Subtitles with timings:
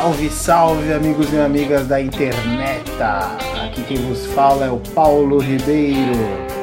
[0.00, 2.90] Salve, salve, amigos e amigas da internet!
[3.62, 6.16] Aqui quem vos fala é o Paulo Ribeiro.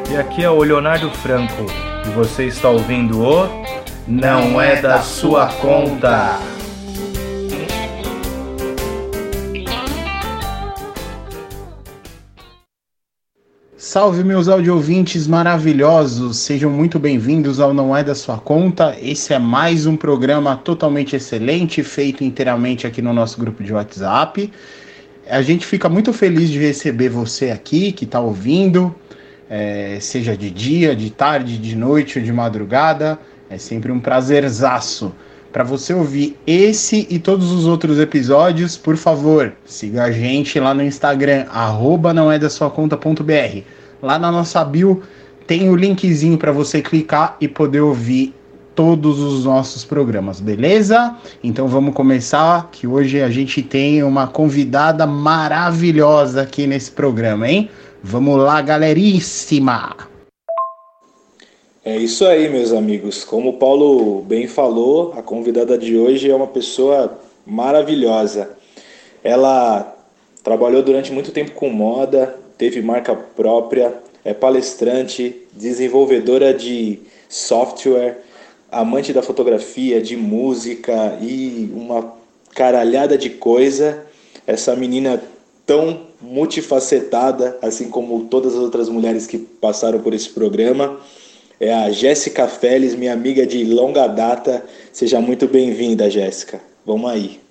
[0.09, 1.67] E aqui é o Leonardo Franco.
[2.03, 3.47] E você está ouvindo o
[4.07, 6.39] Não, Não é, é, da, Sua Conta.
[6.41, 6.56] conta.
[13.89, 18.97] Salve meus audiouvintes maravilhosos, sejam muito bem-vindos ao Não É da Sua Conta.
[19.01, 24.51] Esse é mais um programa totalmente excelente, feito inteiramente aqui no nosso grupo de WhatsApp.
[25.29, 28.93] A gente fica muito feliz de receber você aqui que está ouvindo,
[29.49, 33.17] é, seja de dia, de tarde, de noite ou de madrugada.
[33.49, 35.15] É sempre um prazerzaço.
[35.53, 40.73] Para você ouvir esse e todos os outros episódios, por favor, siga a gente lá
[40.73, 43.76] no Instagram, arroba não é da sua conta.br.
[44.01, 45.01] Lá na nossa bio
[45.45, 48.33] tem o linkzinho para você clicar e poder ouvir
[48.75, 51.15] todos os nossos programas, beleza?
[51.43, 57.71] Então vamos começar, que hoje a gente tem uma convidada maravilhosa aqui nesse programa, hein?
[58.03, 59.95] Vamos lá, galeríssima!
[61.83, 63.23] É isso aí, meus amigos.
[63.23, 68.49] Como o Paulo bem falou, a convidada de hoje é uma pessoa maravilhosa.
[69.23, 69.95] Ela
[70.43, 76.99] trabalhou durante muito tempo com moda, teve marca própria, é palestrante, desenvolvedora de
[77.29, 78.17] software,
[78.71, 82.13] amante da fotografia, de música e uma
[82.53, 84.03] caralhada de coisa.
[84.45, 85.21] Essa menina
[85.65, 90.99] tão multifacetada, assim como todas as outras mulheres que passaram por esse programa.
[91.59, 94.63] É a Jéssica Félix, minha amiga de longa data.
[94.91, 96.61] Seja muito bem-vinda, Jéssica.
[96.85, 97.46] Vamos aí.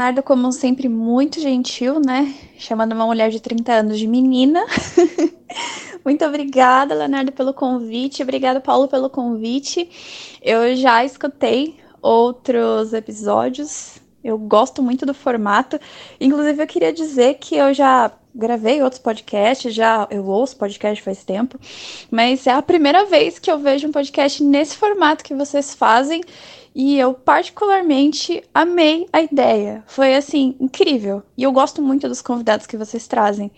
[0.00, 2.34] Leonardo, como sempre, muito gentil, né?
[2.56, 4.64] Chamando uma mulher de 30 anos de menina.
[6.02, 8.22] muito obrigada, Leonardo, pelo convite.
[8.22, 9.90] Obrigada, Paulo, pelo convite.
[10.40, 13.98] Eu já escutei outros episódios.
[14.24, 15.78] Eu gosto muito do formato.
[16.18, 21.24] Inclusive, eu queria dizer que eu já gravei outros podcasts, já eu ouço podcast faz
[21.24, 21.58] tempo,
[22.10, 26.22] mas é a primeira vez que eu vejo um podcast nesse formato que vocês fazem
[26.74, 29.82] e eu particularmente amei a ideia.
[29.86, 31.22] Foi assim incrível.
[31.36, 33.50] E eu gosto muito dos convidados que vocês trazem.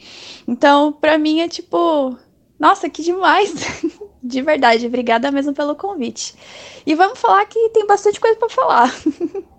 [0.48, 2.16] Então, para mim é tipo,
[2.58, 3.52] nossa, que demais.
[4.22, 6.34] De verdade, obrigada mesmo pelo convite.
[6.86, 8.94] E vamos falar que tem bastante coisa para falar.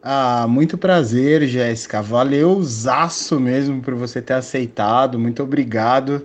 [0.00, 2.00] Ah, muito prazer, Jéssica.
[2.00, 5.18] Valeu zaço mesmo por você ter aceitado.
[5.18, 6.24] Muito obrigado.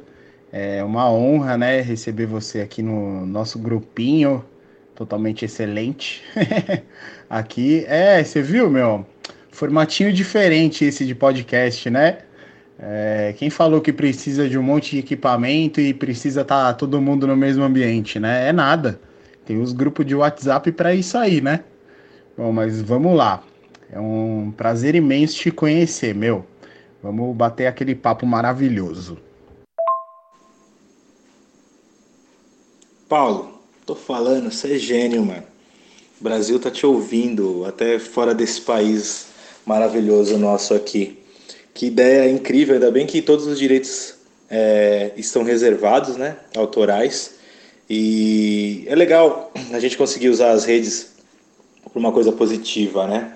[0.52, 4.46] É uma honra, né, receber você aqui no nosso grupinho
[4.96, 6.24] totalmente excelente.
[7.30, 9.06] Aqui, é, você viu, meu?
[9.52, 12.20] Formatinho diferente esse de podcast, né?
[12.80, 17.02] É, quem falou que precisa de um monte de equipamento e precisa estar tá todo
[17.02, 18.50] mundo no mesmo ambiente, né?
[18.50, 19.00] É nada.
[19.46, 21.64] Tem os grupos de WhatsApp para isso aí, né?
[22.38, 23.44] Bom, mas vamos lá.
[23.92, 26.46] É um prazer imenso te conhecer, meu.
[27.02, 29.18] Vamos bater aquele papo maravilhoso.
[33.08, 33.53] Paulo,
[33.86, 35.44] Tô falando, você é gênio, mano.
[36.20, 39.26] O Brasil tá te ouvindo, até fora desse país
[39.66, 41.20] maravilhoso nosso aqui.
[41.74, 44.16] Que ideia incrível, ainda bem que todos os direitos
[44.50, 46.38] é, estão reservados, né?
[46.56, 47.36] Autorais.
[47.90, 51.12] E é legal a gente conseguir usar as redes
[51.92, 53.34] para uma coisa positiva, né?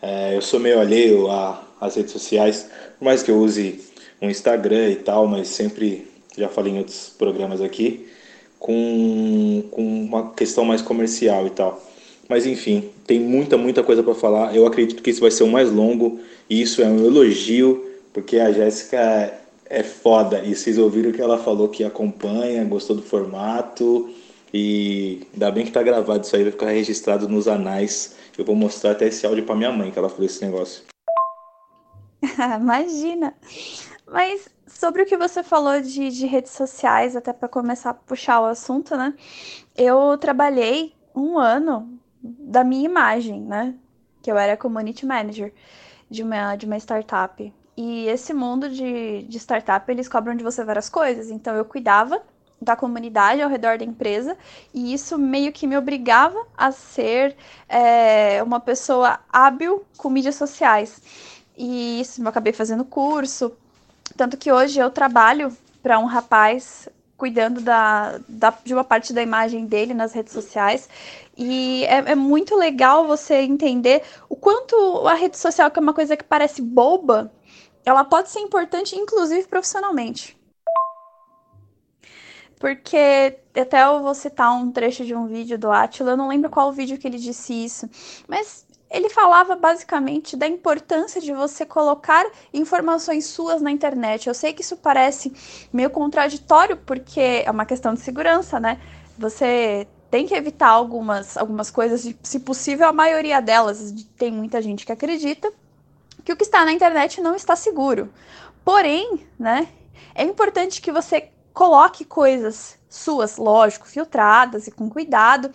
[0.00, 1.28] É, eu sou meio alheio
[1.78, 2.66] às redes sociais,
[2.98, 3.78] por mais que eu use
[4.22, 8.10] um Instagram e tal, mas sempre já falei em outros programas aqui
[8.62, 11.82] com, com uma questão mais comercial e tal.
[12.28, 14.54] Mas enfim, tem muita, muita coisa para falar.
[14.54, 18.38] Eu acredito que isso vai ser o mais longo e isso é um elogio, porque
[18.38, 19.36] a Jéssica
[19.68, 20.44] é foda.
[20.44, 24.08] E vocês ouviram que ela falou que acompanha, gostou do formato.
[24.54, 28.14] E ainda bem que tá gravado isso aí, vai ficar registrado nos anais.
[28.38, 30.84] Eu vou mostrar até esse áudio para minha mãe que ela falou esse negócio.
[32.60, 33.34] Imagina.
[34.06, 38.40] Mas sobre o que você falou de, de redes sociais, até para começar a puxar
[38.40, 39.14] o assunto, né?
[39.76, 43.74] Eu trabalhei um ano da minha imagem, né?
[44.22, 45.52] Que eu era community manager
[46.10, 47.52] de uma, de uma startup.
[47.76, 51.30] E esse mundo de, de startup, eles cobram de você várias coisas.
[51.30, 52.22] Então, eu cuidava
[52.60, 54.36] da comunidade ao redor da empresa
[54.72, 57.36] e isso meio que me obrigava a ser
[57.68, 61.02] é, uma pessoa hábil com mídias sociais.
[61.56, 63.56] E isso eu acabei fazendo curso,
[64.22, 65.52] tanto que hoje eu trabalho
[65.82, 70.88] para um rapaz cuidando da, da, de uma parte da imagem dele nas redes sociais.
[71.36, 74.76] E é, é, muito legal você entender o quanto
[75.08, 77.32] a rede social, que é uma coisa que parece boba,
[77.84, 80.38] ela pode ser importante, inclusive profissionalmente.
[82.60, 86.48] Porque até eu vou citar um trecho de um vídeo do Atila, eu não lembro
[86.48, 87.90] qual vídeo que ele disse isso,
[88.28, 94.28] mas ele falava basicamente da importância de você colocar informações suas na internet.
[94.28, 95.32] Eu sei que isso parece
[95.72, 98.78] meio contraditório, porque é uma questão de segurança, né?
[99.18, 103.94] Você tem que evitar algumas, algumas coisas, se possível, a maioria delas.
[104.18, 105.50] Tem muita gente que acredita
[106.22, 108.12] que o que está na internet não está seguro.
[108.62, 109.68] Porém, né,
[110.14, 115.50] é importante que você coloque coisas suas, lógico, filtradas e com cuidado,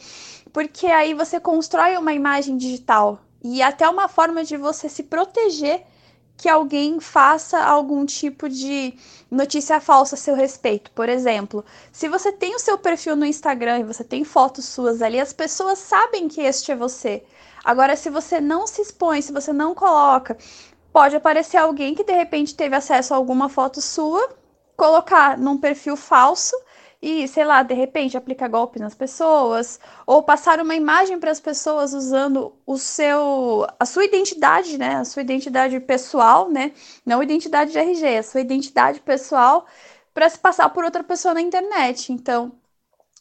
[0.51, 3.19] porque aí você constrói uma imagem digital
[3.55, 5.85] e até uma forma de você se proteger
[6.35, 8.94] que alguém faça algum tipo de
[9.31, 10.91] notícia falsa a seu respeito.
[10.91, 15.01] Por exemplo, se você tem o seu perfil no Instagram e você tem fotos suas
[15.01, 17.23] ali, as pessoas sabem que este é você.
[17.63, 20.38] Agora, se você não se expõe, se você não coloca,
[20.91, 24.29] pode aparecer alguém que de repente teve acesso a alguma foto sua
[24.75, 26.55] colocar num perfil falso
[27.01, 31.39] e, sei lá, de repente aplicar golpe nas pessoas, ou passar uma imagem para as
[31.39, 36.71] pessoas usando o seu a sua identidade, né, a sua identidade pessoal, né,
[37.05, 39.65] não identidade de RG, a sua identidade pessoal
[40.13, 42.11] para se passar por outra pessoa na internet.
[42.11, 42.51] Então,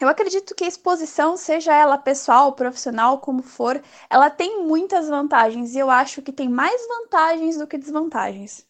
[0.00, 5.74] eu acredito que a exposição, seja ela pessoal, profissional, como for, ela tem muitas vantagens
[5.74, 8.65] e eu acho que tem mais vantagens do que desvantagens.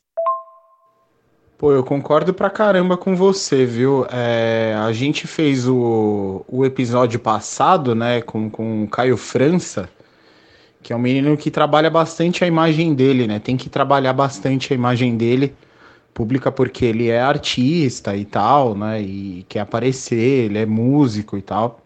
[1.59, 4.07] Pô, eu concordo pra caramba com você, viu?
[4.11, 9.89] É, a gente fez o, o episódio passado, né, com, com o Caio França,
[10.83, 13.39] que é um menino que trabalha bastante a imagem dele, né?
[13.39, 15.55] Tem que trabalhar bastante a imagem dele,
[16.13, 19.01] pública porque ele é artista e tal, né?
[19.01, 21.81] E quer aparecer, ele é músico e tal.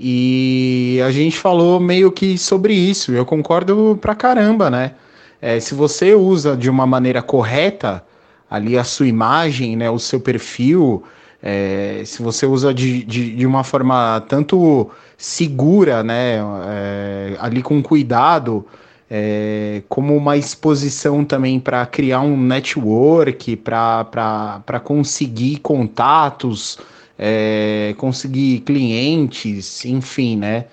[0.00, 4.94] E a gente falou meio que sobre isso, eu concordo pra caramba, né?
[5.42, 8.02] É, se você usa de uma maneira correta
[8.50, 11.02] ali a sua imagem, né, o seu perfil,
[11.42, 17.82] é, se você usa de, de, de, uma forma tanto segura, né, é, ali com
[17.82, 18.66] cuidado,
[19.10, 26.78] é, como uma exposição também para criar um network, para conseguir contatos,
[27.18, 30.66] é, conseguir clientes, enfim, né?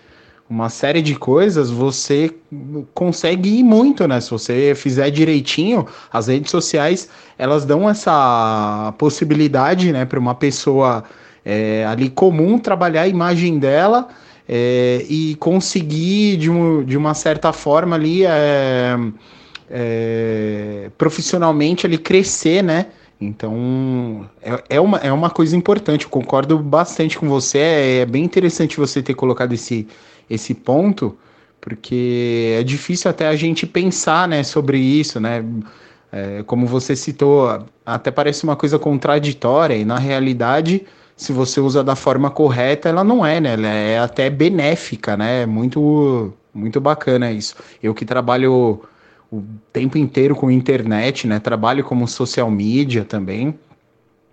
[0.50, 2.31] Uma série de coisas, você
[2.94, 4.21] consegue ir muito, né?
[4.21, 11.03] Se você fizer direitinho, as redes sociais elas dão essa possibilidade, né, para uma pessoa
[11.44, 14.07] é, ali comum trabalhar a imagem dela
[14.47, 18.95] é, e conseguir de, um, de uma certa forma ali é,
[19.69, 22.88] é profissionalmente ali crescer, né?
[23.19, 27.57] Então, é, é, uma, é uma coisa importante, eu concordo bastante com você.
[27.57, 29.88] É, é bem interessante você ter colocado esse,
[30.30, 31.18] esse ponto,
[31.60, 35.44] porque é difícil até a gente pensar né, sobre isso, né?
[36.12, 40.86] É, como você citou, até parece uma coisa contraditória, e na realidade,
[41.18, 43.54] se você usa da forma correta, ela não é, né?
[43.54, 45.45] Ela é até benéfica, né?
[45.45, 47.56] Muito, muito bacana isso.
[47.81, 48.81] Eu que trabalho
[49.31, 49.44] o
[49.74, 51.39] tempo inteiro com internet, né?
[51.39, 53.57] Trabalho como social media também.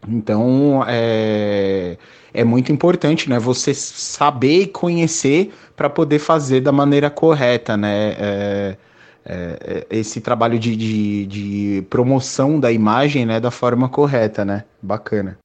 [0.07, 1.97] Então, é,
[2.35, 3.39] é muito importante, né?
[3.39, 8.13] Você saber e conhecer para poder fazer da maneira correta, né?
[8.19, 8.77] É,
[9.25, 13.39] é, é, esse trabalho de, de, de, promoção da imagem, né?
[13.39, 14.65] Da forma correta, né?
[14.81, 15.39] Bacana.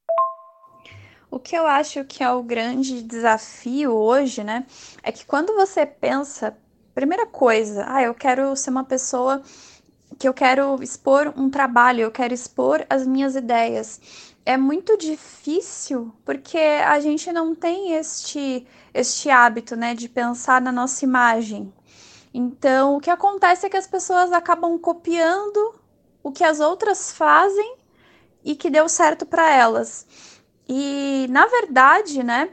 [1.30, 4.66] O que eu acho que é o grande desafio hoje, né?
[5.04, 6.58] É que quando você pensa,
[6.96, 9.42] primeira coisa, ah, eu quero ser uma pessoa
[10.18, 14.02] que eu quero expor um trabalho, eu quero expor as minhas ideias
[14.48, 20.72] é muito difícil porque a gente não tem este, este hábito, né, de pensar na
[20.72, 21.74] nossa imagem.
[22.34, 25.76] Então, o que acontece é que as pessoas acabam copiando
[26.24, 27.76] o que as outras fazem
[28.42, 30.08] e que deu certo para elas.
[30.66, 32.50] E, na verdade, né,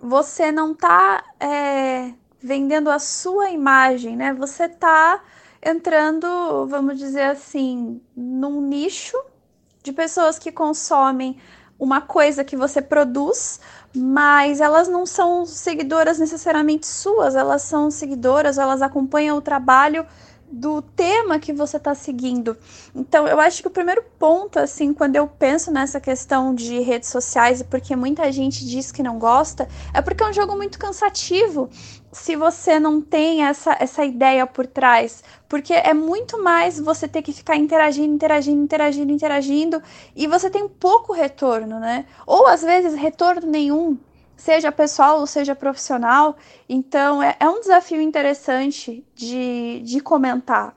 [0.00, 4.32] você não está é, vendendo a sua imagem, né?
[4.32, 5.22] Você está
[5.62, 9.18] entrando, vamos dizer assim, num nicho
[9.84, 11.36] de pessoas que consomem
[11.78, 13.60] uma coisa que você produz,
[13.94, 20.06] mas elas não são seguidoras necessariamente suas, elas são seguidoras, elas acompanham o trabalho
[20.50, 22.56] do tema que você está seguindo.
[22.94, 27.10] Então, eu acho que o primeiro ponto, assim, quando eu penso nessa questão de redes
[27.10, 30.78] sociais, e porque muita gente diz que não gosta, é porque é um jogo muito
[30.78, 31.68] cansativo
[32.14, 35.22] se você não tem essa, essa ideia por trás.
[35.48, 39.82] Porque é muito mais você ter que ficar interagindo, interagindo, interagindo, interagindo,
[40.14, 42.06] e você tem pouco retorno, né?
[42.26, 43.98] Ou às vezes retorno nenhum
[44.36, 46.36] seja pessoal ou seja profissional.
[46.68, 50.74] Então, é, é um desafio interessante de, de comentar.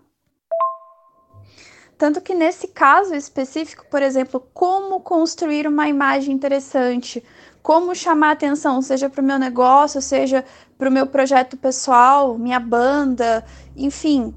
[1.98, 7.24] tanto que nesse caso específico, por exemplo, como construir uma imagem interessante,
[7.68, 10.46] como chamar atenção, seja para o meu negócio, seja
[10.78, 13.44] para o meu projeto pessoal, minha banda,
[13.76, 14.34] enfim.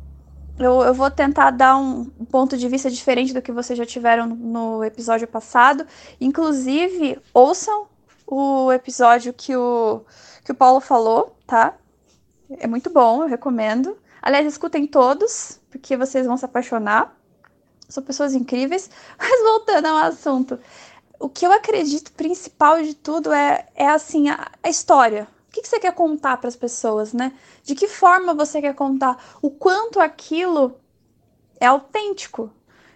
[0.59, 4.27] Eu, eu vou tentar dar um, ponto de vista diferente do que vocês já tiveram
[4.27, 5.87] no episódio passado.
[6.21, 7.87] Inclusive, ouçam
[8.27, 10.03] o episódio que o,
[10.45, 11.75] que o Paulo falou, tá?
[12.59, 13.97] É muito bom, eu recomendo.
[14.21, 17.17] Aliás, escutem todos, porque vocês vão se apaixonar.
[17.89, 18.91] São pessoas incríveis.
[19.19, 20.59] Mas voltando ao assunto,
[21.19, 25.27] o que eu acredito principal de tudo é, é assim, a, a história.
[25.51, 27.33] O que, que você quer contar para as pessoas, né?
[27.65, 29.21] De que forma você quer contar?
[29.43, 30.79] O quanto aquilo
[31.59, 32.53] é autêntico.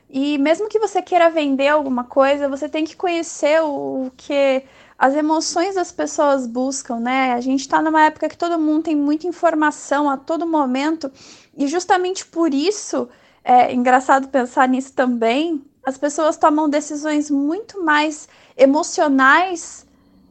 [0.08, 4.62] E mesmo que você queira vender alguma coisa, você tem que conhecer o, o que
[4.96, 7.32] as emoções das pessoas buscam, né?
[7.32, 11.10] A gente está numa época que todo mundo tem muita informação a todo momento,
[11.56, 13.08] e justamente por isso
[13.42, 15.60] é engraçado pensar nisso também.
[15.84, 19.83] As pessoas tomam decisões muito mais emocionais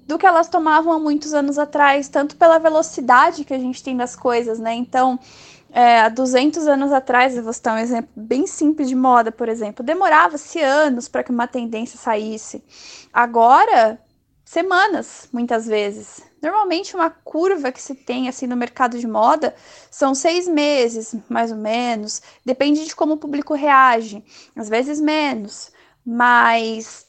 [0.07, 3.95] do que elas tomavam há muitos anos atrás, tanto pela velocidade que a gente tem
[3.95, 4.73] das coisas, né?
[4.73, 5.19] Então,
[5.71, 9.49] é, há 200 anos atrás, eu vou citar um exemplo bem simples de moda, por
[9.49, 12.63] exemplo, demorava-se anos para que uma tendência saísse.
[13.11, 13.99] Agora,
[14.45, 16.21] semanas, muitas vezes.
[16.41, 19.55] Normalmente, uma curva que se tem assim no mercado de moda
[19.89, 22.21] são seis meses, mais ou menos.
[22.45, 24.23] Depende de como o público reage.
[24.55, 25.71] Às vezes menos,
[26.05, 27.07] mas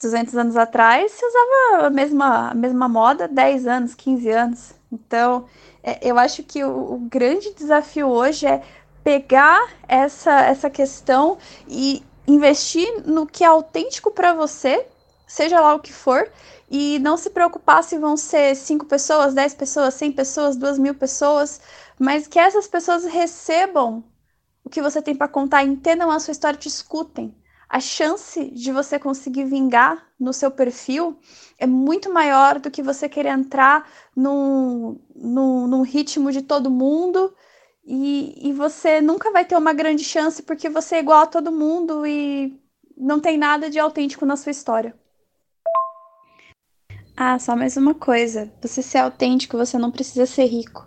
[0.00, 4.74] 200 anos atrás se usava a mesma, a mesma moda 10 anos, 15 anos.
[4.92, 5.46] Então,
[5.82, 8.62] é, eu acho que o, o grande desafio hoje é
[9.02, 11.38] pegar essa, essa questão
[11.68, 14.86] e investir no que é autêntico para você
[15.26, 16.30] seja lá o que for,
[16.70, 20.94] e não se preocupar se vão ser 5 pessoas, 10 pessoas, 100 pessoas, 2 mil
[20.94, 21.60] pessoas,
[21.98, 24.04] mas que essas pessoas recebam
[24.64, 27.34] o que você tem para contar, entendam a sua história, te escutem.
[27.68, 31.18] A chance de você conseguir vingar no seu perfil
[31.58, 37.34] é muito maior do que você querer entrar num, num, num ritmo de todo mundo
[37.84, 41.50] e, e você nunca vai ter uma grande chance porque você é igual a todo
[41.50, 42.60] mundo e
[42.96, 44.94] não tem nada de autêntico na sua história.
[47.16, 48.52] Ah, só mais uma coisa.
[48.60, 50.86] Você ser autêntico, você não precisa ser rico.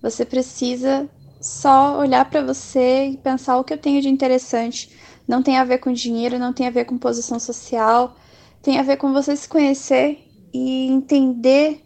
[0.00, 1.08] Você precisa
[1.40, 4.90] só olhar para você e pensar o que eu tenho de interessante.
[5.28, 8.16] Não tem a ver com dinheiro, não tem a ver com posição social,
[8.62, 10.18] tem a ver com você se conhecer
[10.54, 11.82] e entender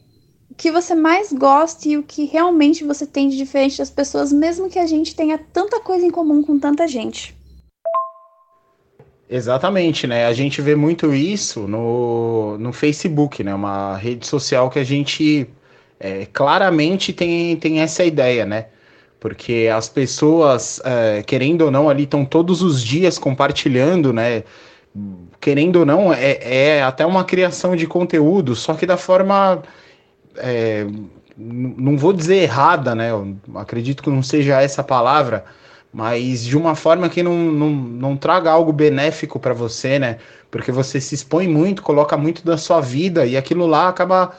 [0.48, 4.32] o que você mais gosta e o que realmente você tem de diferente das pessoas,
[4.32, 7.36] mesmo que a gente tenha tanta coisa em comum com tanta gente.
[9.28, 10.26] Exatamente, né?
[10.26, 13.52] A gente vê muito isso no, no Facebook, né?
[13.52, 15.48] Uma rede social que a gente
[15.98, 18.66] é, claramente tem, tem essa ideia, né?
[19.22, 24.42] Porque as pessoas, é, querendo ou não, ali estão todos os dias compartilhando, né?
[25.40, 29.62] Querendo ou não, é, é até uma criação de conteúdo, só que da forma.
[30.36, 30.84] É,
[31.36, 33.12] não vou dizer errada, né?
[33.12, 35.44] Eu acredito que não seja essa palavra,
[35.92, 40.18] mas de uma forma que não, não, não traga algo benéfico para você, né?
[40.50, 44.32] Porque você se expõe muito, coloca muito da sua vida e aquilo lá acaba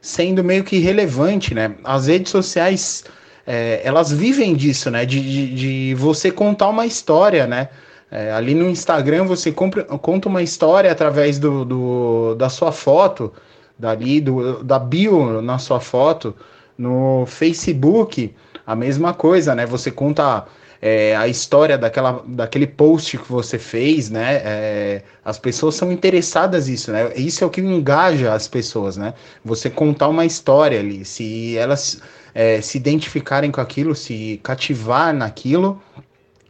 [0.00, 1.74] sendo meio que irrelevante, né?
[1.82, 3.04] As redes sociais,
[3.50, 5.06] é, elas vivem disso, né?
[5.06, 7.70] De, de, de, você contar uma história, né?
[8.10, 13.32] É, ali no Instagram você compra, conta uma história através do, do, da sua foto,
[13.78, 16.36] dali, do, da bio na sua foto.
[16.76, 18.34] No Facebook,
[18.66, 19.64] a mesma coisa, né?
[19.64, 20.44] Você conta
[20.80, 24.40] é, a história daquela, daquele post que você fez, né?
[24.44, 27.12] É, as pessoas são interessadas nisso, né?
[27.16, 29.14] Isso é o que engaja as pessoas, né?
[29.44, 32.00] Você contar uma história ali, se elas
[32.34, 35.82] é, se identificarem com aquilo, se cativar naquilo,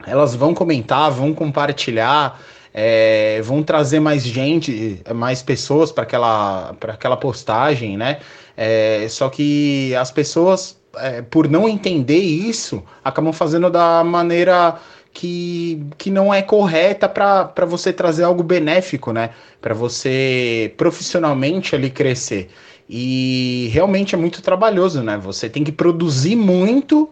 [0.06, 2.40] elas vão comentar, vão compartilhar.
[2.80, 8.20] É, vão trazer mais gente, mais pessoas para aquela, aquela postagem, né?
[8.56, 14.78] É, só que as pessoas é, por não entender isso, acabam fazendo da maneira
[15.12, 19.30] que, que não é correta para você trazer algo benéfico, né?
[19.60, 22.50] Para você profissionalmente ali crescer.
[22.88, 25.18] E realmente é muito trabalhoso, né?
[25.18, 27.08] Você tem que produzir muito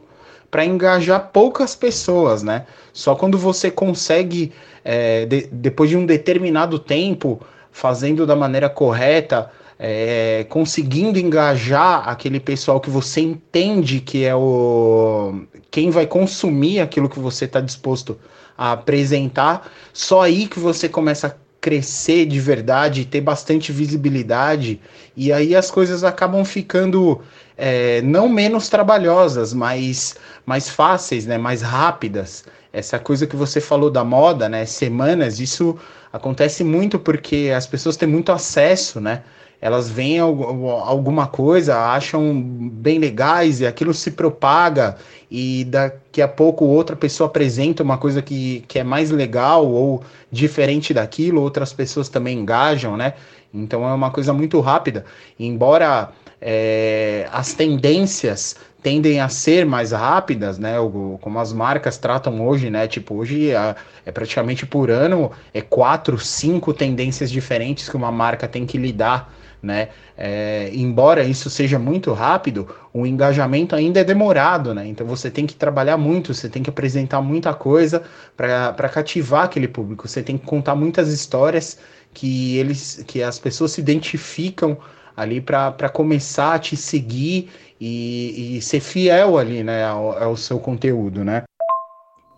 [0.50, 2.66] para engajar poucas pessoas, né?
[2.92, 4.52] Só quando você consegue,
[4.84, 7.40] é, de, depois de um determinado tempo,
[7.72, 15.42] fazendo da maneira correta, é, conseguindo engajar aquele pessoal que você entende que é o
[15.70, 18.18] quem vai consumir aquilo que você está disposto
[18.56, 24.80] a apresentar, só aí que você começa a crescer de verdade, ter bastante visibilidade,
[25.16, 27.20] e aí as coisas acabam ficando
[27.56, 30.14] é, não menos trabalhosas, mas
[30.46, 32.44] mais fáceis, né, mais rápidas.
[32.72, 34.66] essa coisa que você falou da moda, né?
[34.66, 35.78] Semanas, isso
[36.12, 39.22] acontece muito porque as pessoas têm muito acesso, né?
[39.60, 44.96] Elas veem alguma coisa, acham bem legais e aquilo se propaga
[45.30, 50.02] e daqui a pouco outra pessoa apresenta uma coisa que, que é mais legal ou
[50.30, 53.14] diferente daquilo, outras pessoas também engajam, né?
[53.52, 55.04] Então é uma coisa muito rápida.
[55.38, 56.10] Embora
[56.40, 60.78] é, as tendências tendem a ser mais rápidas, né?
[60.78, 62.86] O, como as marcas tratam hoje, né?
[62.86, 68.46] Tipo, hoje é, é, praticamente por ano é quatro, cinco tendências diferentes que uma marca
[68.46, 69.32] tem que lidar,
[69.66, 69.88] né?
[70.16, 74.86] É, embora isso seja muito rápido, o engajamento ainda é demorado, né?
[74.86, 78.02] Então você tem que trabalhar muito, você tem que apresentar muita coisa
[78.36, 80.08] para cativar aquele público.
[80.08, 81.78] Você tem que contar muitas histórias
[82.14, 84.78] que eles, que as pessoas se identificam
[85.16, 90.58] ali para começar a te seguir e, e, ser fiel ali, né, ao, ao seu
[90.58, 91.42] conteúdo, né?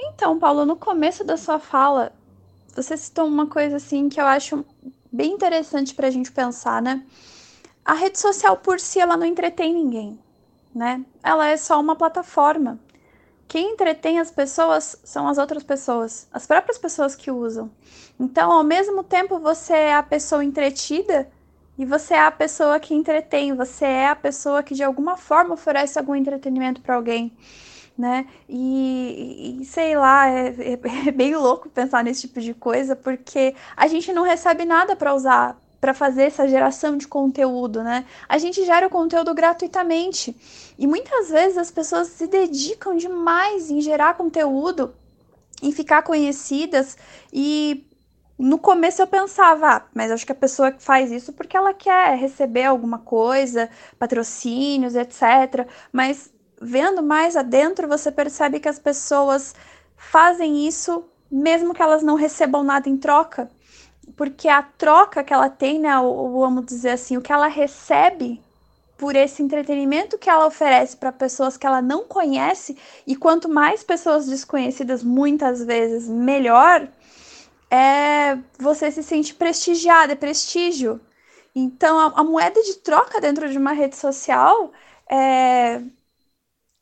[0.01, 2.13] Então, Paulo, no começo da sua fala,
[2.75, 4.65] você citou uma coisa assim que eu acho
[5.11, 7.05] bem interessante para a gente pensar, né?
[7.85, 10.19] A rede social por si ela não entretém ninguém,
[10.75, 11.05] né?
[11.23, 12.79] Ela é só uma plataforma.
[13.47, 17.71] Quem entretém as pessoas são as outras pessoas, as próprias pessoas que usam.
[18.21, 21.31] Então, ao mesmo tempo, você é a pessoa entretida,
[21.79, 25.55] e você é a pessoa que entretém, você é a pessoa que de alguma forma
[25.55, 27.33] oferece algum entretenimento para alguém,
[27.99, 28.26] né?
[28.49, 30.78] E, e sei lá, é, é,
[31.09, 35.12] é, bem louco pensar nesse tipo de coisa, porque a gente não recebe nada para
[35.14, 38.05] usar para fazer essa geração de conteúdo, né?
[38.28, 40.35] A gente gera o conteúdo gratuitamente.
[40.76, 44.93] E muitas vezes as pessoas se dedicam demais em gerar conteúdo,
[45.62, 46.97] em ficar conhecidas
[47.33, 47.88] e
[48.38, 52.17] no começo eu pensava, ah, mas acho que a pessoa faz isso porque ela quer
[52.17, 55.67] receber alguma coisa, patrocínios, etc.
[55.93, 59.55] Mas vendo mais adentro, você percebe que as pessoas
[59.97, 63.51] fazem isso mesmo que elas não recebam nada em troca.
[64.16, 68.42] Porque a troca que ela tem, né, ou vamos dizer assim, o que ela recebe
[68.97, 73.85] por esse entretenimento que ela oferece para pessoas que ela não conhece, e quanto mais
[73.85, 76.88] pessoas desconhecidas, muitas vezes, melhor
[77.71, 81.01] é você se sente prestigiado, é prestígio.
[81.55, 84.73] Então, a, a, moeda de troca dentro de uma rede social
[85.09, 85.81] é.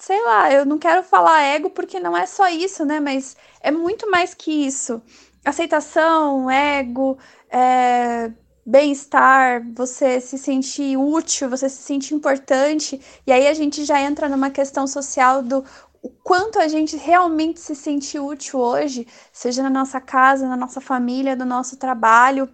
[0.07, 3.01] Sei lá, eu não quero falar ego porque não é só isso, né?
[3.01, 5.03] Mas é muito mais que isso.
[5.45, 7.19] Aceitação, ego,
[7.51, 8.31] é,
[8.64, 13.01] bem-estar, você se sentir útil, você se sentir importante.
[13.27, 15.64] E aí a gente já entra numa questão social do
[16.01, 20.81] o quanto a gente realmente se sente útil hoje, seja na nossa casa, na nossa
[20.81, 22.49] família, no nosso trabalho.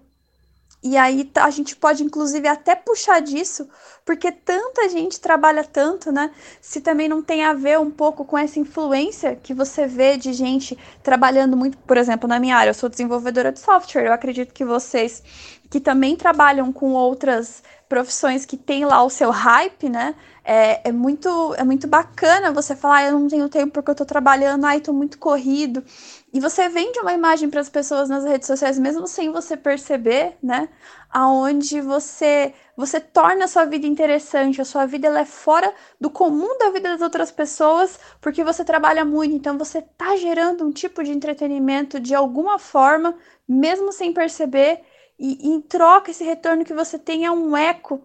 [0.83, 3.69] E aí a gente pode inclusive até puxar disso,
[4.05, 6.33] porque tanta gente trabalha tanto, né?
[6.61, 10.33] Se também não tem a ver um pouco com essa influência que você vê de
[10.33, 14.07] gente trabalhando muito, por exemplo, na minha área, eu sou desenvolvedora de software.
[14.07, 15.23] Eu acredito que vocês
[15.71, 17.63] que também trabalham com outras
[17.93, 20.15] profissões que tem lá o seu hype, né?
[20.43, 23.95] É, é, muito, é muito bacana você falar, ah, eu não tenho tempo porque eu
[23.95, 25.85] tô trabalhando, ai, tô muito corrido.
[26.33, 30.39] E você vende uma imagem para as pessoas nas redes sociais, mesmo sem você perceber,
[30.43, 30.71] né?
[31.11, 36.09] Aonde você você torna a sua vida interessante, a sua vida ela é fora do
[36.09, 40.73] comum da vida das outras pessoas, porque você trabalha muito, então você tá gerando um
[40.73, 43.15] tipo de entretenimento de alguma forma,
[43.47, 44.81] mesmo sem perceber,
[45.23, 48.03] e, em troca esse retorno que você tem é um eco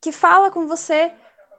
[0.00, 1.12] que fala com você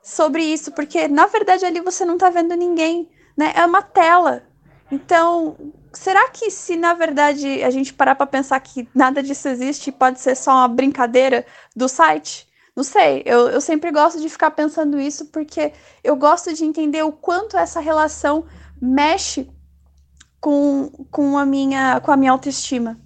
[0.04, 3.54] sobre isso, porque na verdade ali você não está vendo ninguém, né?
[3.56, 4.44] É uma tela.
[4.92, 5.56] Então,
[5.94, 10.20] será que se na verdade a gente parar para pensar que nada disso existe, pode
[10.20, 12.48] ser só uma brincadeira do site?
[12.76, 15.72] Não sei, eu, eu sempre gosto de ficar pensando isso porque
[16.04, 18.46] eu gosto de entender o quanto essa relação
[18.82, 19.50] mexe
[20.42, 23.00] com, com, a, minha, com a minha autoestima.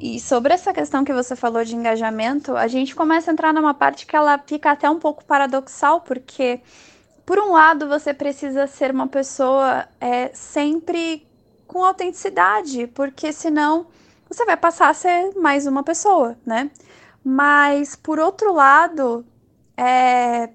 [0.00, 3.74] E sobre essa questão que você falou de engajamento, a gente começa a entrar numa
[3.74, 6.62] parte que ela fica até um pouco paradoxal, porque,
[7.26, 11.28] por um lado, você precisa ser uma pessoa é, sempre
[11.66, 13.88] com autenticidade, porque senão
[14.26, 16.70] você vai passar a ser mais uma pessoa, né?
[17.22, 19.22] Mas, por outro lado,
[19.76, 20.48] é,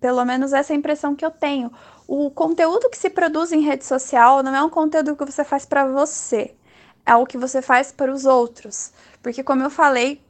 [0.00, 1.72] pelo menos essa é a impressão que eu tenho.
[2.06, 5.66] O conteúdo que se produz em rede social não é um conteúdo que você faz
[5.66, 6.54] para você
[7.04, 8.92] é o que você faz para os outros.
[9.22, 10.20] Porque como eu falei,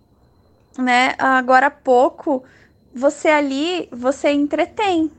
[0.78, 2.42] né, agora há pouco,
[2.94, 5.10] você ali, você entretém.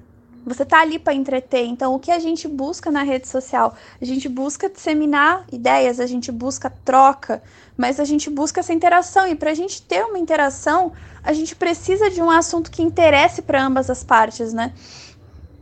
[0.45, 1.65] Você tá ali para entreter.
[1.65, 3.75] Então, o que a gente busca na rede social?
[4.01, 7.41] A gente busca disseminar ideias, a gente busca troca,
[7.77, 9.25] mas a gente busca essa interação.
[9.25, 10.91] E para a gente ter uma interação,
[11.23, 14.73] a gente precisa de um assunto que interesse para ambas as partes, né?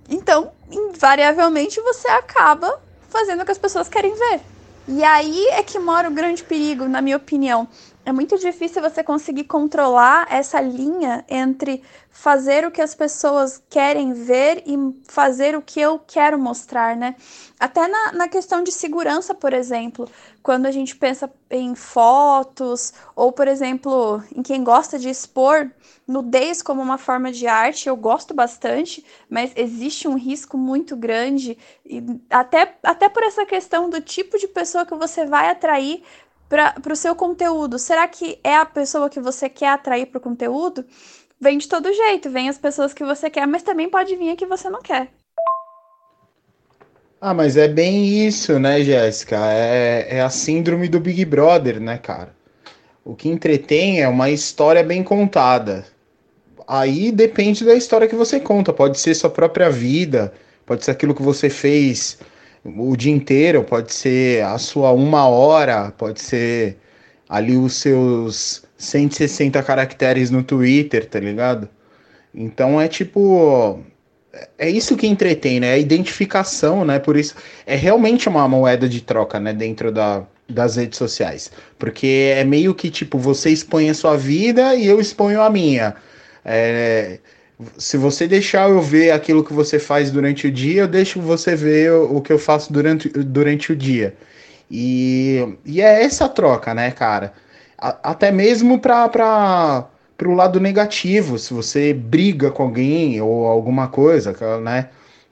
[0.10, 4.42] Então, invariavelmente, você acaba fazendo o que as pessoas querem ver.
[4.88, 7.68] E aí é que mora o grande perigo, na minha opinião.
[8.04, 14.12] É muito difícil você conseguir controlar essa linha entre fazer o que as pessoas querem
[14.12, 14.76] ver e
[15.08, 17.16] fazer o que eu quero mostrar, né?
[17.60, 20.10] Até na, na questão de segurança, por exemplo,
[20.42, 25.70] quando a gente pensa em fotos, ou, por exemplo, em quem gosta de expor
[26.08, 31.58] nudez como uma forma de arte, eu gosto bastante, mas existe um risco muito grande,
[31.86, 36.04] e até, até por essa questão do tipo de pessoa que você vai atrair
[36.52, 37.80] para o seu conteúdo.
[37.80, 40.84] Será que é a pessoa que você quer atrair para o conteúdo?
[41.40, 44.36] Vem de todo jeito, vem as pessoas que você quer, mas também pode vir a
[44.36, 45.08] que você não quer.
[47.22, 49.38] Ah, mas é bem isso, né, Jéssica?
[49.50, 52.36] É, é a síndrome do Big Brother, né, cara?
[53.06, 55.86] O que entretém é uma história bem contada.
[56.68, 58.74] Aí depende da história que você conta.
[58.74, 60.34] Pode ser sua própria vida,
[60.66, 62.20] pode ser aquilo que você fez
[62.64, 66.78] o dia inteiro, pode ser a sua uma hora, pode ser
[67.28, 71.70] ali os seus 160 caracteres no Twitter, tá ligado?
[72.34, 73.80] Então é tipo.
[74.58, 75.74] É isso que entretém, né?
[75.74, 77.00] A identificação, né?
[77.00, 77.36] Por isso.
[77.66, 79.54] É realmente uma moeda de troca, né?
[79.54, 81.52] Dentro da, das redes sociais.
[81.78, 85.96] Porque é meio que tipo, você expõe a sua vida e eu exponho a minha.
[86.46, 87.20] É,
[87.78, 91.56] se você deixar eu ver aquilo que você faz durante o dia, eu deixo você
[91.56, 94.16] ver o, que eu faço durante, durante o dia.
[94.70, 97.34] E, e é essa troca, né, cara?
[97.78, 99.88] A, até mesmo para
[100.24, 104.90] o lado negativo, se você briga com alguém ou alguma coisa, né?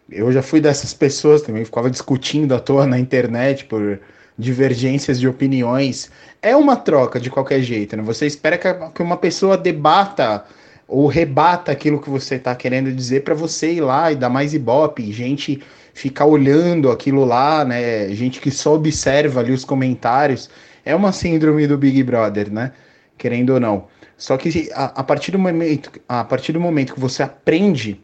[0.10, 4.00] Eu já fui dessas pessoas também, ficava discutindo à toa na internet por
[4.38, 6.10] divergências de opiniões.
[6.42, 8.04] É uma troca de qualquer jeito, né?
[8.04, 10.46] Você espera que uma pessoa debata
[10.90, 14.56] ou rebata aquilo que você está querendo dizer para você ir lá e dar mais
[14.56, 15.62] ibope, gente
[15.94, 18.10] ficar olhando aquilo lá, né?
[18.10, 20.50] Gente que só observa ali os comentários.
[20.84, 22.72] É uma síndrome do Big Brother, né?
[23.18, 23.88] Querendo ou não.
[24.18, 28.02] Só que a, a partir do momento, a partir do momento que você aprende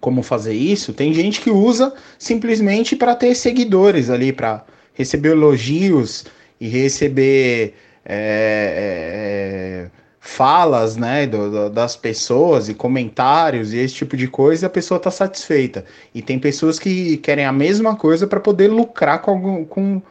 [0.00, 6.24] como fazer isso, tem gente que usa simplesmente para ter seguidores ali, para receber elogios
[6.60, 14.16] e receber é, é, falas, né, do, do, das pessoas e comentários e esse tipo
[14.16, 15.84] de coisa, a pessoa está satisfeita.
[16.14, 20.02] E tem pessoas que querem a mesma coisa para poder lucrar com, com,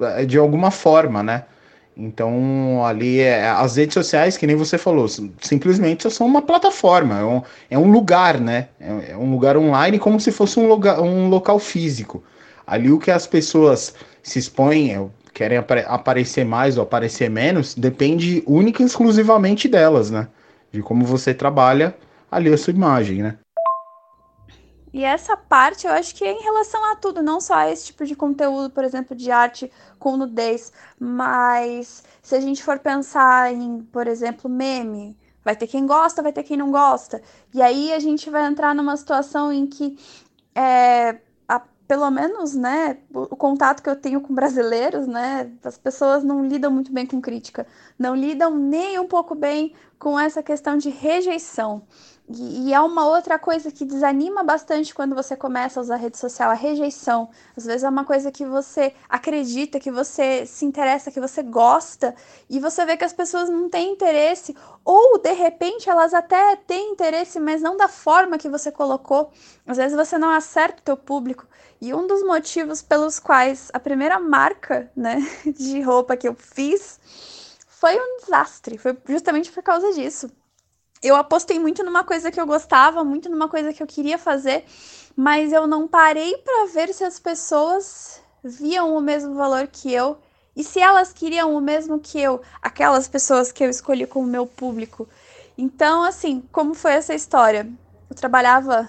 [0.00, 1.44] eh, de alguma forma, né?
[1.96, 5.06] Então, ali, é, as redes sociais, que nem você falou,
[5.40, 8.68] simplesmente são uma plataforma, é um, é um lugar, né?
[8.80, 12.24] É, é um lugar online como se fosse um, lugar, um local físico.
[12.66, 15.00] Ali, o que as pessoas se expõem, é
[15.34, 20.28] querem apare aparecer mais ou aparecer menos, depende única e exclusivamente delas, né?
[20.70, 21.94] De como você trabalha
[22.30, 23.38] ali a sua imagem, né?
[24.92, 27.86] E essa parte eu acho que é em relação a tudo, não só a esse
[27.86, 29.68] tipo de conteúdo, por exemplo, de arte
[29.98, 35.84] com nudez, mas se a gente for pensar em, por exemplo, meme, vai ter quem
[35.84, 37.20] gosta, vai ter quem não gosta.
[37.52, 39.98] E aí a gente vai entrar numa situação em que
[40.54, 41.18] é,
[41.86, 46.70] pelo menos, né, o contato que eu tenho com brasileiros, né, as pessoas não lidam
[46.70, 47.66] muito bem com crítica,
[47.98, 51.82] não lidam nem um pouco bem com essa questão de rejeição.
[52.26, 56.16] E, é uma outra coisa que desanima bastante quando você começa a usar a rede
[56.16, 57.28] social, a rejeição.
[57.54, 62.14] Às vezes é uma coisa que você acredita, que você se interessa, que você gosta,
[62.48, 66.92] e você vê que as pessoas não têm interesse, ou de repente elas até têm
[66.92, 69.30] interesse, mas não da forma que você colocou.
[69.66, 71.46] Às vezes você não acerta o teu público.
[71.78, 75.18] E um dos motivos pelos quais a primeira marca, né,
[75.58, 76.98] de roupa que eu fiz
[77.68, 80.30] foi um desastre, foi justamente por causa disso
[81.02, 84.64] eu apostei muito numa coisa que eu gostava, muito numa coisa que eu queria fazer,
[85.16, 90.18] mas eu não parei para ver se as pessoas viam o mesmo valor que eu
[90.56, 94.46] e se elas queriam o mesmo que eu, aquelas pessoas que eu escolhi como meu
[94.46, 95.08] público.
[95.56, 97.68] Então, assim, como foi essa história?
[98.08, 98.88] Eu trabalhava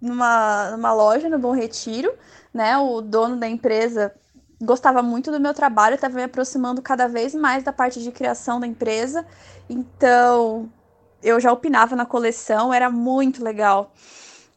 [0.00, 2.12] numa, numa loja no Bom Retiro,
[2.52, 2.76] né?
[2.78, 4.14] O dono da empresa
[4.60, 8.58] gostava muito do meu trabalho, estava me aproximando cada vez mais da parte de criação
[8.60, 9.26] da empresa.
[9.68, 10.68] Então,
[11.22, 13.92] eu já opinava na coleção, era muito legal.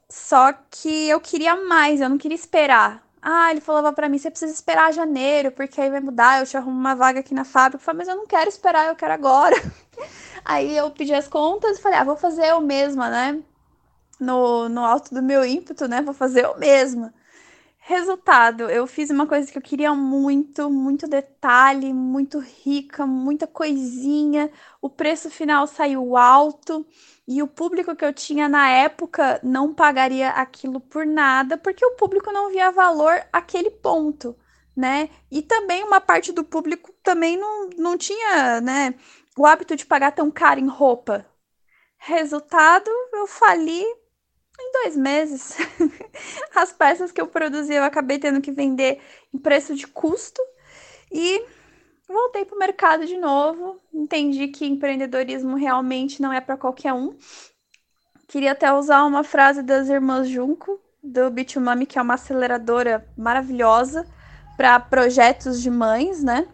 [0.09, 3.01] Só que eu queria mais, eu não queria esperar.
[3.21, 6.57] Ah, ele falava para mim, você precisa esperar janeiro, porque aí vai mudar, eu te
[6.57, 7.77] arrumo uma vaga aqui na fábrica.
[7.77, 9.55] Eu falei, mas eu não quero esperar, eu quero agora.
[10.43, 13.39] aí eu pedi as contas e falei, ah, vou fazer eu mesma, né?
[14.19, 16.01] No, no alto do meu ímpeto, né?
[16.01, 17.13] Vou fazer eu mesma.
[17.91, 24.49] Resultado, eu fiz uma coisa que eu queria muito, muito detalhe, muito rica, muita coisinha.
[24.81, 26.87] O preço final saiu alto
[27.27, 31.97] e o público que eu tinha na época não pagaria aquilo por nada, porque o
[31.97, 34.37] público não via valor aquele ponto,
[34.73, 35.09] né?
[35.29, 38.95] E também uma parte do público também não, não tinha, né,
[39.37, 41.25] o hábito de pagar tão caro em roupa.
[41.97, 45.57] Resultado, eu fali em dois meses.
[46.55, 48.99] As peças que eu produzi eu acabei tendo que vender
[49.33, 50.41] em preço de custo
[51.11, 51.43] e
[52.07, 53.79] voltei para o mercado de novo.
[53.93, 57.15] Entendi que empreendedorismo realmente não é para qualquer um.
[58.27, 64.05] Queria até usar uma frase das irmãs Junco, do Bitumami, que é uma aceleradora maravilhosa
[64.55, 66.47] para projetos de mães, né?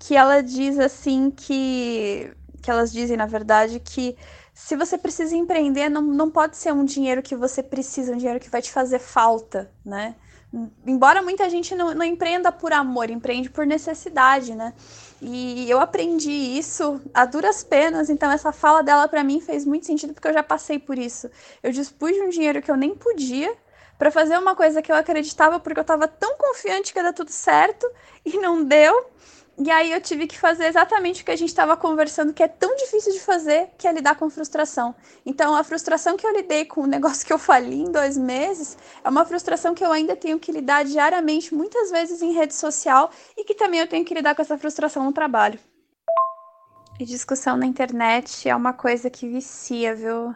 [0.00, 4.16] Que ela diz assim que que elas dizem, na verdade, que
[4.58, 8.40] se você precisa empreender, não, não pode ser um dinheiro que você precisa, um dinheiro
[8.40, 10.16] que vai te fazer falta, né?
[10.86, 14.72] Embora muita gente não, não empreenda por amor, empreende por necessidade, né?
[15.20, 19.84] E eu aprendi isso a duras penas, então essa fala dela para mim fez muito
[19.84, 21.30] sentido porque eu já passei por isso.
[21.62, 23.54] Eu dispus de um dinheiro que eu nem podia
[23.98, 27.12] para fazer uma coisa que eu acreditava porque eu estava tão confiante que ia dar
[27.12, 27.86] tudo certo
[28.24, 29.10] e não deu.
[29.58, 32.48] E aí eu tive que fazer exatamente o que a gente estava conversando, que é
[32.48, 34.94] tão difícil de fazer, que é lidar com frustração.
[35.24, 38.76] Então, a frustração que eu lidei com o negócio que eu fali em dois meses
[39.02, 43.10] é uma frustração que eu ainda tenho que lidar diariamente, muitas vezes em rede social,
[43.34, 45.58] e que também eu tenho que lidar com essa frustração no trabalho.
[47.00, 50.34] E discussão na internet é uma coisa que vicia, viu?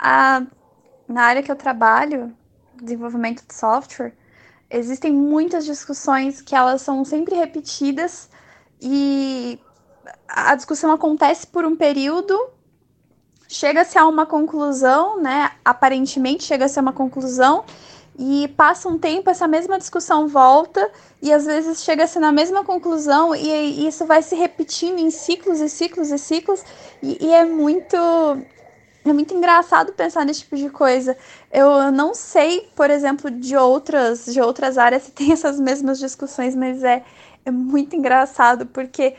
[0.00, 0.42] a,
[1.06, 2.36] na área que eu trabalho,
[2.82, 4.16] desenvolvimento de software,
[4.70, 8.28] existem muitas discussões que elas são sempre repetidas
[8.80, 9.58] e
[10.28, 12.38] a discussão acontece por um período,
[13.48, 15.52] chega-se a uma conclusão, né?
[15.64, 17.64] Aparentemente chega-se a uma conclusão
[18.18, 23.34] e passa um tempo, essa mesma discussão volta e às vezes chega-se na mesma conclusão
[23.34, 26.62] e, e, isso vai se repetindo em ciclos e ciclos e ciclos
[27.02, 27.96] e, e é muito
[29.04, 31.16] é muito engraçado pensar nesse tipo de coisa.
[31.52, 36.54] Eu não sei, por exemplo, de outras, de outras áreas se tem essas mesmas discussões,
[36.54, 37.04] mas é,
[37.44, 39.14] é muito engraçado, porque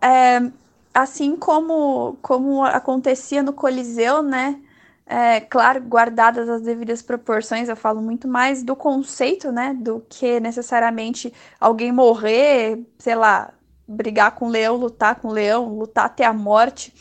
[0.00, 0.40] é,
[0.92, 4.60] assim como, como acontecia no Coliseu, né?
[5.06, 9.74] É, claro, guardadas as devidas proporções, eu falo muito mais do conceito, né?
[9.74, 13.52] Do que necessariamente alguém morrer, sei lá,
[13.86, 16.94] brigar com o leão, lutar com o leão, lutar até a morte.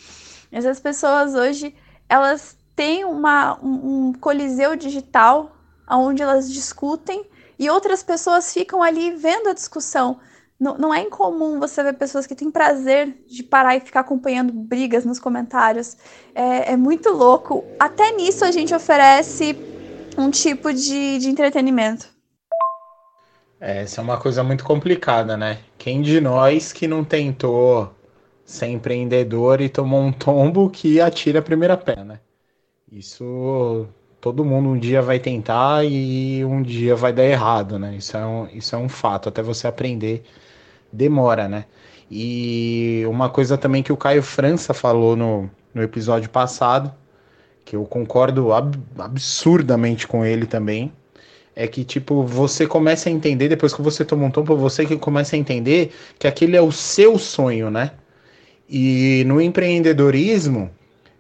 [0.52, 1.74] Mas as pessoas hoje
[2.12, 5.56] elas têm uma, um, um coliseu digital
[5.90, 7.26] onde elas discutem
[7.58, 10.20] e outras pessoas ficam ali vendo a discussão.
[10.60, 14.52] Não, não, é incomum você ver pessoas que têm prazer de parar e ficar acompanhando
[14.52, 15.96] brigas nos comentários.
[16.36, 17.64] É, é muito louco.
[17.80, 19.58] Até nisso a gente oferece
[20.18, 22.10] um tipo de, de entretenimento.
[23.60, 25.60] É, essa é uma coisa muito complicada, né?
[25.78, 27.96] Quem de nós que não tentou
[28.52, 32.20] ser empreendedor e tomou um tombo que atira a primeira pé, né?
[32.92, 33.88] Isso
[34.20, 37.96] todo mundo um dia vai tentar e um dia vai dar errado, né?
[37.96, 39.30] Isso é um, isso é um fato.
[39.30, 40.24] Até você aprender
[40.92, 41.66] demora, né?
[42.10, 46.94] E uma coisa também que o Caio França falou no, no episódio passado,
[47.66, 50.92] que eu concordo ab absurdamente com ele também,
[51.56, 54.98] é que, tipo, você começa a entender, depois que você toma um tombo, você que
[54.98, 57.92] começa a entender que aquele é o seu sonho, né?
[58.74, 60.72] E no empreendedorismo,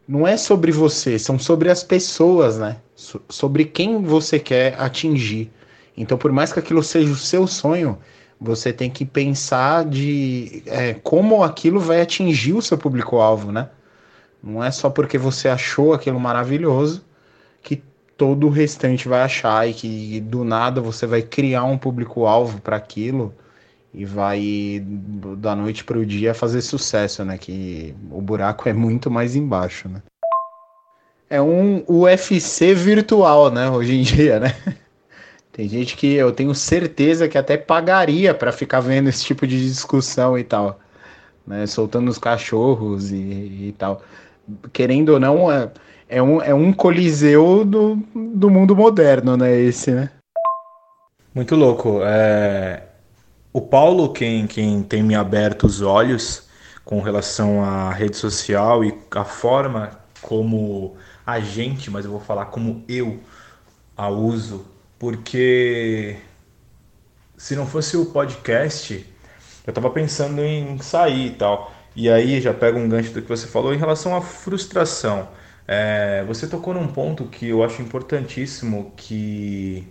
[0.07, 2.77] não é sobre você, são sobre as pessoas, né?
[2.95, 5.51] So sobre quem você quer atingir.
[5.97, 7.97] Então, por mais que aquilo seja o seu sonho,
[8.39, 13.69] você tem que pensar de é, como aquilo vai atingir o seu público-alvo, né?
[14.41, 17.03] Não é só porque você achou aquilo maravilhoso
[17.61, 17.83] que
[18.15, 22.77] todo o restante vai achar e que do nada você vai criar um público-alvo para
[22.77, 23.35] aquilo
[23.93, 24.81] e vai
[25.37, 27.37] da noite para o dia fazer sucesso, né?
[27.37, 30.01] Que o buraco é muito mais embaixo, né?
[31.29, 33.69] É um UFC virtual, né?
[33.69, 34.55] Hoje em dia, né?
[35.51, 39.61] Tem gente que eu tenho certeza que até pagaria para ficar vendo esse tipo de
[39.61, 40.79] discussão e tal,
[41.45, 41.67] né?
[41.67, 44.01] Soltando os cachorros e, e tal.
[44.71, 45.69] Querendo ou não, é,
[46.07, 49.53] é, um, é um coliseu do, do mundo moderno, né?
[49.53, 50.09] Esse, né?
[51.35, 51.99] Muito louco.
[52.03, 52.83] É,
[53.53, 56.47] o Paulo, quem, quem tem me aberto os olhos
[56.85, 62.45] com relação à rede social e a forma como a gente, mas eu vou falar
[62.45, 63.19] como eu
[63.95, 64.65] a uso,
[64.97, 66.17] porque
[67.37, 69.05] se não fosse o podcast,
[69.65, 71.73] eu tava pensando em sair e tal.
[71.95, 75.27] E aí já pega um gancho do que você falou em relação à frustração.
[75.67, 79.87] É, você tocou num ponto que eu acho importantíssimo que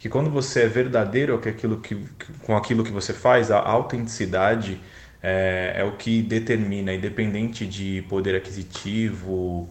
[0.00, 1.94] que quando você é verdadeiro com aquilo que,
[2.42, 4.80] com aquilo que você faz, a autenticidade
[5.22, 9.68] é, é o que determina, independente de poder aquisitivo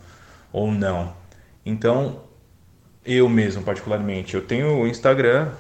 [0.54, 1.15] ou não.
[1.65, 2.22] Então,
[3.04, 5.52] eu mesmo, particularmente, eu tenho o Instagram,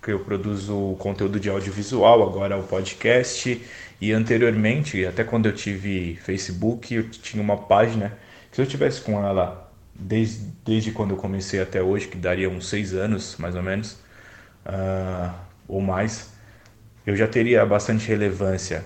[0.00, 3.60] que eu produzo conteúdo de audiovisual, agora o podcast,
[4.00, 8.16] e anteriormente, até quando eu tive Facebook, eu tinha uma página
[8.52, 12.68] se eu tivesse com ela desde, desde quando eu comecei até hoje, que daria uns
[12.68, 14.01] seis anos, mais ou menos,
[14.66, 15.32] uh,
[15.68, 16.32] ou mais,
[17.06, 18.84] eu já teria bastante relevância.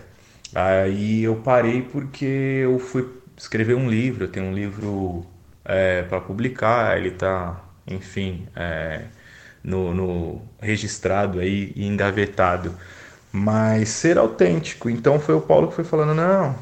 [0.55, 5.27] Aí eu parei porque eu fui escrever um livro, eu tenho um livro
[5.65, 9.03] é, para publicar, ele está, enfim, é,
[9.63, 12.75] no, no, registrado aí e engavetado.
[13.33, 16.57] Mas ser autêntico, então foi o Paulo que foi falando, não,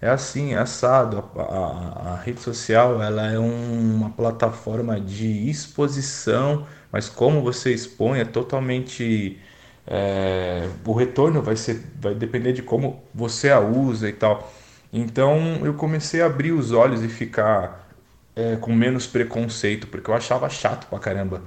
[0.00, 1.24] é assim, é assado.
[1.36, 7.72] A, a, a rede social ela é um, uma plataforma de exposição, mas como você
[7.72, 9.38] expõe é totalmente
[9.86, 14.52] é, o retorno vai ser vai depender de como você a usa e tal.
[14.92, 17.88] Então eu comecei a abrir os olhos e ficar
[18.36, 21.42] é, com menos preconceito, porque eu achava chato pra caramba.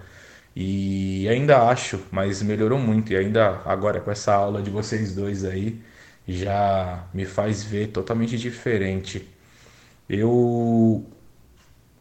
[0.55, 3.13] E ainda acho, mas melhorou muito.
[3.13, 5.81] E ainda agora com essa aula de vocês dois aí,
[6.27, 9.27] já me faz ver totalmente diferente.
[10.09, 11.05] Eu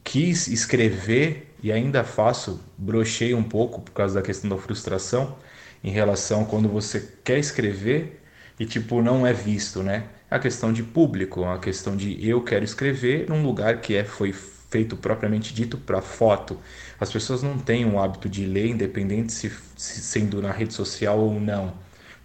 [0.05, 5.37] quis escrever e ainda faço, brochei um pouco por causa da questão da frustração
[5.83, 8.21] em relação quando você quer escrever
[8.59, 10.05] e tipo não é visto, né?
[10.31, 14.33] A questão de público, a questão de eu quero escrever num lugar que é foi
[14.33, 16.59] feito propriamente dito para foto.
[16.99, 21.19] As pessoas não têm o hábito de ler, independente se, se sendo na rede social
[21.19, 21.75] ou não.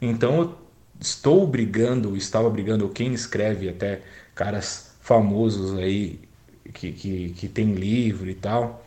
[0.02, 0.58] Então eu
[1.00, 4.02] estou brigando, estava brigando, quem escreve até
[4.34, 6.19] caras famosos aí
[6.73, 8.86] que, que, que tem livro e tal,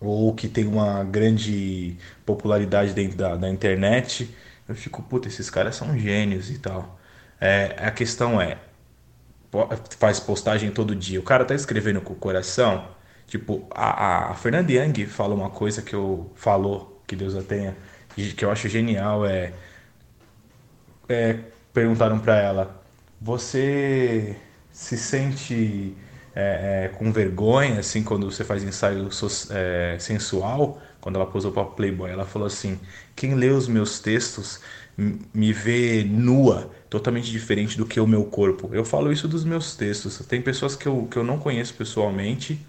[0.00, 4.34] ou que tem uma grande popularidade dentro da, da internet,
[4.68, 6.98] eu fico, puta, esses caras são gênios e tal.
[7.40, 8.58] É, a questão é,
[9.98, 12.88] faz postagem todo dia, o cara tá escrevendo com o coração,
[13.26, 17.76] tipo, a, a Fernanda Young fala uma coisa que eu falou, que Deus a tenha,
[18.14, 19.52] que eu acho genial, é,
[21.08, 21.38] é
[21.72, 22.82] perguntaram para ela,
[23.20, 24.36] você
[24.72, 25.96] se sente
[26.38, 29.08] é, é, com vergonha, assim, quando você faz ensaio
[29.50, 32.78] é, sensual, quando ela posou para Playboy, ela falou assim:
[33.16, 34.60] quem lê os meus textos
[35.32, 38.70] me vê nua, totalmente diferente do que o meu corpo.
[38.72, 40.18] Eu falo isso dos meus textos.
[40.26, 42.60] Tem pessoas que eu, que eu não conheço pessoalmente,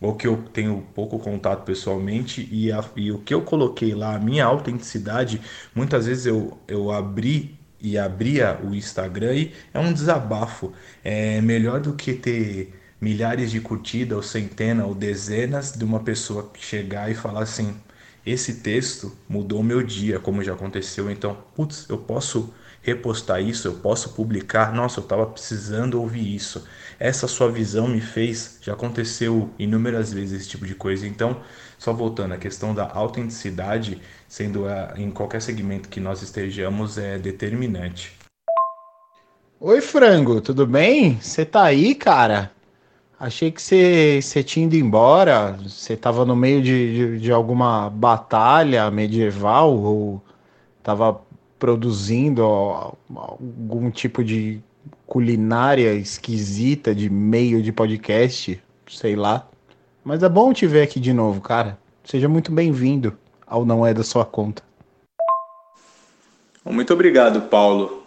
[0.00, 4.14] ou que eu tenho pouco contato pessoalmente, e, a, e o que eu coloquei lá,
[4.14, 5.40] a minha autenticidade,
[5.74, 10.72] muitas vezes eu, eu abri e abria o Instagram e é um desabafo.
[11.02, 16.48] É melhor do que ter milhares de curtidas, ou centenas, ou dezenas de uma pessoa
[16.56, 17.74] chegar e falar assim:
[18.24, 23.74] esse texto mudou meu dia, como já aconteceu, então, putz, eu posso repostar isso, eu
[23.74, 26.64] posso publicar, nossa, eu estava precisando ouvir isso.
[26.98, 31.06] Essa sua visão me fez, já aconteceu inúmeras vezes esse tipo de coisa.
[31.06, 31.40] Então,
[31.78, 37.18] só voltando, a questão da autenticidade, sendo a, em qualquer segmento que nós estejamos, é
[37.18, 38.16] determinante.
[39.60, 41.20] Oi, frango, tudo bem?
[41.20, 42.50] Você tá aí, cara?
[43.22, 48.90] Achei que você, tinha ido embora, você estava no meio de, de, de, alguma batalha
[48.90, 50.20] medieval ou
[50.80, 51.22] estava
[51.56, 54.60] produzindo algum tipo de
[55.06, 59.48] culinária esquisita de meio de podcast, sei lá.
[60.02, 61.78] Mas é bom te ver aqui de novo, cara.
[62.02, 64.64] Seja muito bem-vindo ao Não É da Sua Conta.
[66.64, 68.02] Muito obrigado, Paulo,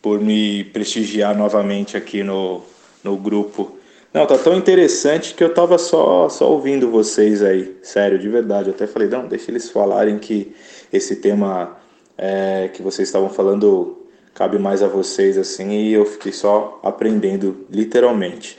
[0.00, 2.62] por me prestigiar novamente aqui no,
[3.04, 3.81] no grupo.
[4.12, 8.68] Não, tá tão interessante que eu tava só, só ouvindo vocês aí, sério, de verdade.
[8.68, 10.54] Eu até falei, não, deixa eles falarem que
[10.92, 11.78] esse tema
[12.18, 13.98] é, que vocês estavam falando
[14.34, 18.58] cabe mais a vocês, assim, e eu fiquei só aprendendo, literalmente.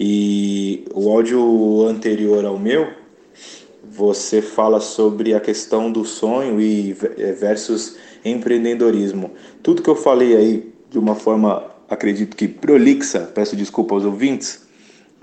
[0.00, 2.88] E o áudio anterior ao meu,
[3.84, 9.30] você fala sobre a questão do sonho e é, versus empreendedorismo.
[9.62, 14.67] Tudo que eu falei aí de uma forma, acredito que prolixa, peço desculpa aos ouvintes,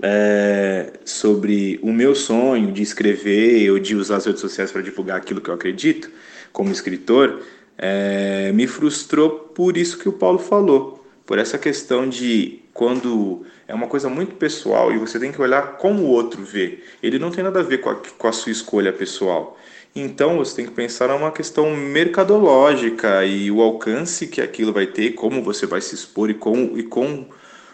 [0.02, 5.16] é, sobre o meu sonho de escrever ou de usar as redes sociais para divulgar
[5.16, 6.10] aquilo que eu acredito
[6.52, 7.42] como escritor,
[7.78, 13.74] é, me frustrou por isso que o Paulo falou, por essa questão de quando é
[13.74, 16.80] uma coisa muito pessoal e você tem que olhar como o outro vê.
[17.02, 19.58] Ele não tem nada a ver com a, com a sua escolha pessoal.
[19.94, 25.12] Então você tem que pensar numa questão mercadológica e o alcance que aquilo vai ter,
[25.12, 27.26] como você vai se expor e como, e com,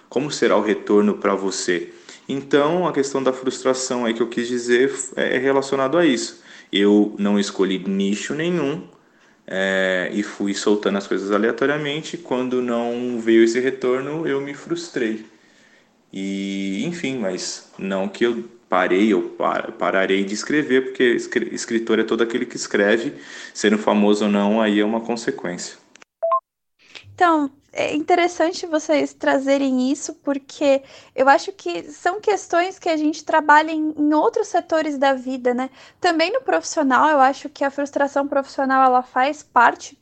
[0.08, 1.92] como será o retorno para você.
[2.28, 6.42] Então, a questão da frustração aí que eu quis dizer é relacionado a isso.
[6.72, 8.86] Eu não escolhi nicho nenhum
[9.46, 12.16] é, e fui soltando as coisas aleatoriamente.
[12.16, 15.26] Quando não veio esse retorno, eu me frustrei.
[16.12, 19.36] E enfim, mas não que eu parei ou
[19.78, 21.04] pararei de escrever, porque
[21.52, 23.12] escritor é todo aquele que escreve,
[23.52, 25.76] sendo famoso ou não, aí é uma consequência.
[27.14, 30.82] Então, é interessante vocês trazerem isso, porque
[31.16, 35.54] eu acho que são questões que a gente trabalha em, em, outros setores da vida,
[35.54, 35.70] né?
[35.98, 39.98] Também no profissional, eu acho que a frustração profissional ela faz parte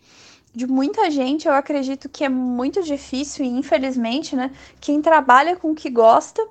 [0.53, 1.47] de muita gente.
[1.47, 4.51] Eu acredito que é muito difícil, e infelizmente, né?
[4.81, 6.45] Quem trabalha com o que gosta,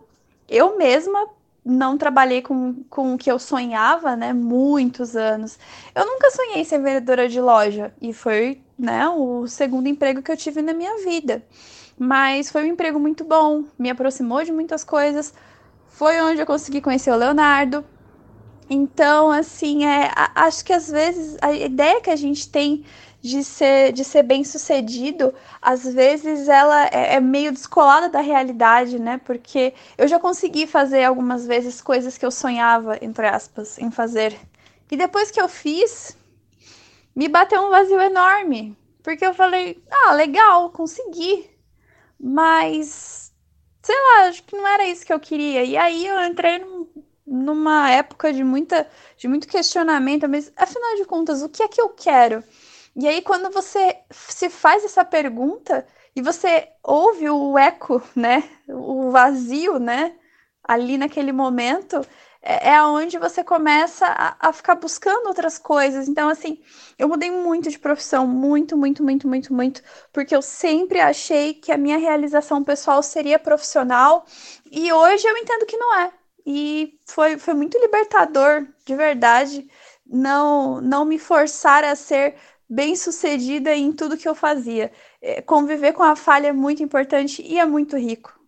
[0.48, 1.28] eu mesma
[1.66, 4.32] não trabalhei com, com o que eu sonhava, né?
[4.32, 5.60] Muitos anos.
[5.94, 10.38] Eu nunca sonhei ser vendedora de loja, e foi né, o segundo emprego que eu
[10.38, 11.44] tive na minha vida.
[11.98, 15.34] Mas foi um emprego muito bom, me aproximou de muitas coisas.
[15.90, 17.84] Foi onde eu consegui conhecer o Leonardo.
[18.70, 22.86] Então, assim, é, acho que às vezes a ideia que a gente tem
[23.22, 28.98] de ser, de ser bem sucedido, às vezes ela é, é, meio descolada da realidade,
[28.98, 29.20] né?
[29.26, 34.40] Porque eu já consegui fazer algumas vezes coisas que eu sonhava, entre aspas, em fazer.
[34.90, 36.16] E depois que eu fiz,
[37.20, 38.78] me bateu um vazio enorme.
[39.04, 41.50] Porque eu falei, ah, legal, consegui.
[42.18, 43.34] Mas,
[43.84, 45.66] sei lá, acho que não era isso que eu queria.
[45.66, 46.88] E aí eu entrei num,
[47.28, 51.82] numa época de, muita, de muito questionamento, mas afinal de contas, o que é que
[51.82, 52.42] eu quero?
[52.96, 58.50] E aí, quando você se faz essa pergunta e você ouve o eco, né?
[58.70, 60.16] O vazio, né?
[60.64, 62.00] Ali naquele momento,
[62.42, 66.08] é, é onde você começa a, a, ficar buscando outras coisas.
[66.08, 66.62] Então, assim,
[66.98, 69.84] eu mudei muito de profissão, muito, muito, muito, muito, muito,
[70.14, 74.26] porque eu sempre achei que a minha realização pessoal seria profissional
[74.72, 76.12] e hoje eu entendo que não é.
[76.46, 79.70] E foi, foi muito libertador, de verdade,
[80.06, 82.36] não, não me forçar a ser
[82.70, 84.92] bem sucedida em tudo que eu fazia.
[85.22, 88.39] É, conviver com a falha é muito importante e é muito rico.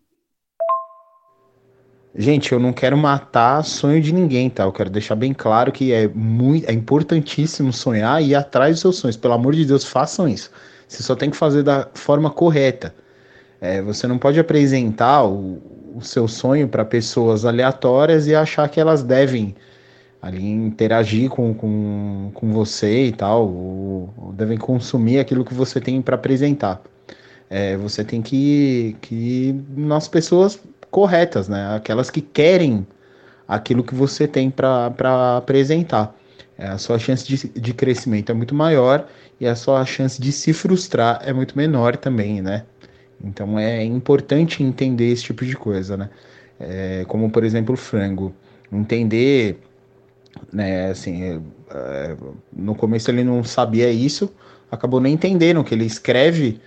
[2.14, 4.64] Gente, eu não quero matar sonho de ninguém, tá?
[4.64, 8.82] Eu quero deixar bem claro que é muito, é importantíssimo sonhar e ir atrás dos
[8.82, 9.16] seus sonhos.
[9.16, 10.52] Pelo amor de Deus, façam isso.
[10.88, 12.94] Você só tem que fazer da forma correta.
[13.62, 15.62] É, você não pode apresentar o,
[15.96, 19.56] o seu sonho para pessoas aleatórias e achar que elas devem
[20.22, 25.80] ali interagir com, com, com você e tal, ou, ou devem consumir aquilo que você
[25.80, 26.82] tem para apresentar.
[27.50, 30.60] É, você tem que, que nas pessoas
[30.92, 31.76] corretas, né?
[31.76, 32.86] Aquelas que querem
[33.48, 36.16] aquilo que você tem para apresentar.
[36.58, 39.08] É, a sua chance de, de crescimento é muito maior
[39.40, 42.66] e a sua chance de se frustrar é muito menor também, né?
[43.24, 46.10] Então é importante entender esse tipo de coisa, né?
[46.60, 48.34] É, como por exemplo o frango.
[48.72, 49.60] Entender,
[50.54, 50.92] né?
[50.92, 51.40] Assim, é,
[51.72, 52.18] é
[52.54, 54.32] no começo ele não sabia isso,
[54.70, 56.60] acabou nem entendendo que ele escreve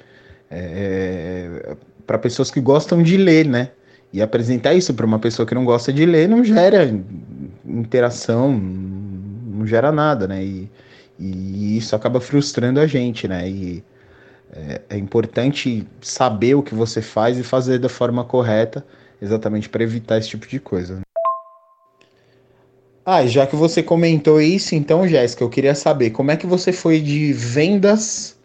[0.50, 3.70] é, para pessoas que gostam de ler, né?
[4.14, 6.88] E apresentar isso para uma pessoa que não gosta de ler não gera
[7.66, 10.40] interação, não gera nada, né?
[10.40, 10.70] E,
[11.18, 13.48] e isso acaba frustrando a gente, né?
[13.50, 13.82] E
[14.52, 18.86] é, é importante saber o que você faz e fazer da forma correta,
[19.20, 21.00] exatamente para evitar esse tipo de coisa.
[23.04, 26.72] Ah, já que você comentou isso, então, Jéssica, eu queria saber como é que você
[26.72, 28.38] foi de vendas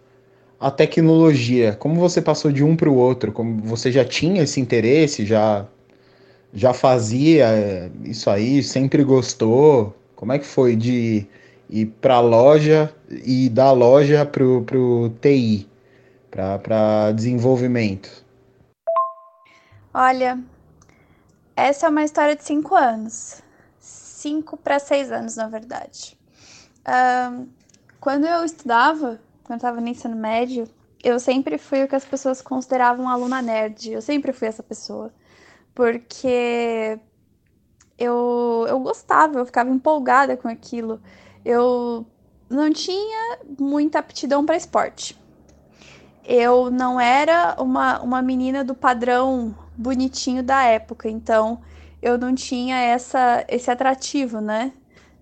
[0.59, 1.75] a tecnologia?
[1.75, 3.31] Como você passou de um para o outro?
[3.31, 5.25] Como você já tinha esse interesse?
[5.25, 5.65] Já
[6.53, 8.63] já fazia é, isso aí?
[8.63, 9.95] Sempre gostou?
[10.15, 11.25] Como é que foi de
[11.69, 15.69] ir para a loja e da loja para o TI,
[16.31, 18.25] para desenvolvimento?
[19.93, 20.39] Olha,
[21.55, 23.41] essa é uma história de cinco anos.
[23.79, 26.17] Cinco para seis anos, na verdade.
[26.87, 27.47] Um,
[27.99, 29.19] quando eu estudava,
[29.49, 30.69] quando eu tava no ensino médio,
[31.03, 33.91] eu sempre fui o que as pessoas consideravam aluna nerd.
[33.91, 35.11] Eu sempre fui essa pessoa.
[35.73, 36.99] Porque
[37.97, 41.01] eu, eu gostava, eu ficava empolgada com aquilo.
[41.43, 42.05] Eu
[42.47, 45.19] não tinha muita aptidão para esporte.
[46.23, 51.59] Eu não era uma, uma menina do padrão bonitinho da época, então
[52.03, 54.73] eu não tinha essa, esse atrativo, né?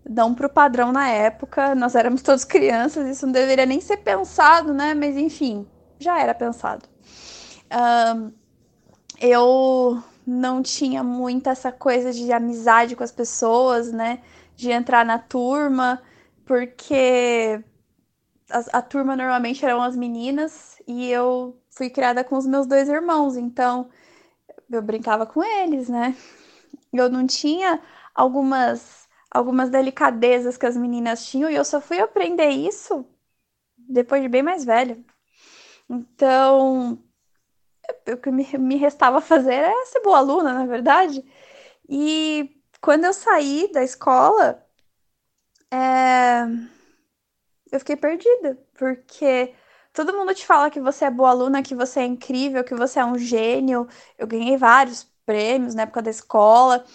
[0.09, 3.97] Não para o padrão na época, nós éramos todos crianças, isso não deveria nem ser
[3.97, 4.93] pensado, né?
[4.93, 5.67] Mas enfim,
[5.99, 6.87] já era pensado.
[7.71, 8.31] Um,
[9.19, 14.21] eu não tinha muito essa coisa de amizade com as pessoas, né?
[14.55, 16.01] De entrar na turma,
[16.45, 17.63] porque
[18.49, 22.89] a, a turma normalmente eram as meninas e eu fui criada com os meus dois
[22.89, 23.89] irmãos, então
[24.69, 26.15] eu brincava com eles, né?
[26.93, 27.81] Eu não tinha
[28.15, 33.05] algumas algumas delicadezas que as meninas tinham, e eu só fui aprender isso
[33.77, 34.97] depois de bem mais velha.
[35.89, 37.01] Então,
[38.07, 41.23] o que me restava fazer era ser boa aluna, na verdade.
[41.89, 44.65] E quando eu saí da escola,
[45.71, 46.43] é...
[47.71, 49.53] eu fiquei perdida, porque
[49.93, 52.99] todo mundo te fala que você é boa aluna, que você é incrível, que você
[52.99, 53.87] é um gênio.
[54.17, 56.85] Eu ganhei vários prêmios na época da escola.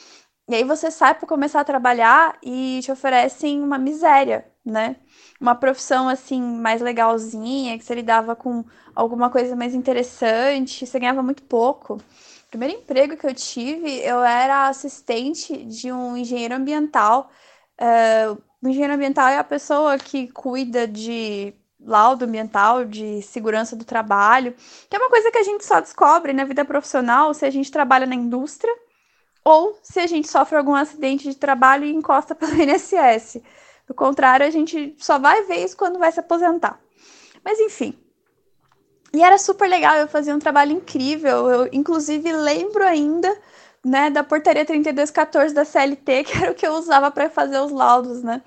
[0.53, 4.97] E aí você sai para começar a trabalhar e te oferecem uma miséria, né?
[5.41, 8.63] Uma profissão assim mais legalzinha, que você lidava com
[8.95, 11.95] alguma coisa mais interessante, você ganhava muito pouco.
[11.95, 17.31] O primeiro emprego que eu tive, eu era assistente de um engenheiro ambiental.
[17.81, 23.87] Uh, o engenheiro ambiental é a pessoa que cuida de laudo ambiental, de segurança do
[23.87, 24.55] trabalho,
[24.91, 27.71] que é uma coisa que a gente só descobre na vida profissional se a gente
[27.71, 28.83] trabalha na indústria
[29.45, 33.43] ou se a gente sofre algum acidente de trabalho e encosta pelo INSS.
[33.87, 36.81] Do contrário, a gente só vai ver isso quando vai se aposentar.
[37.45, 37.99] Mas enfim.
[39.13, 41.51] E era super legal, eu fazia um trabalho incrível.
[41.51, 43.37] Eu, inclusive, lembro ainda
[43.85, 47.73] né, da portaria 3214 da CLT, que era o que eu usava para fazer os
[47.73, 48.43] laudos, né?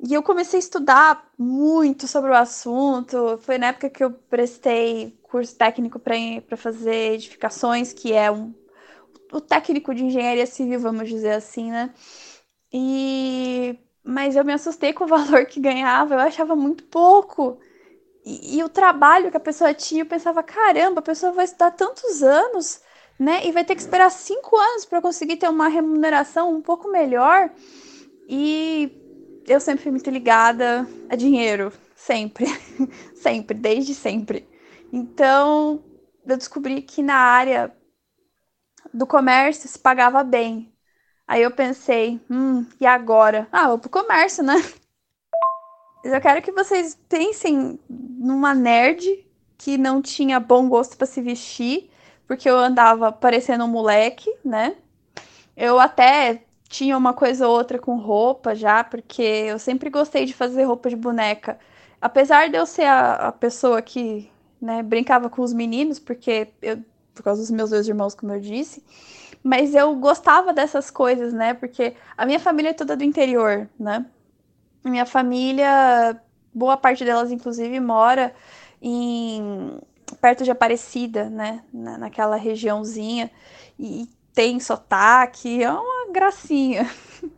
[0.00, 3.36] E eu comecei a estudar muito sobre o assunto.
[3.42, 8.54] Foi na época que eu prestei curso técnico para fazer edificações, que é um,
[9.32, 11.92] o técnico de engenharia civil, vamos dizer assim, né?
[12.72, 17.58] E mas eu me assustei com o valor que ganhava, eu achava muito pouco.
[18.24, 21.72] E, e o trabalho que a pessoa tinha, eu pensava, caramba, a pessoa vai estudar
[21.72, 22.80] tantos anos,
[23.18, 23.46] né?
[23.46, 27.50] E vai ter que esperar cinco anos para conseguir ter uma remuneração um pouco melhor.
[28.28, 28.90] E
[29.46, 32.46] eu sempre fui muito ligada a dinheiro, sempre,
[33.14, 34.48] sempre, desde sempre.
[34.92, 35.82] Então,
[36.26, 37.74] eu descobri que na área
[38.92, 40.72] do comércio se pagava bem.
[41.26, 43.48] Aí eu pensei, hum, e agora?
[43.52, 44.54] Ah, vou pro comércio, né?
[46.04, 49.26] Eu quero que vocês pensem numa nerd
[49.58, 51.90] que não tinha bom gosto para se vestir,
[52.26, 54.76] porque eu andava parecendo um moleque, né?
[55.56, 60.34] Eu até tinha uma coisa ou outra com roupa já, porque eu sempre gostei de
[60.34, 61.58] fazer roupa de boneca.
[62.00, 64.30] Apesar de eu ser a, a pessoa que
[64.60, 66.82] né, brincava com os meninos, porque eu,
[67.18, 68.80] por causa dos meus dois irmãos, como eu disse,
[69.42, 71.52] mas eu gostava dessas coisas, né?
[71.52, 74.06] Porque a minha família é toda do interior, né?
[74.84, 76.20] Minha família,
[76.54, 78.32] boa parte delas, inclusive, mora
[78.80, 79.80] em
[80.20, 81.64] perto de Aparecida, né?
[81.72, 83.30] Na, naquela regiãozinha.
[83.76, 86.88] E tem sotaque, é uma gracinha.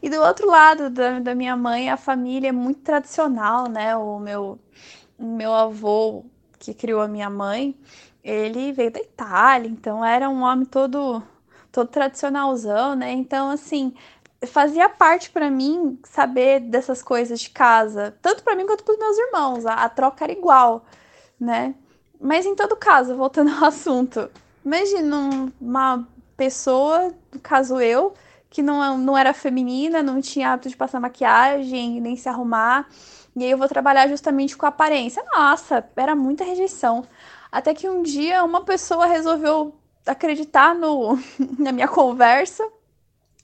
[0.00, 3.96] E do outro lado da, da minha mãe, a família é muito tradicional, né?
[3.96, 4.60] O meu,
[5.18, 6.24] o meu avô,
[6.56, 7.76] que criou a minha mãe,
[8.26, 11.22] ele veio da Itália, então era um homem todo
[11.70, 13.12] todo tradicionalzão, né?
[13.12, 13.94] Então, assim,
[14.46, 18.98] fazia parte para mim saber dessas coisas de casa, tanto para mim quanto para os
[18.98, 19.66] meus irmãos.
[19.66, 20.86] A, a, troca era igual,
[21.38, 21.74] né?
[22.20, 24.30] Mas em todo caso, voltando ao assunto,
[24.64, 28.14] imagina uma pessoa, no caso eu,
[28.50, 32.88] que não, não era feminina, não tinha hábito de passar maquiagem, nem se arrumar,
[33.36, 35.22] e aí eu vou trabalhar justamente com a aparência.
[35.34, 37.04] Nossa, era muita rejeição.
[37.50, 39.74] Até que um dia uma pessoa resolveu
[40.06, 41.18] acreditar no,
[41.58, 42.66] na minha conversa.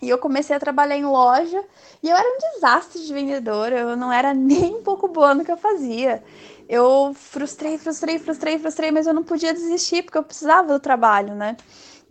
[0.01, 1.63] E eu comecei a trabalhar em loja
[2.03, 5.45] e eu era um desastre de vendedora, eu não era nem um pouco boa no
[5.45, 6.23] que eu fazia.
[6.69, 11.35] Eu frustrei, frustrei, frustrei, frustrei, mas eu não podia desistir porque eu precisava do trabalho,
[11.35, 11.57] né?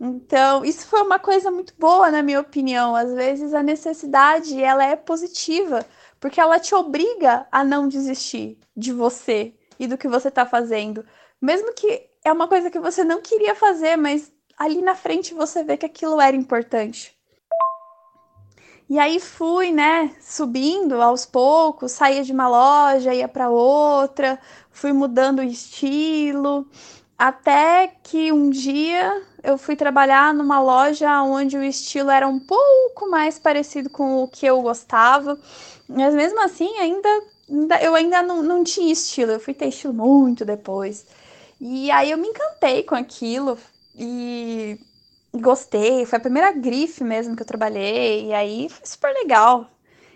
[0.00, 2.96] Então, isso foi uma coisa muito boa, na minha opinião.
[2.96, 5.86] Às vezes a necessidade, ela é positiva,
[6.18, 11.04] porque ela te obriga a não desistir de você e do que você está fazendo.
[11.42, 15.64] Mesmo que é uma coisa que você não queria fazer, mas ali na frente você
[15.64, 17.16] vê que aquilo era importante.
[18.88, 24.38] E aí fui, né, subindo aos poucos, saía de uma loja, ia para outra,
[24.70, 26.64] fui mudando o estilo,
[27.18, 33.10] até que um dia eu fui trabalhar numa loja onde o estilo era um pouco
[33.10, 35.36] mais parecido com o que eu gostava,
[35.88, 37.08] mas mesmo assim ainda,
[37.50, 41.04] ainda eu ainda não, não tinha estilo, eu fui ter estilo muito depois.
[41.64, 43.56] E aí eu me encantei com aquilo,
[43.94, 44.80] e
[45.32, 46.04] gostei.
[46.04, 48.26] Foi a primeira grife mesmo que eu trabalhei.
[48.26, 49.70] E aí foi super legal.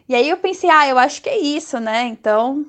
[0.08, 2.02] E aí eu pensei, ah, eu acho que é isso, né?
[2.02, 2.66] Então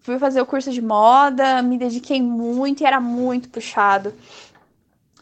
[0.00, 4.12] fui fazer o curso de moda, me dediquei muito e era muito puxado.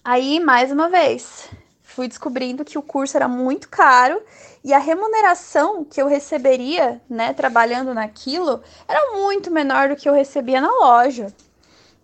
[0.05, 1.49] Aí, mais uma vez,
[1.81, 4.21] fui descobrindo que o curso era muito caro
[4.65, 10.13] e a remuneração que eu receberia, né, trabalhando naquilo, era muito menor do que eu
[10.13, 11.33] recebia na loja.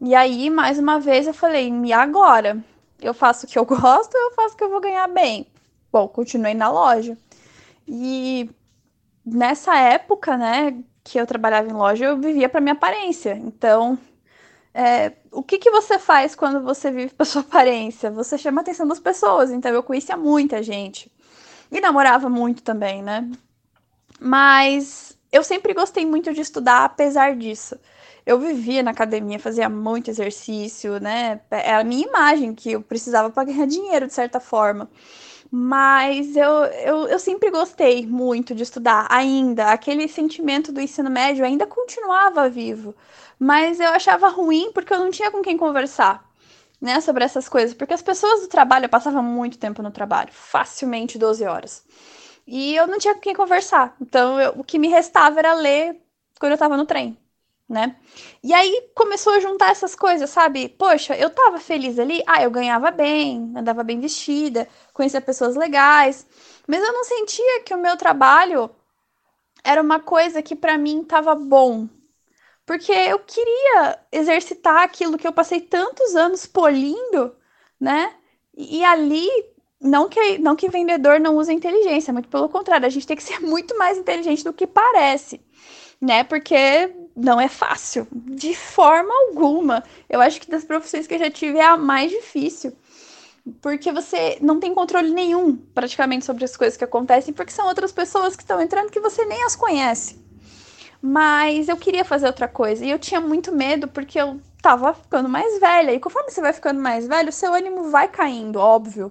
[0.01, 2.63] E aí, mais uma vez, eu falei, e agora?
[3.03, 5.47] eu faço o que eu gosto, eu faço o que eu vou ganhar bem.
[5.93, 7.17] Bom, continuei na loja.
[7.87, 8.51] E
[9.25, 13.33] nessa época, né, que eu trabalhava em loja, eu vivia para minha aparência.
[13.37, 13.99] Então,
[14.73, 18.11] é, o que, que você faz quando você vive para sua aparência?
[18.11, 19.51] Você chama a atenção das pessoas.
[19.51, 21.11] Então, eu conhecia muita gente.
[21.71, 23.29] E namorava muito também, né?
[24.21, 27.79] Mas eu sempre gostei muito de estudar, apesar disso.
[28.31, 31.41] Eu vivia na academia, fazia muito exercício, né?
[31.51, 34.89] Era é a minha imagem que eu precisava para ganhar dinheiro, de certa forma.
[35.51, 36.49] Mas eu,
[36.87, 39.73] eu, eu sempre gostei muito de estudar, ainda.
[39.73, 42.95] Aquele sentimento do ensino médio ainda continuava vivo.
[43.37, 46.25] Mas eu achava ruim porque eu não tinha com quem conversar.
[46.81, 50.31] Né, sobre essas coisas, porque as pessoas do trabalho, eu passava muito tempo no trabalho,
[50.33, 51.85] facilmente 12 horas.
[52.47, 53.95] E eu não tinha com quem conversar.
[54.01, 56.01] Então, eu, o que me restava era ler
[56.41, 57.19] quando eu tava no trem,
[57.71, 57.97] né?
[58.43, 60.69] E aí começou a juntar essas coisas, sabe?
[60.71, 66.27] Poxa, eu tava feliz ali, ah, eu ganhava bem, andava bem vestida, conhecia pessoas legais,
[66.67, 68.69] mas eu não sentia que o meu trabalho
[69.63, 71.89] era uma coisa que para mim tava bom.
[72.67, 77.37] Porque eu queria exercitar aquilo que eu passei tantos anos polindo,
[77.81, 78.15] né?
[78.57, 79.29] E ali
[79.81, 83.23] não que, não que vendedor não use inteligência, muito pelo contrário, a gente tem que
[83.23, 85.41] ser muito mais inteligente do que parece,
[86.01, 86.25] né?
[86.25, 89.83] Porque não é fácil, de forma alguma.
[90.09, 92.73] Eu acho que das profissões que eu já tive é a mais difícil.
[93.61, 97.91] Porque você não tem controle nenhum, praticamente, sobre as coisas que acontecem, porque são outras
[97.91, 100.21] pessoas que estão entrando que você nem as conhece.
[101.03, 105.29] Mas eu queria fazer outra coisa e eu tinha muito medo porque eu tava ficando
[105.29, 105.93] mais velha.
[105.93, 109.11] E conforme você vai ficando mais velho, seu ânimo vai caindo, óbvio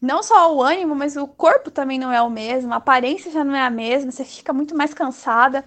[0.00, 3.42] não só o ânimo, mas o corpo também não é o mesmo, a aparência já
[3.42, 5.64] não é a mesma, você fica muito mais cansada.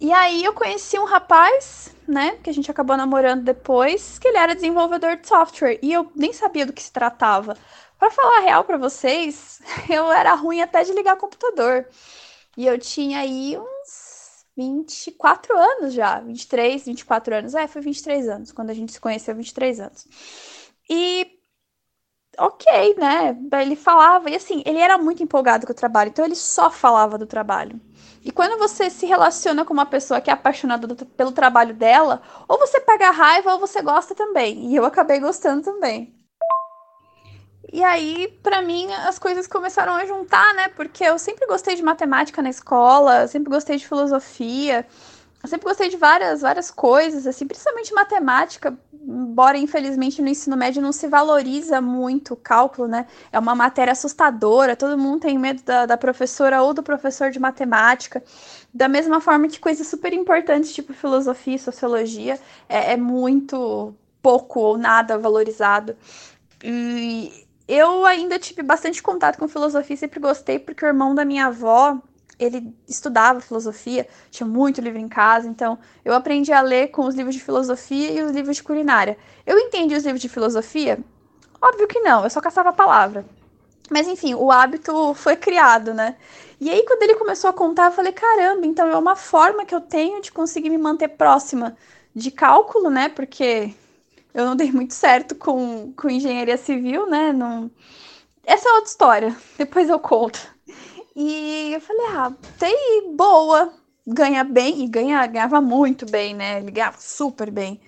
[0.00, 4.38] E aí eu conheci um rapaz, né, que a gente acabou namorando depois, que ele
[4.38, 7.54] era desenvolvedor de software e eu nem sabia do que se tratava.
[7.98, 11.86] Para falar a real para vocês, eu era ruim até de ligar computador.
[12.56, 17.54] E eu tinha aí uns 24 anos já, 23, 24 anos.
[17.54, 20.08] É, foi 23 anos, quando a gente se conheceu, 23 anos.
[20.88, 21.39] E
[22.40, 23.36] ok, né?
[23.60, 27.18] Ele falava, e assim, ele era muito empolgado com o trabalho, então ele só falava
[27.18, 27.78] do trabalho.
[28.24, 32.22] E quando você se relaciona com uma pessoa que é apaixonada do, pelo trabalho dela,
[32.48, 34.70] ou você pega raiva ou você gosta também.
[34.70, 36.14] E eu acabei gostando também.
[37.72, 40.68] E aí, para mim, as coisas começaram a juntar, né?
[40.68, 44.86] Porque eu sempre gostei de matemática na escola, sempre gostei de filosofia.
[45.42, 50.82] Eu sempre gostei de várias, várias coisas, assim, principalmente matemática, embora infelizmente no ensino médio
[50.82, 53.06] não se valoriza muito o cálculo, né?
[53.32, 57.38] É uma matéria assustadora, todo mundo tem medo da, da professora ou do professor de
[57.38, 58.22] matemática.
[58.72, 62.38] Da mesma forma que coisas super importantes, tipo filosofia e sociologia,
[62.68, 65.96] é, é muito pouco ou nada valorizado.
[66.62, 71.46] E eu ainda tive bastante contato com filosofia, sempre gostei, porque o irmão da minha
[71.46, 71.98] avó,
[72.40, 77.14] ele estudava filosofia, tinha muito livro em casa, então eu aprendi a ler com os
[77.14, 79.18] livros de filosofia e os livros de culinária.
[79.46, 80.98] Eu entendi os livros de filosofia?
[81.60, 83.26] Óbvio que não, eu só caçava a palavra.
[83.90, 86.16] Mas enfim, o hábito foi criado, né?
[86.60, 89.74] E aí, quando ele começou a contar, eu falei: caramba, então é uma forma que
[89.74, 91.76] eu tenho de conseguir me manter próxima
[92.14, 93.08] de cálculo, né?
[93.08, 93.74] Porque
[94.32, 97.32] eu não dei muito certo com, com engenharia civil, né?
[97.32, 97.70] Não...
[98.44, 100.38] Essa é outra história, depois eu conto.
[101.22, 103.74] E eu falei, ah, TI boa,
[104.06, 106.60] ganha bem, e ganha, ganhava muito bem, né?
[106.60, 107.78] Ele ganhava super bem.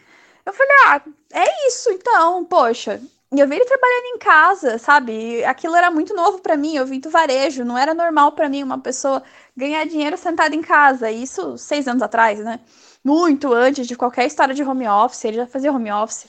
[0.45, 1.03] Eu falei, ah,
[1.33, 3.01] é isso então, poxa.
[3.35, 5.43] E eu vi ele trabalhando em casa, sabe?
[5.47, 8.63] Aquilo era muito novo para mim, eu vim do varejo, não era normal para mim
[8.63, 9.23] uma pessoa
[9.57, 11.11] ganhar dinheiro sentada em casa.
[11.11, 12.61] Isso seis anos atrás, né?
[13.03, 16.27] Muito antes de qualquer história de home office, ele já fazia home office.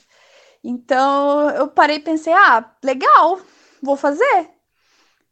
[0.63, 3.41] Então eu parei e pensei, ah, legal,
[3.81, 4.52] vou fazer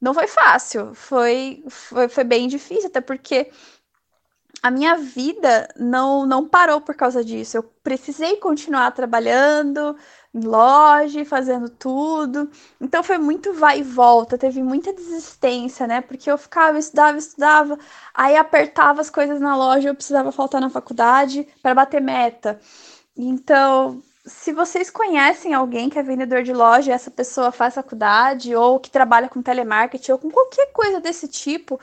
[0.01, 3.51] não foi fácil, foi, foi, foi bem difícil, até porque
[4.61, 7.57] a minha vida não, não parou por causa disso.
[7.57, 9.95] Eu precisei continuar trabalhando
[10.33, 12.49] em loja, fazendo tudo.
[12.79, 16.01] Então foi muito vai e volta, teve muita desistência, né?
[16.01, 17.77] Porque eu ficava, estudava, estudava,
[18.13, 22.59] aí apertava as coisas na loja, eu precisava faltar na faculdade para bater meta.
[23.17, 28.79] Então se vocês conhecem alguém que é vendedor de loja, essa pessoa faz faculdade ou
[28.79, 31.79] que trabalha com telemarketing ou com qualquer coisa desse tipo,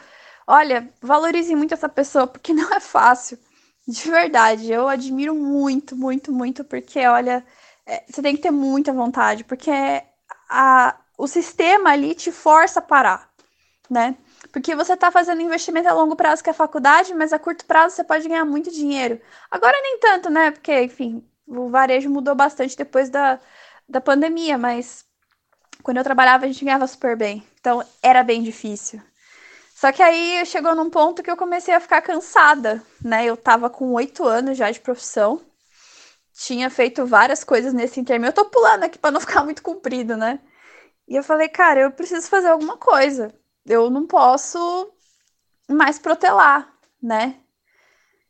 [0.47, 3.39] olha, valorize muito essa pessoa porque não é fácil.
[3.86, 7.45] De verdade, eu admiro muito, muito, muito, porque olha,
[7.86, 9.70] é, você tem que ter muita vontade, porque
[10.51, 13.30] a, o sistema ali te força a parar,
[13.91, 14.16] né?
[14.53, 17.64] Porque você está fazendo investimento a longo prazo que é a faculdade, mas a curto
[17.66, 19.20] prazo você pode ganhar muito dinheiro.
[19.51, 20.51] Agora nem tanto, né?
[20.51, 23.41] Porque, enfim, o varejo mudou bastante depois da,
[23.89, 25.05] da pandemia, mas
[25.83, 27.47] quando eu trabalhava a gente ganhava super bem.
[27.59, 29.01] Então era bem difícil.
[29.75, 33.25] Só que aí chegou num ponto que eu comecei a ficar cansada, né?
[33.25, 35.41] Eu tava com oito anos já de profissão,
[36.35, 38.31] tinha feito várias coisas nesse intermédio.
[38.31, 40.41] Eu tô pulando aqui para não ficar muito comprido, né?
[41.07, 43.33] E eu falei, cara, eu preciso fazer alguma coisa.
[43.65, 44.93] Eu não posso
[45.69, 46.73] mais protelar,
[47.03, 47.37] né?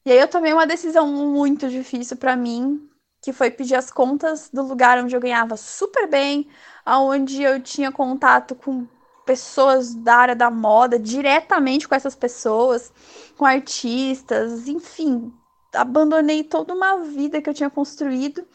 [0.05, 2.88] E aí eu tomei uma decisão muito difícil para mim,
[3.21, 6.49] que foi pedir as contas do lugar onde eu ganhava super bem,
[6.85, 8.87] aonde eu tinha contato com
[9.27, 12.91] pessoas da área da moda, diretamente com essas pessoas,
[13.37, 15.33] com artistas, enfim,
[15.75, 18.47] abandonei toda uma vida que eu tinha construído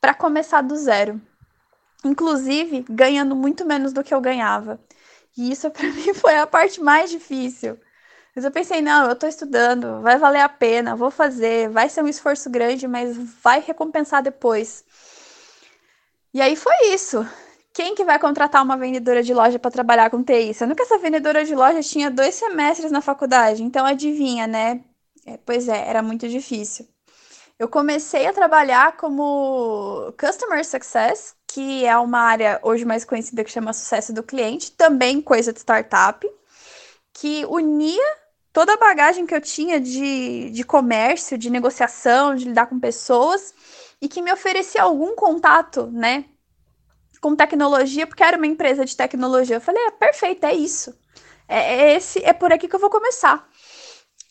[0.00, 1.20] para começar do zero.
[2.04, 4.80] Inclusive, ganhando muito menos do que eu ganhava.
[5.36, 7.78] E isso para mim foi a parte mais difícil.
[8.38, 12.04] Mas eu pensei, não, eu tô estudando, vai valer a pena, vou fazer, vai ser
[12.04, 14.84] um esforço grande, mas vai recompensar depois.
[16.32, 17.26] E aí foi isso.
[17.72, 20.54] Quem que vai contratar uma vendedora de loja para trabalhar com TI?
[20.54, 24.84] Sendo que essa vendedora de loja tinha dois semestres na faculdade, então adivinha, né?
[25.26, 26.86] É, pois é, era muito difícil.
[27.58, 33.50] Eu comecei a trabalhar como Customer Success, que é uma área hoje mais conhecida que
[33.50, 36.24] chama Sucesso do Cliente, também coisa de startup,
[37.12, 42.66] que unia toda a bagagem que eu tinha de, de comércio, de negociação, de lidar
[42.66, 43.54] com pessoas,
[44.00, 46.24] e que me oferecia algum contato, né,
[47.20, 49.56] com tecnologia, porque era uma empresa de tecnologia.
[49.56, 50.96] Eu falei, é perfeito, é isso.
[51.48, 53.48] É, é, esse, é por aqui que eu vou começar.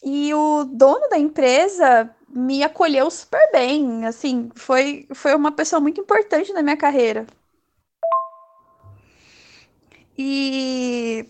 [0.03, 5.99] E o dono da empresa me acolheu super bem, assim, foi, foi uma pessoa muito
[5.99, 7.25] importante na minha carreira.
[10.17, 11.25] E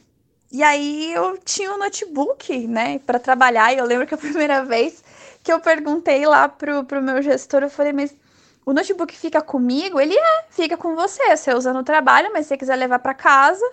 [0.58, 3.72] e aí eu tinha um notebook, né, para trabalhar.
[3.72, 5.04] E eu lembro que a primeira vez
[5.44, 8.16] que eu perguntei lá pro, pro meu gestor, eu falei, mas
[8.66, 10.00] o notebook fica comigo?
[10.00, 11.38] Ele é, fica com você.
[11.38, 13.64] Você usa no trabalho, mas se você quiser levar para casa.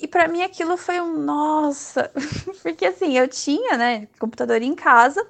[0.00, 2.10] E para mim aquilo foi um nossa,
[2.62, 5.24] porque assim, eu tinha, né, computador em casa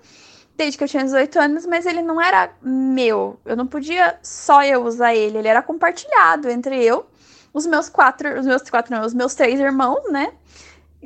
[0.56, 3.38] desde que eu tinha 18 anos, mas ele não era meu.
[3.44, 7.06] Eu não podia só eu usar ele, ele era compartilhado entre eu,
[7.52, 10.32] os meus quatro, os meus quatro, não, os meus três irmãos, né?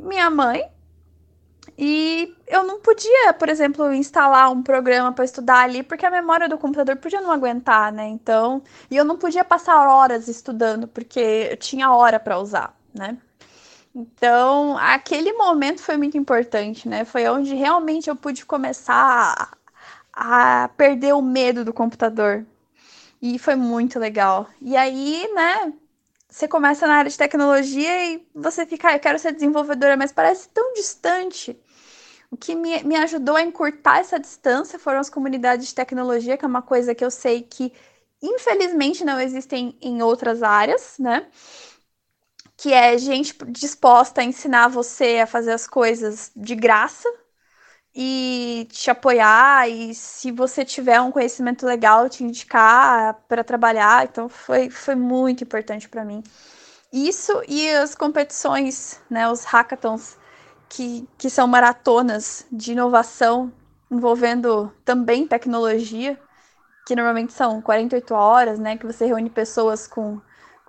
[0.00, 0.70] Minha mãe.
[1.78, 6.48] E eu não podia, por exemplo, instalar um programa para estudar ali, porque a memória
[6.48, 8.06] do computador podia não aguentar, né?
[8.08, 13.16] Então, e eu não podia passar horas estudando, porque eu tinha hora para usar, né?
[13.94, 17.04] Então, aquele momento foi muito importante, né?
[17.04, 19.56] Foi onde realmente eu pude começar
[20.12, 22.44] a, a perder o medo do computador.
[23.22, 24.48] E foi muito legal.
[24.60, 25.72] E aí, né,
[26.30, 30.12] você começa na área de tecnologia e você fica, ah, eu quero ser desenvolvedora, mas
[30.12, 31.58] parece tão distante.
[32.30, 36.44] O que me, me ajudou a encurtar essa distância foram as comunidades de tecnologia, que
[36.44, 37.72] é uma coisa que eu sei que,
[38.22, 41.26] infelizmente, não existem em outras áreas, né?
[42.56, 47.08] Que é gente disposta a ensinar você a fazer as coisas de graça,
[47.94, 54.04] e te apoiar e se você tiver um conhecimento legal te indicar para trabalhar.
[54.04, 56.22] Então foi, foi muito importante para mim.
[56.92, 60.16] Isso e as competições né os hackathons
[60.68, 63.52] que, que são maratonas de inovação
[63.90, 66.18] envolvendo também tecnologia
[66.86, 70.20] que normalmente são 48 horas né que você reúne pessoas com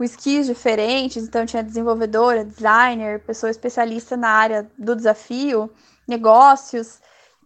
[0.01, 1.23] com skills diferentes.
[1.23, 5.69] Então tinha desenvolvedora designer pessoa especialista na área do desafio
[6.07, 6.99] negócios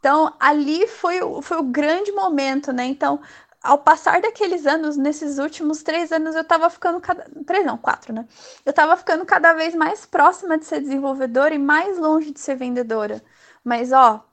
[0.06, 2.86] então, ali foi, foi o grande momento, né?
[2.86, 3.20] Então,
[3.64, 7.26] ao passar daqueles anos, nesses últimos três anos, eu tava ficando cada.
[7.44, 8.28] Três não, quatro, né?
[8.64, 12.56] Eu tava ficando cada vez mais próxima de ser desenvolvedora e mais longe de ser
[12.56, 13.20] vendedora.
[13.64, 14.24] Mas, ó,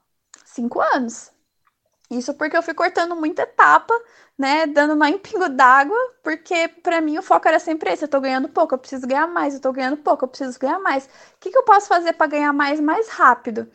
[0.45, 1.31] cinco anos.
[2.11, 3.93] Isso porque eu fui cortando muita etapa,
[4.37, 4.67] né?
[4.67, 8.21] Dando mais em pingo d'água, porque para mim o foco era sempre esse: eu tô
[8.21, 11.05] ganhando pouco, eu preciso ganhar mais, eu tô ganhando pouco, eu preciso ganhar mais.
[11.05, 11.09] O
[11.39, 13.67] que, que eu posso fazer para ganhar mais mais rápido?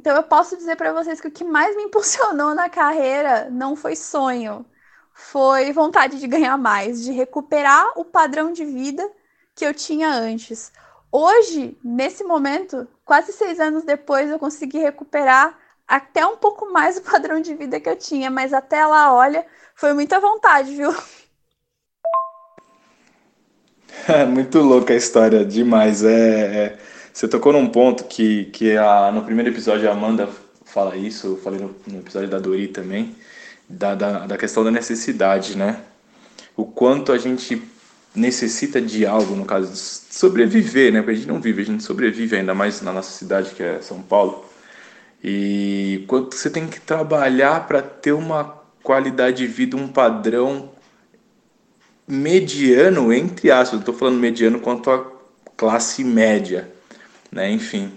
[0.00, 3.76] Então eu posso dizer para vocês que o que mais me impulsionou na carreira não
[3.76, 4.64] foi sonho,
[5.12, 9.06] foi vontade de ganhar mais, de recuperar o padrão de vida
[9.54, 10.72] que eu tinha antes.
[11.12, 15.54] Hoje, nesse momento, quase seis anos depois, eu consegui recuperar
[15.86, 19.46] até um pouco mais o padrão de vida que eu tinha, mas até lá, olha,
[19.74, 20.94] foi muita vontade, viu?
[24.32, 26.02] Muito louca a história, demais.
[26.02, 26.78] É, é
[27.12, 30.28] você tocou num ponto que, que a, no primeiro episódio a Amanda
[30.64, 33.14] fala isso, eu falei no, no episódio da Dori também,
[33.68, 35.80] da, da, da questão da necessidade, né?
[36.56, 37.62] O quanto a gente
[38.14, 41.00] necessita de algo, no caso, sobreviver, né?
[41.00, 43.80] Porque a gente não vive, a gente sobrevive ainda mais na nossa cidade, que é
[43.80, 44.44] São Paulo.
[45.22, 50.70] E quanto você tem que trabalhar para ter uma qualidade de vida, um padrão
[52.08, 55.06] mediano, entre aspas, estou falando mediano quanto a
[55.56, 56.70] classe média,
[57.30, 57.50] né?
[57.50, 57.92] Enfim,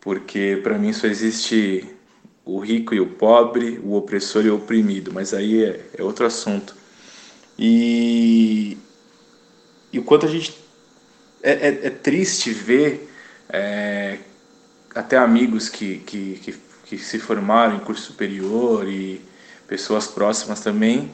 [0.00, 1.86] porque para mim só existe
[2.44, 6.24] o rico e o pobre, o opressor e o oprimido, mas aí é, é outro
[6.24, 6.76] assunto.
[7.58, 8.78] E,
[9.92, 10.64] e o quanto a gente.
[11.42, 13.08] É, é, é triste ver
[13.48, 14.18] é,
[14.94, 16.54] até amigos que, que, que,
[16.84, 19.20] que se formaram em curso superior e
[19.68, 21.10] pessoas próximas também,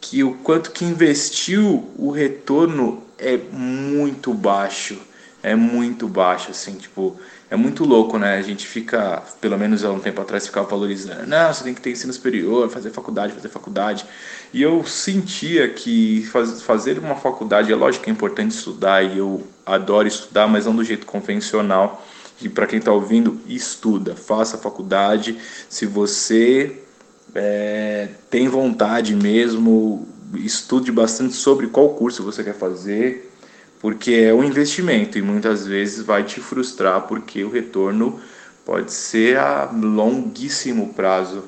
[0.00, 5.00] que o quanto que investiu, o retorno é muito baixo.
[5.46, 7.16] É muito baixo, assim, tipo,
[7.48, 8.36] é muito louco, né?
[8.36, 11.24] A gente fica, pelo menos há um tempo atrás, ficava valorizando.
[11.24, 14.04] Não, você tem que ter ensino superior, fazer faculdade, fazer faculdade.
[14.52, 19.18] E eu sentia que faz, fazer uma faculdade, é lógico que é importante estudar, e
[19.18, 22.04] eu adoro estudar, mas não do jeito convencional.
[22.42, 25.38] E para quem está ouvindo, estuda, faça faculdade.
[25.68, 26.76] Se você
[27.36, 33.25] é, tem vontade mesmo, estude bastante sobre qual curso você quer fazer,
[33.86, 38.18] porque é um investimento e muitas vezes vai te frustrar porque o retorno
[38.64, 41.44] pode ser a longuíssimo prazo.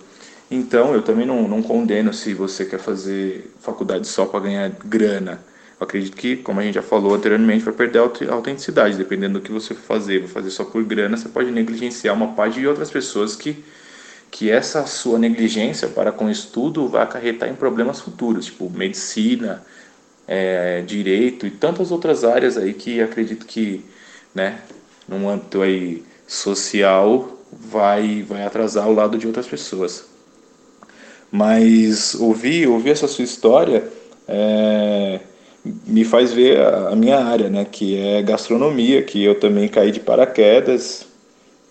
[0.49, 5.41] Então, eu também não, não condeno se você quer fazer faculdade só para ganhar grana.
[5.80, 9.45] Eu acredito que, como a gente já falou anteriormente, vai perder a autenticidade, dependendo do
[9.45, 10.20] que você fazer.
[10.20, 13.64] Vai fazer só por grana, você pode negligenciar uma parte de outras pessoas que
[14.30, 19.64] que essa sua negligência para com o estudo vai acarretar em problemas futuros, tipo medicina,
[20.29, 23.85] é, direito e tantas outras áreas aí que acredito que,
[24.35, 24.61] né,
[25.09, 30.05] num âmbito aí social vai vai atrasar o lado de outras pessoas.
[31.33, 33.89] Mas ouvir ouvir essa sua história
[34.29, 35.20] é,
[35.87, 39.91] me faz ver a, a minha área, né, que é gastronomia, que eu também caí
[39.91, 41.07] de paraquedas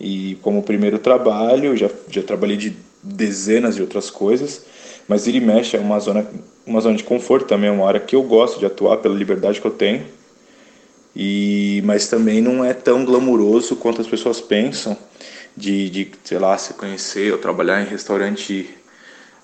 [0.00, 4.64] e como primeiro trabalho, já, já trabalhei de dezenas de outras coisas,
[5.06, 6.26] mas ir e mexe é uma zona,
[6.68, 9.60] uma zona de conforto também, é uma área que eu gosto de atuar pela liberdade
[9.60, 10.04] que eu tenho.
[11.16, 14.96] E, mas também não é tão glamuroso quanto as pessoas pensam
[15.56, 18.68] de, de sei lá, se conhecer ou trabalhar em restaurante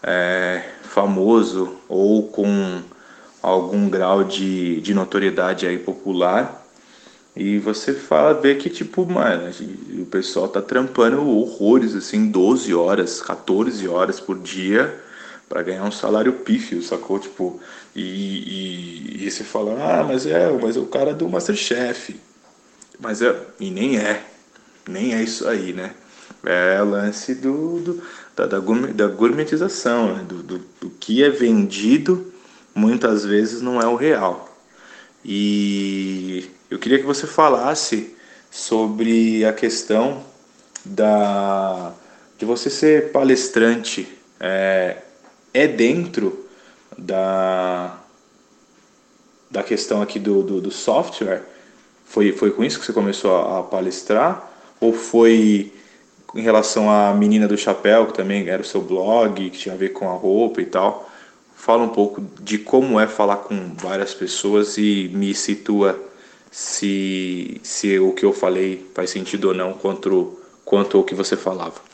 [0.03, 2.83] é, famoso ou com
[3.43, 6.64] algum grau de, de notoriedade aí popular
[7.37, 9.51] e você fala, vê que, tipo, mano,
[9.99, 15.03] o pessoal tá trampando horrores, assim, 12 horas, 14 horas por dia
[15.49, 17.18] para ganhar um salário pífio, sacou?
[17.18, 17.61] Tipo,
[17.95, 22.18] e, e, e você fala, ah, mas é, mas é o cara do Masterchef.
[22.99, 24.22] Mas é, e nem é,
[24.88, 25.95] nem é isso aí, né?
[26.45, 28.03] É lance do, do
[28.36, 30.24] da, da, da gourmetização, né?
[30.28, 32.32] do, do, do que é vendido,
[32.74, 34.55] muitas vezes não é o real.
[35.24, 38.14] E eu queria que você falasse
[38.51, 40.22] sobre a questão
[40.84, 41.92] da
[42.36, 44.09] de você ser palestrante
[44.40, 44.99] é,
[45.55, 46.47] é dentro
[46.99, 48.01] da
[49.51, 51.45] da questão aqui do, do, do, software?
[52.05, 54.51] Foi foi com isso que você começou a, a palestrar?
[54.81, 55.73] Ou foi
[56.35, 59.79] em relação à menina do chapéu que também era o seu blog que tinha a
[59.79, 61.09] ver com a roupa e tal?
[61.55, 65.99] Fala um pouco de como é falar com várias pessoas e me situa
[66.51, 71.37] se, se o que eu falei faz sentido ou não quanto, quanto ao que você
[71.37, 71.93] falava.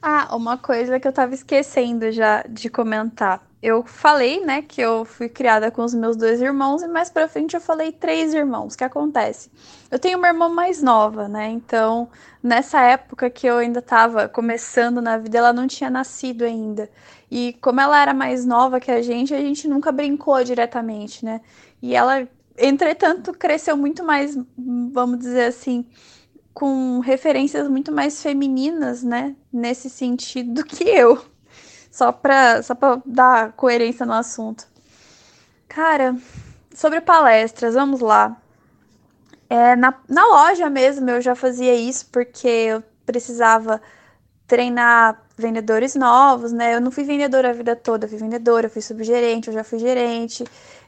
[0.00, 3.44] Ah, uma coisa que eu tava esquecendo já de comentar.
[3.62, 7.26] Eu falei, né, que eu fui criada com os meus dois irmãos e mais pra
[7.26, 8.74] frente eu falei três irmãos.
[8.74, 9.50] O que acontece?
[9.90, 11.48] Eu tenho uma irmã mais nova, né?
[11.48, 12.08] Então,
[12.42, 16.88] nessa época que eu ainda tava começando na vida, ela não tinha nascido ainda.
[17.30, 21.40] E como ela era mais nova que a gente, a gente nunca brincou diretamente, né?
[21.82, 22.28] E ela
[22.58, 25.84] entretanto, cresceu muito mais, vamos dizer assim,
[26.56, 29.36] com referências muito mais femininas, né?
[29.52, 31.22] Nesse sentido do que eu.
[31.92, 34.66] Só para só pra dar coerência no assunto.
[35.68, 36.16] Cara,
[36.74, 38.40] sobre palestras, vamos lá.
[39.50, 43.80] É, na, na loja mesmo eu já fazia isso porque eu precisava
[44.46, 46.74] treinar vendedores novos, né?
[46.74, 49.62] Eu não fui vendedora a vida toda, eu fui vendedora, eu fui subgerente, eu já
[49.62, 50.42] fui gerente.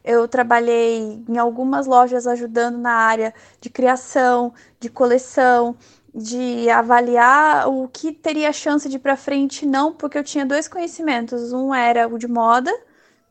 [0.08, 5.76] Eu trabalhei em algumas lojas ajudando na área de criação, de coleção,
[6.14, 10.66] de avaliar o que teria chance de ir para frente, não, porque eu tinha dois
[10.66, 11.52] conhecimentos.
[11.52, 12.72] Um era o de moda,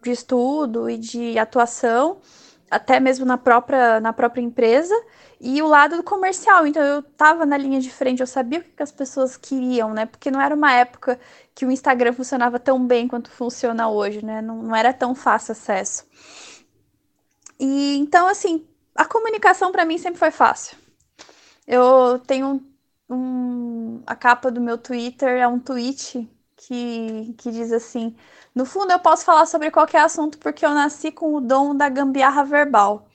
[0.03, 2.19] de estudo e de atuação,
[2.69, 4.93] até mesmo na própria, na própria empresa,
[5.41, 6.67] e o lado do comercial.
[6.67, 10.05] Então eu estava na linha de frente, eu sabia o que as pessoas queriam, né?
[10.05, 11.19] Porque não era uma época
[11.55, 14.43] que o Instagram funcionava tão bem quanto funciona hoje, né?
[14.43, 16.05] Não, não era tão fácil acesso.
[17.59, 20.77] E então, assim, a comunicação para mim sempre foi fácil.
[21.67, 22.47] Eu tenho
[23.09, 28.15] um, um, a capa do meu Twitter é um tweet que, que diz assim:
[28.55, 31.89] no fundo, eu posso falar sobre qualquer assunto porque eu nasci com o dom da
[31.89, 33.07] gambiarra verbal.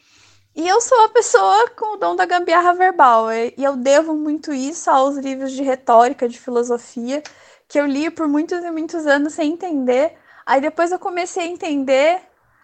[0.55, 4.53] E eu sou a pessoa com o dom da gambiarra verbal, e eu devo muito
[4.53, 7.22] isso aos livros de retórica, de filosofia,
[7.66, 10.14] que eu li por muitos e muitos anos sem entender.
[10.45, 12.20] Aí depois eu comecei a entender,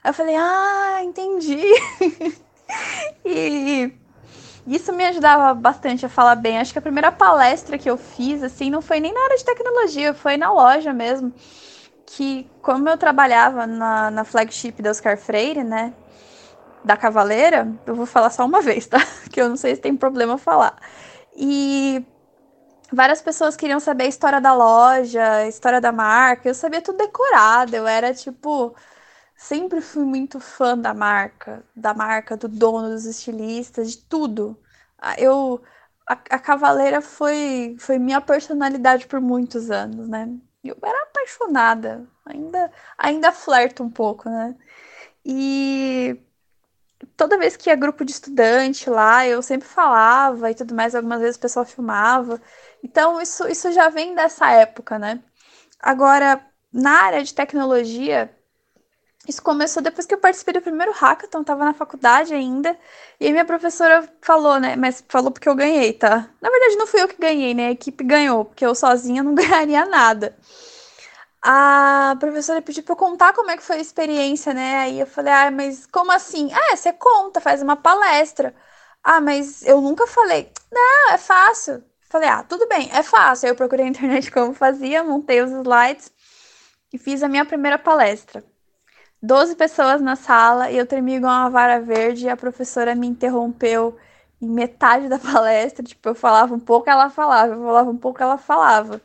[0.08, 1.62] eu falei, ah, entendi.
[3.24, 3.92] e
[4.66, 6.58] isso me ajudava bastante a falar bem.
[6.58, 9.44] Acho que a primeira palestra que eu fiz, assim, não foi nem na área de
[9.44, 11.32] tecnologia, foi na loja mesmo.
[12.06, 15.92] Que, como eu trabalhava na, na flagship da Oscar Freire, né?
[16.84, 18.98] da Cavaleira, eu vou falar só uma vez, tá?
[19.30, 20.76] Que eu não sei se tem problema falar.
[21.36, 22.04] E
[22.92, 26.48] várias pessoas queriam saber a história da loja, a história da marca.
[26.48, 27.76] Eu sabia tudo decorado.
[27.76, 28.74] Eu era tipo.
[29.38, 34.60] Sempre fui muito fã da marca, da marca, do dono, dos estilistas, de tudo.
[34.98, 35.62] Ah, eu.
[36.08, 40.28] A, a Cavaleira foi, foi minha personalidade por muitos anos, né?
[40.64, 42.08] Eu era apaixonada.
[42.26, 44.56] Ainda, ainda flerto um pouco, né?
[45.24, 46.20] E
[47.16, 51.20] toda vez que ia grupo de estudante lá, eu sempre falava e tudo mais, algumas
[51.20, 52.40] vezes o pessoal filmava.
[52.82, 55.22] Então, isso, isso já vem dessa época, né?
[55.80, 58.34] Agora, na área de tecnologia,
[59.28, 62.76] isso começou depois que eu participei do primeiro hackathon, tava na faculdade ainda,
[63.20, 66.28] e aí minha professora falou, né, mas falou porque eu ganhei, tá?
[66.40, 69.34] Na verdade não fui eu que ganhei, né, a equipe ganhou, porque eu sozinha não
[69.36, 70.36] ganharia nada
[71.42, 74.78] a professora pediu para eu contar como é que foi a experiência, né?
[74.78, 76.50] Aí eu falei, ah, mas como assim?
[76.52, 78.54] Ah, você conta, faz uma palestra.
[79.02, 80.52] Ah, mas eu nunca falei.
[80.70, 81.82] Não, é fácil.
[82.10, 83.46] Falei, ah, tudo bem, é fácil.
[83.46, 86.12] Aí eu procurei na internet como fazia, montei os slides
[86.92, 88.44] e fiz a minha primeira palestra.
[89.22, 93.06] Doze pessoas na sala e eu tremi igual uma vara verde e a professora me
[93.06, 93.96] interrompeu
[94.40, 95.84] em metade da palestra.
[95.84, 99.00] Tipo, eu falava um pouco, ela falava, eu falava um pouco, ela falava.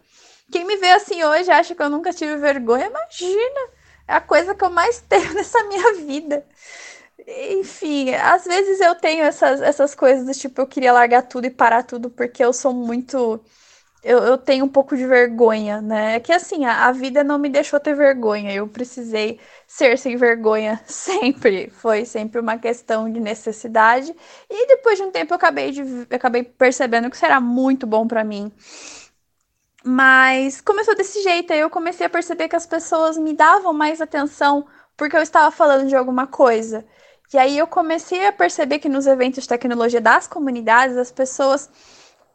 [0.52, 2.88] Quem me vê assim hoje acha que eu nunca tive vergonha.
[2.88, 3.62] Imagina!
[4.08, 6.46] É a coisa que eu mais tenho nessa minha vida.
[7.28, 11.50] Enfim, às vezes eu tenho essas, essas coisas do tipo, eu queria largar tudo e
[11.50, 13.40] parar tudo porque eu sou muito.
[14.04, 16.16] Eu, eu tenho um pouco de vergonha, né?
[16.16, 18.54] É que assim, a, a vida não me deixou ter vergonha.
[18.54, 21.70] Eu precisei ser sem vergonha sempre.
[21.70, 24.14] Foi sempre uma questão de necessidade.
[24.50, 28.08] E depois de um tempo eu acabei, de, eu acabei percebendo que será muito bom
[28.08, 28.52] para mim
[29.84, 34.00] mas começou desse jeito, aí eu comecei a perceber que as pessoas me davam mais
[34.02, 36.86] atenção porque eu estava falando de alguma coisa.
[37.34, 41.70] E aí eu comecei a perceber que nos eventos de tecnologia das comunidades as pessoas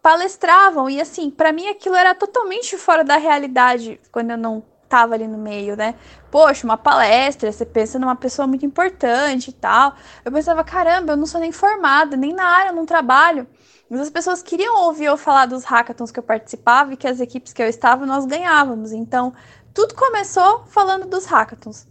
[0.02, 5.14] palestravam e assim, para mim aquilo era totalmente fora da realidade quando eu não estava
[5.14, 5.94] ali no meio, né?
[6.30, 9.94] Poxa, uma palestra, você pensa numa pessoa muito importante e tal.
[10.24, 13.46] Eu pensava, caramba, eu não sou nem formada, nem na área, eu não trabalho.
[13.90, 17.20] Mas as pessoas queriam ouvir eu falar dos hackathons que eu participava e que as
[17.20, 18.92] equipes que eu estava nós ganhávamos.
[18.92, 19.32] Então,
[19.74, 21.86] tudo começou falando dos hackathons.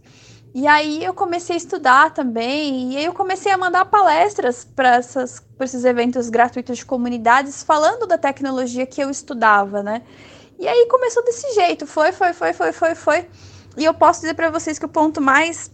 [0.54, 4.98] E aí eu comecei a estudar também, e aí eu comecei a mandar palestras para
[4.98, 10.02] esses eventos gratuitos de comunidades falando da tecnologia que eu estudava, né?
[10.58, 13.28] E aí começou desse jeito, foi, foi, foi, foi, foi, foi.
[13.76, 15.70] E eu posso dizer para vocês que o ponto mais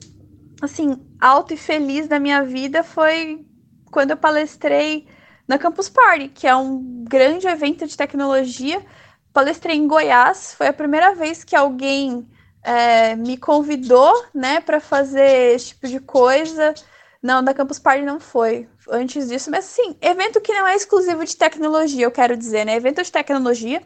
[0.60, 3.46] assim, alto e feliz da minha vida foi
[3.90, 5.06] quando eu palestrei
[5.46, 8.84] na Campus Party, que é um grande evento de tecnologia.
[9.32, 12.26] Palestrei em Goiás, foi a primeira vez que alguém
[12.64, 16.74] é, me convidou, né, para fazer esse tipo de coisa.
[17.22, 18.68] Não, da Campus Party não foi.
[18.88, 22.74] Antes disso, mas sim, evento que não é exclusivo de tecnologia, eu quero dizer, né?
[22.74, 23.82] Evento de tecnologia,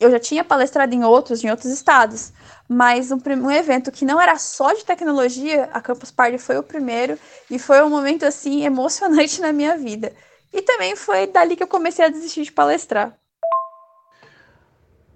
[0.00, 2.32] eu já tinha palestrado em outros, em outros estados,
[2.68, 6.62] mas um, um, evento que não era só de tecnologia, a Campus Party foi o
[6.62, 7.16] primeiro
[7.48, 10.12] e foi um momento assim emocionante na minha vida.
[10.52, 13.16] E também foi dali que eu comecei a desistir de palestrar.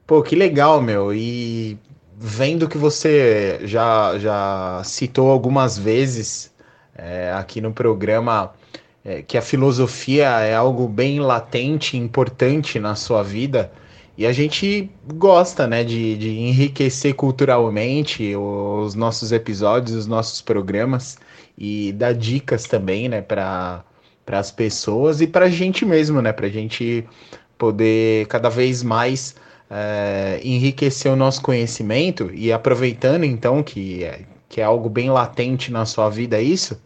[0.06, 1.12] Pô, que legal, meu.
[1.12, 1.76] E
[2.18, 6.52] vendo que você já, já citou algumas vezes
[6.94, 8.54] é, aqui no programa
[9.04, 13.70] é, que a filosofia é algo bem latente, importante na sua vida.
[14.16, 21.18] E a gente gosta, né, de, de enriquecer culturalmente os nossos episódios, os nossos programas
[21.58, 23.84] e dar dicas também, né, para
[24.26, 26.32] as pessoas e para a gente mesmo, né?
[26.32, 27.06] Para a gente
[27.58, 29.34] poder cada vez mais
[29.70, 35.72] é, enriquecer o nosso conhecimento e aproveitando então que é, que é algo bem latente
[35.72, 36.80] na sua vida isso,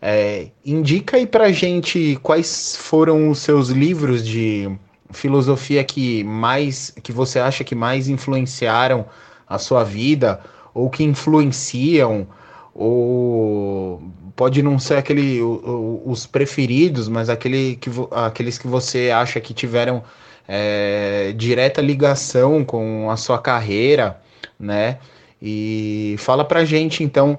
[0.00, 4.70] é, indica aí para a gente quais foram os seus livros de
[5.12, 9.04] filosofia que mais que você acha que mais influenciaram
[9.46, 10.40] a sua vida
[10.72, 12.26] ou que influenciam
[12.72, 14.00] ou
[14.36, 19.40] pode não ser aquele o, o, os preferidos, mas aquele que, aqueles que você acha
[19.40, 20.02] que tiveram
[20.48, 24.20] é, direta ligação com a sua carreira,
[24.58, 24.98] né?
[25.40, 27.38] E fala pra gente então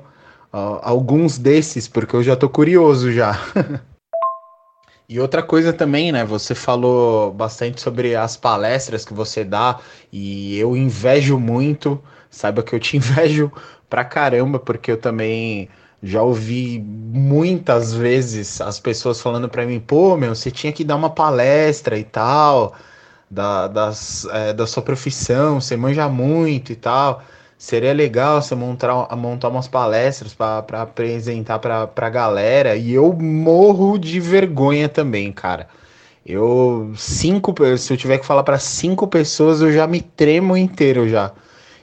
[0.51, 3.39] alguns desses, porque eu já tô curioso já.
[5.07, 6.23] E outra coisa também, né?
[6.23, 9.77] Você falou bastante sobre as palestras que você dá
[10.09, 12.01] e eu invejo muito.
[12.29, 13.51] Saiba que eu te invejo
[13.89, 15.67] pra caramba, porque eu também
[16.03, 20.95] já ouvi muitas vezes as pessoas falando para mim: pô, meu, você tinha que dar
[20.95, 22.75] uma palestra e tal,
[23.29, 27.23] da, das, é, da sua profissão, você manja muito e tal
[27.61, 32.75] seria legal você montar, montar umas palestras para apresentar para a galera.
[32.75, 35.67] E eu morro de vergonha também, cara.
[36.25, 41.07] Eu, cinco, se eu tiver que falar para cinco pessoas, eu já me tremo inteiro
[41.07, 41.31] já.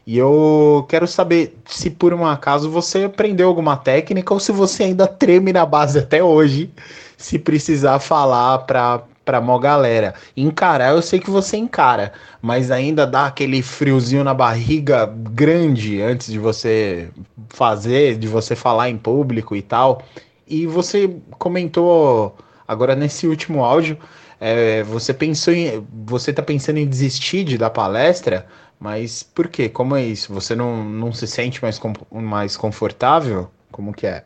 [0.09, 4.85] E eu quero saber se por um acaso você aprendeu alguma técnica ou se você
[4.85, 6.71] ainda treme na base até hoje,
[7.15, 10.15] se precisar falar para pra mó galera.
[10.35, 16.33] Encarar, eu sei que você encara, mas ainda dá aquele friozinho na barriga grande antes
[16.33, 17.11] de você
[17.51, 20.03] fazer, de você falar em público e tal.
[20.47, 22.35] E você comentou
[22.67, 23.99] agora nesse último áudio,
[24.41, 28.47] é, você pensou em, você tá pensando em desistir de dar palestra,
[28.79, 29.69] mas por quê?
[29.69, 30.33] Como é isso?
[30.33, 33.51] Você não, não se sente mais, com, mais confortável?
[33.71, 34.25] Como que é?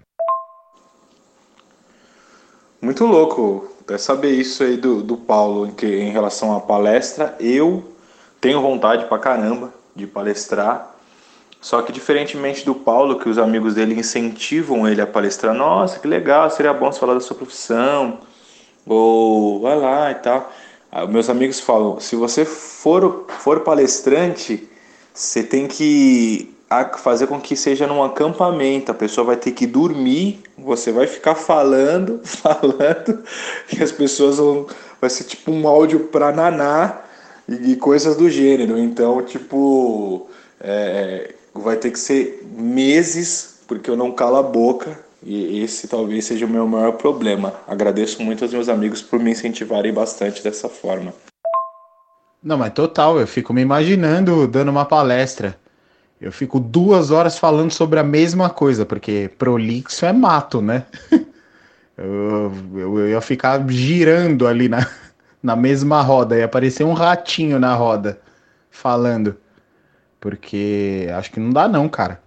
[2.80, 7.36] Muito louco é saber isso aí do, do Paulo em, que, em relação à palestra.
[7.38, 7.92] Eu
[8.40, 10.90] tenho vontade pra caramba de palestrar.
[11.60, 16.08] Só que diferentemente do Paulo, que os amigos dele incentivam ele a palestrar, nossa, que
[16.08, 18.18] legal, seria bom você falar da sua profissão,
[18.84, 20.52] ou vai lá e tal.
[20.94, 24.68] Ah, meus amigos falam, se você for, for palestrante,
[25.14, 26.54] você tem que
[26.98, 28.92] fazer com que seja num acampamento.
[28.92, 33.24] A pessoa vai ter que dormir, você vai ficar falando, falando,
[33.74, 34.66] e as pessoas vão.
[35.00, 37.00] Vai ser tipo um áudio pra naná
[37.48, 38.78] e, e coisas do gênero.
[38.78, 40.28] Então, tipo.
[40.60, 44.98] É, vai ter que ser meses, porque eu não calo a boca.
[45.24, 47.54] E esse talvez seja o meu maior problema.
[47.66, 51.14] Agradeço muito aos meus amigos por me incentivarem bastante dessa forma.
[52.42, 55.56] Não, mas total, eu fico me imaginando dando uma palestra.
[56.20, 60.86] Eu fico duas horas falando sobre a mesma coisa, porque prolixo é mato, né?
[61.98, 64.88] eu, eu, eu, ia ficar girando ali na,
[65.42, 68.20] na mesma roda, ia aparecer um ratinho na roda
[68.70, 69.36] falando.
[70.20, 72.21] Porque acho que não dá não, cara.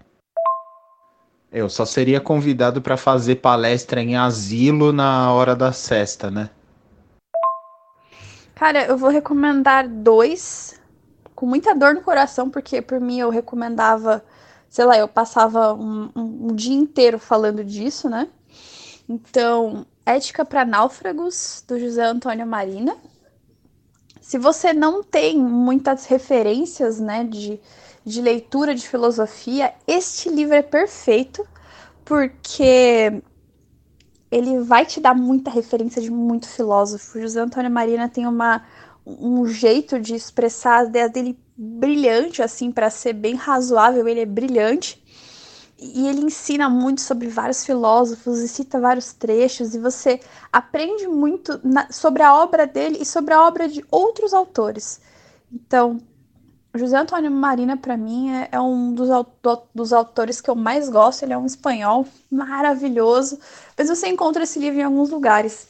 [1.55, 6.49] Eu só seria convidado para fazer palestra em asilo na hora da cesta, né?
[8.53, 10.77] Cara, eu vou recomendar dois
[11.33, 14.21] com muita dor no coração, porque por mim eu recomendava,
[14.69, 18.27] sei lá, eu passava um, um, um dia inteiro falando disso, né?
[19.07, 22.97] Então, Ética para Náufragos, do José Antônio Marina.
[24.19, 27.61] Se você não tem muitas referências, né, de,
[28.05, 31.45] de leitura de filosofia, este livro é perfeito,
[32.03, 33.21] porque
[34.29, 37.19] ele vai te dar muita referência de muito filósofo.
[37.19, 38.63] José Antônio Marina tem uma
[39.05, 44.25] um jeito de expressar as ideias dele brilhante, assim, para ser bem razoável, ele é
[44.25, 45.01] brilhante.
[45.77, 50.19] E ele ensina muito sobre vários filósofos e cita vários trechos, e você
[50.51, 54.99] aprende muito na, sobre a obra dele e sobre a obra de outros autores.
[55.53, 55.99] Então,
[56.77, 59.09] José Antônio Marina, para mim, é, é um dos,
[59.73, 61.23] dos, autores que eu mais gosto.
[61.23, 63.39] Ele é um espanhol maravilhoso,
[63.77, 65.67] mas você encontra esse livro em alguns lugares.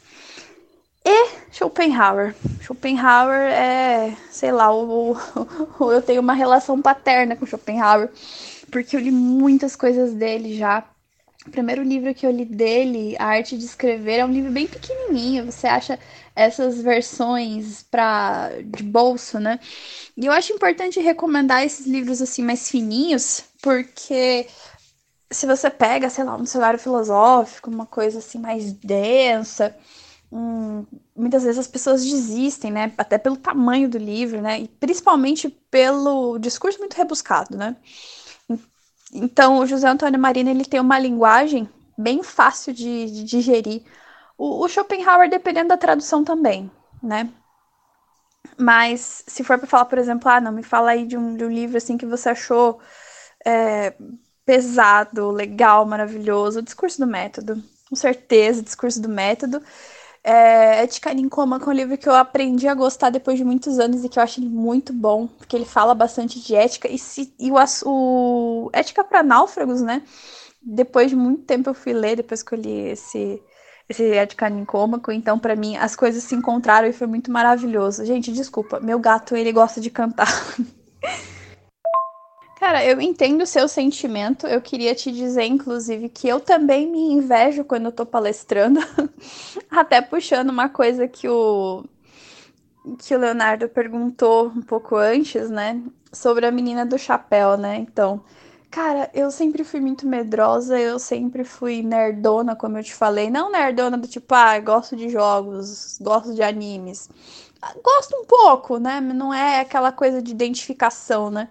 [1.04, 2.34] E Schopenhauer.
[2.62, 5.16] Schopenhauer é, sei lá, o,
[5.80, 8.10] o, eu tenho uma relação paterna com Schopenhauer,
[8.72, 10.84] porque eu li muitas coisas dele já.
[11.46, 14.66] O primeiro livro que eu li dele, A Arte de Escrever, é um livro bem
[14.66, 15.46] pequenininho.
[15.46, 16.00] Você acha
[16.36, 19.60] essas versões para de bolso, né?
[20.18, 24.48] E eu acho importante recomendar esses livros assim mais fininhos, porque
[25.32, 29.76] se você pega, sei lá, um cenário filosófico, uma coisa assim mais densa,
[30.32, 30.86] Hum,
[31.16, 32.92] muitas vezes as pessoas desistem, né?
[32.98, 34.60] Até pelo tamanho do livro, né?
[34.60, 37.76] E principalmente pelo discurso muito rebuscado, né?
[39.14, 43.84] Então, o José Antônio Marina ele tem uma linguagem bem fácil de, de digerir.
[44.38, 46.70] O, o, Schopenhauer, dependendo da tradução também,
[47.02, 47.30] né?
[48.58, 51.46] Mas se for para falar, por exemplo, ah, não, me fala aí de um, de
[51.46, 52.80] um livro assim que você achou
[53.46, 53.94] é,
[54.46, 56.60] pesado, legal, maravilhoso.
[56.60, 59.62] O Discurso do Método, com certeza, o Discurso do Método.
[60.24, 63.44] É, Ética em Coma, que é um livro que eu aprendi a gostar depois de
[63.44, 66.88] muitos anos e que eu acho ele muito bom, porque ele fala bastante de ética
[66.88, 67.56] e, se, e o,
[67.86, 70.02] o Ética para Náufragos, né?
[70.62, 73.40] Depois de muito tempo eu fui ler, depois que eu li esse,
[73.88, 78.06] esse Ética Nicômaco, então para mim as coisas se encontraram e foi muito maravilhoso.
[78.06, 80.28] Gente, desculpa, meu gato ele gosta de cantar.
[82.60, 84.48] Cara, eu entendo o seu sentimento.
[84.48, 88.80] Eu queria te dizer, inclusive, que eu também me invejo quando eu tô palestrando.
[89.70, 91.84] Até puxando uma coisa que o
[93.00, 95.82] que o Leonardo perguntou um pouco antes, né?
[96.12, 97.78] Sobre a menina do chapéu, né?
[97.78, 98.24] Então,
[98.76, 103.30] cara, eu sempre fui muito medrosa, eu sempre fui nerdona, como eu te falei.
[103.30, 107.10] Não nerdona do tipo, ah, gosto de jogos, gosto de animes.
[107.82, 109.00] Gosto um pouco, né?
[109.00, 111.48] Não é aquela coisa de identificação, né?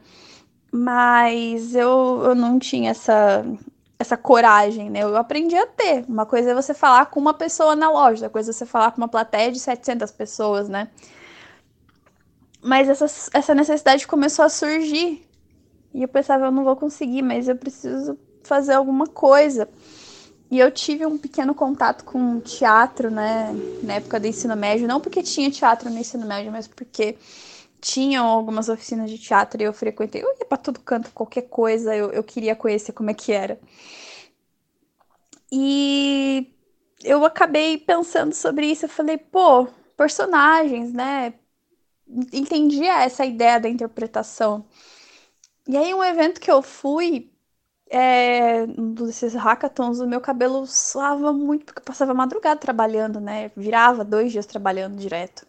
[0.71, 3.43] Mas eu, eu não tinha essa,
[3.99, 5.03] essa coragem, né?
[5.03, 6.05] Eu aprendi a ter.
[6.07, 8.91] Uma coisa é você falar com uma pessoa na loja, outra coisa é você falar
[8.93, 10.91] com uma plateia de 700 pessoas, né?
[12.63, 15.27] Mas essa, essa necessidade começou a surgir.
[15.95, 19.69] E eu pensava, eu não vou conseguir, mas eu preciso fazer alguma coisa.
[20.51, 23.53] E eu tive um pequeno contato com teatro, né,
[23.83, 24.89] na época do ensino médio.
[24.89, 27.17] Não porque tinha teatro no ensino médio, mas porque
[27.81, 30.23] tinham algumas oficinas de teatro e eu frequentei.
[30.23, 33.59] Eu ia pra todo canto, qualquer coisa, eu, eu queria conhecer como é que era.
[35.53, 36.53] E
[37.03, 38.87] eu acabei pensando sobre isso.
[38.87, 39.67] Eu falei, pô,
[39.97, 41.35] personagens, né?
[42.33, 44.65] entendia essa ideia da interpretação.
[45.67, 47.33] E aí, um evento que eu fui,
[47.91, 53.51] é, um desses hackathons, o meu cabelo suava muito, porque eu passava madrugada trabalhando, né?
[53.57, 55.47] Virava dois dias trabalhando direto.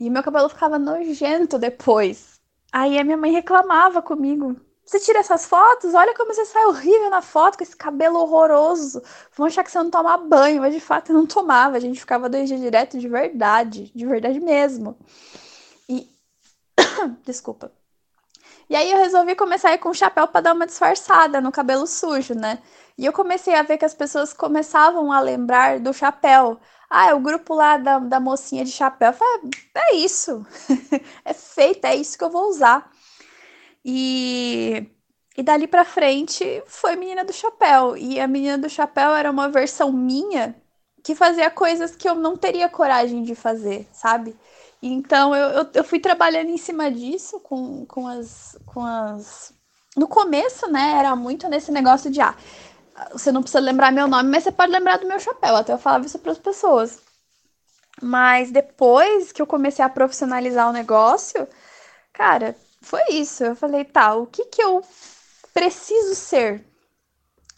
[0.00, 2.40] E meu cabelo ficava nojento depois.
[2.72, 4.56] Aí a minha mãe reclamava comigo.
[4.84, 5.94] Você tira essas fotos?
[5.94, 9.02] Olha como você sai horrível na foto, com esse cabelo horroroso.
[9.36, 11.76] Vão achar que você não toma banho, mas de fato eu não tomava.
[11.76, 14.96] A gente ficava dois dias direto de verdade, de verdade mesmo.
[17.24, 17.77] Desculpa.
[18.68, 21.50] E aí eu resolvi começar a ir com o chapéu para dar uma disfarçada no
[21.50, 22.62] cabelo sujo, né?
[22.98, 26.60] E eu comecei a ver que as pessoas começavam a lembrar do chapéu.
[26.90, 29.08] Ah, é o grupo lá da, da mocinha de chapéu.
[29.08, 30.44] Eu falei, é isso.
[31.24, 32.90] é feito, é isso que eu vou usar.
[33.84, 34.86] E,
[35.36, 37.96] e dali pra frente foi Menina do Chapéu.
[37.96, 40.54] E a Menina do Chapéu era uma versão minha
[41.02, 44.36] que fazia coisas que eu não teria coragem de fazer, sabe?
[44.82, 49.52] Então eu, eu, eu, fui trabalhando em cima disso com, com, as, com as.
[49.96, 52.36] No começo, né, era muito nesse negócio de ah,
[53.12, 55.56] você não precisa lembrar meu nome, mas você pode lembrar do meu chapéu.
[55.56, 57.00] Até eu falava isso para as pessoas.
[58.00, 61.48] Mas depois que eu comecei a profissionalizar o negócio,
[62.12, 63.44] cara, foi isso.
[63.44, 64.82] Eu falei, tá, o que que eu
[65.52, 66.64] preciso ser?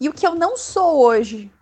[0.01, 1.53] E o que eu não sou hoje?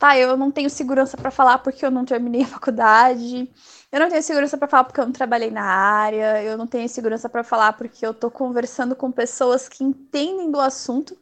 [0.00, 3.52] Tá, eu não tenho segurança para falar porque eu não terminei a faculdade.
[3.92, 6.88] Eu não tenho segurança para falar porque eu não trabalhei na área, eu não tenho
[6.88, 11.18] segurança para falar porque eu tô conversando com pessoas que entendem do assunto,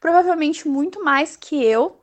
[0.00, 1.98] provavelmente muito mais que eu.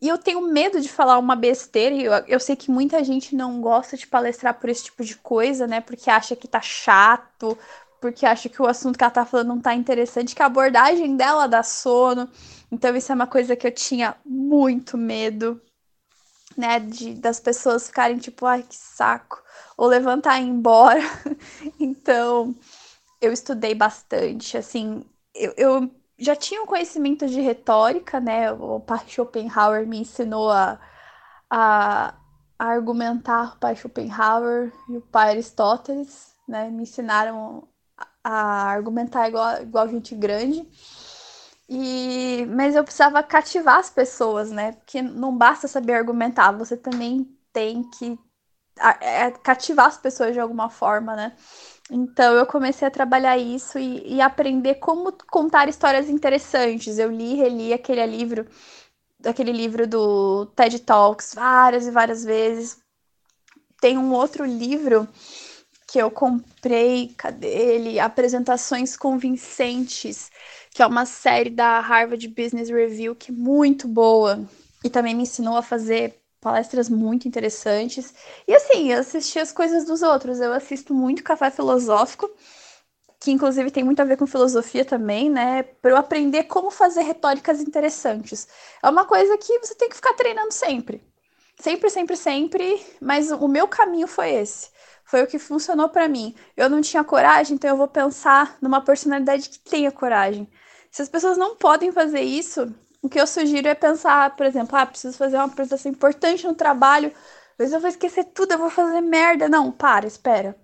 [0.00, 3.36] E eu tenho medo de falar uma besteira, e eu, eu sei que muita gente
[3.36, 5.80] não gosta de palestrar por esse tipo de coisa, né?
[5.80, 7.58] Porque acha que tá chato,
[8.00, 11.16] porque acha que o assunto que ela tá falando não tá interessante, que a abordagem
[11.16, 12.28] dela dá sono.
[12.70, 15.60] Então, isso é uma coisa que eu tinha muito medo,
[16.56, 16.80] né?
[16.80, 19.42] De, das pessoas ficarem tipo, ai, que saco
[19.76, 21.00] ou levantar e ir embora.
[21.80, 22.54] então,
[23.20, 25.04] eu estudei bastante, assim,
[25.34, 28.52] eu, eu, já tinha um conhecimento de retórica, né?
[28.52, 30.80] O Schopenhauer me ensinou a,
[31.50, 32.14] a,
[32.58, 36.70] a argumentar, o pai Schopenhauer e o pai Aristóteles, né?
[36.70, 37.68] Me ensinaram
[38.22, 40.66] a, argumentar igual, igual gente grande.
[41.68, 44.72] E, mas eu precisava cativar as pessoas, né?
[44.72, 48.18] Porque não basta saber argumentar, você também tem que
[49.00, 51.36] é, cativar as pessoas de alguma forma, né?
[51.90, 56.98] Então eu comecei a trabalhar isso e, e, aprender como contar histórias interessantes.
[56.98, 58.46] Eu li e reli aquele livro,
[59.24, 62.78] aquele livro do TED Talks várias e várias vezes.
[63.80, 65.08] Tem um outro livro
[65.88, 67.98] que eu comprei, cadê ele?
[67.98, 70.30] Apresentações Convincentes,
[70.70, 74.46] que é uma série da Harvard Business Review que é muito boa
[74.84, 78.14] e também me ensinou a fazer palestras muito interessantes.
[78.46, 80.40] E assim, eu assisti as coisas dos outros.
[80.40, 82.30] Eu assisto muito Café Filosófico,
[83.18, 85.62] que inclusive tem muito a ver com filosofia também, né?
[85.62, 88.46] Para eu aprender como fazer retóricas interessantes.
[88.82, 91.02] É uma coisa que você tem que ficar treinando sempre.
[91.58, 92.86] Sempre, sempre, sempre.
[93.00, 94.68] Mas o meu caminho foi esse.
[95.08, 96.34] Foi o que funcionou para mim.
[96.54, 100.46] Eu não tinha coragem, então eu vou pensar numa personalidade que tenha coragem.
[100.90, 104.76] Se as pessoas não podem fazer isso, o que eu sugiro é pensar, por exemplo,
[104.76, 107.10] ah, preciso fazer uma apresentação importante no trabalho,
[107.58, 109.48] mas eu vou esquecer tudo, eu vou fazer merda.
[109.48, 110.54] Não, para, espera.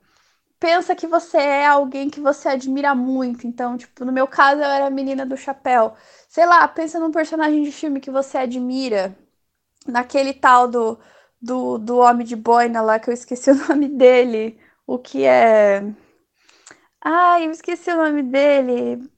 [0.60, 3.46] Pensa que você é alguém que você admira muito.
[3.46, 5.94] Então, tipo, no meu caso, eu era a menina do chapéu.
[6.28, 9.16] Sei lá, pensa num personagem de filme que você admira.
[9.86, 10.98] Naquele tal do,
[11.44, 14.58] do, do Homem de Boina lá, que eu esqueci o nome dele.
[14.86, 15.82] O que é.
[17.00, 19.10] Ai, eu esqueci o nome dele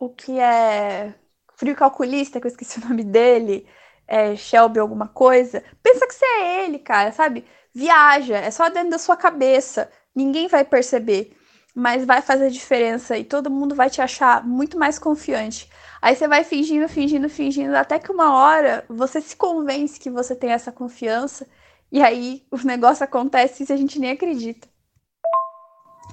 [0.00, 1.14] o que é
[1.56, 3.68] frio calculista, que eu esqueci o nome dele,
[4.08, 7.44] é Shelby alguma coisa, pensa que você é ele, cara, sabe?
[7.74, 11.36] Viaja, é só dentro da sua cabeça, ninguém vai perceber,
[11.74, 15.68] mas vai fazer diferença e todo mundo vai te achar muito mais confiante.
[16.02, 20.34] Aí você vai fingindo, fingindo, fingindo, até que uma hora você se convence que você
[20.34, 21.46] tem essa confiança
[21.92, 24.68] e aí o negócio acontece e a gente nem acredita.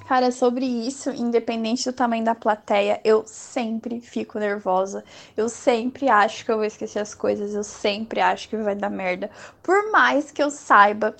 [0.07, 5.03] Cara, sobre isso, independente do tamanho da plateia, eu sempre fico nervosa.
[5.35, 8.89] Eu sempre acho que eu vou esquecer as coisas, eu sempre acho que vai dar
[8.89, 9.29] merda.
[9.61, 11.13] Por mais que eu saiba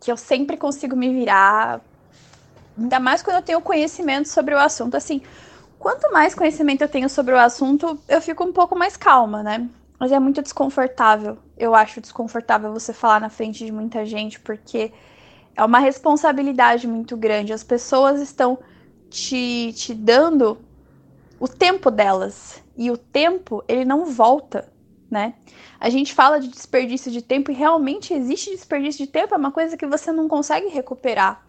[0.00, 1.80] que eu sempre consigo me virar,
[2.78, 4.96] ainda mais quando eu tenho conhecimento sobre o assunto.
[4.96, 5.22] Assim,
[5.78, 9.68] quanto mais conhecimento eu tenho sobre o assunto, eu fico um pouco mais calma, né?
[9.98, 11.38] Mas é muito desconfortável.
[11.56, 14.92] Eu acho desconfortável você falar na frente de muita gente, porque
[15.56, 17.52] é uma responsabilidade muito grande.
[17.52, 18.58] As pessoas estão
[19.08, 20.58] te, te dando
[21.40, 22.62] o tempo delas.
[22.76, 24.70] E o tempo, ele não volta,
[25.10, 25.34] né?
[25.78, 29.52] A gente fala de desperdício de tempo e realmente existe desperdício de tempo, é uma
[29.52, 31.45] coisa que você não consegue recuperar,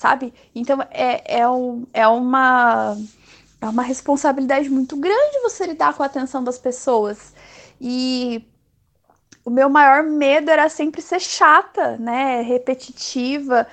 [0.00, 0.32] sabe?
[0.54, 2.96] Então é, é, um, é uma.
[3.60, 7.34] É uma responsabilidade muito grande você lidar com a atenção das pessoas.
[7.78, 8.42] E
[9.44, 12.40] o meu maior medo era sempre ser chata, né?
[12.40, 13.66] Repetitiva,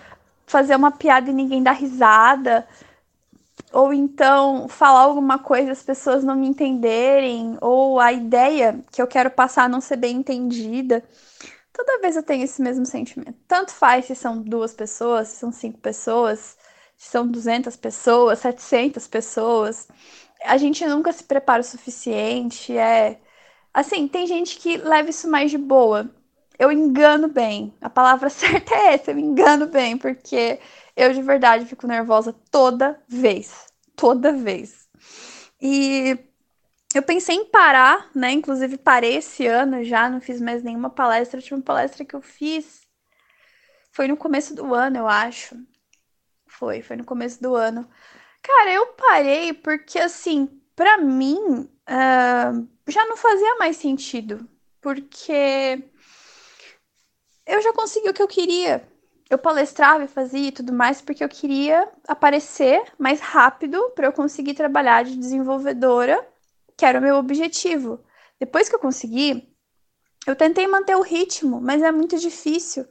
[0.46, 2.68] fazer uma piada e ninguém dar risada.
[3.72, 9.02] Ou então falar alguma coisa e as pessoas não me entenderem, ou a ideia que
[9.02, 11.02] eu quero passar não ser bem entendida.
[11.78, 13.38] Toda vez eu tenho esse mesmo sentimento.
[13.48, 16.58] Tanto faz se são duas pessoas, se são cinco pessoas,
[16.98, 19.88] se são 200 pessoas, 700 pessoas.
[20.44, 23.20] A gente nunca se prepara o suficiente, é
[23.78, 26.10] Assim, tem gente que leva isso mais de boa.
[26.58, 27.72] Eu engano bem.
[27.80, 30.60] A palavra certa é essa, eu engano bem, porque
[30.96, 33.68] eu de verdade fico nervosa toda vez.
[33.96, 34.90] Toda vez.
[35.62, 36.18] E
[36.96, 38.32] eu pensei em parar, né?
[38.32, 41.40] Inclusive parei esse ano já, não fiz mais nenhuma palestra.
[41.40, 42.82] A última palestra que eu fiz
[43.92, 45.56] foi no começo do ano, eu acho.
[46.48, 47.88] Foi, foi no começo do ano.
[48.42, 54.48] Cara, eu parei porque, assim, para mim, uh, já não fazia mais sentido,
[54.80, 55.84] porque
[57.46, 58.88] eu já consegui o que eu queria.
[59.30, 64.14] Eu palestrava e fazia e tudo mais porque eu queria aparecer mais rápido para eu
[64.14, 66.26] conseguir trabalhar de desenvolvedora,
[66.78, 68.04] que era o meu objetivo.
[68.40, 69.54] Depois que eu consegui,
[70.28, 72.86] eu tentei manter o ritmo, mas é muito difícil,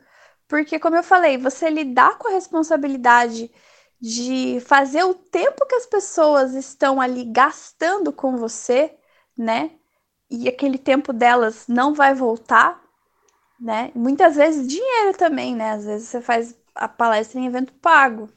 [0.49, 3.51] porque como eu falei, você lidar com a responsabilidade
[4.01, 8.95] de fazer o tempo que as pessoas estão ali gastando com você,
[9.37, 9.71] né?
[10.31, 12.81] e aquele tempo delas não vai voltar,
[13.61, 13.91] né?
[13.95, 15.73] Muitas vezes dinheiro também, né?
[15.73, 18.29] Às vezes você faz a palestra em evento pago.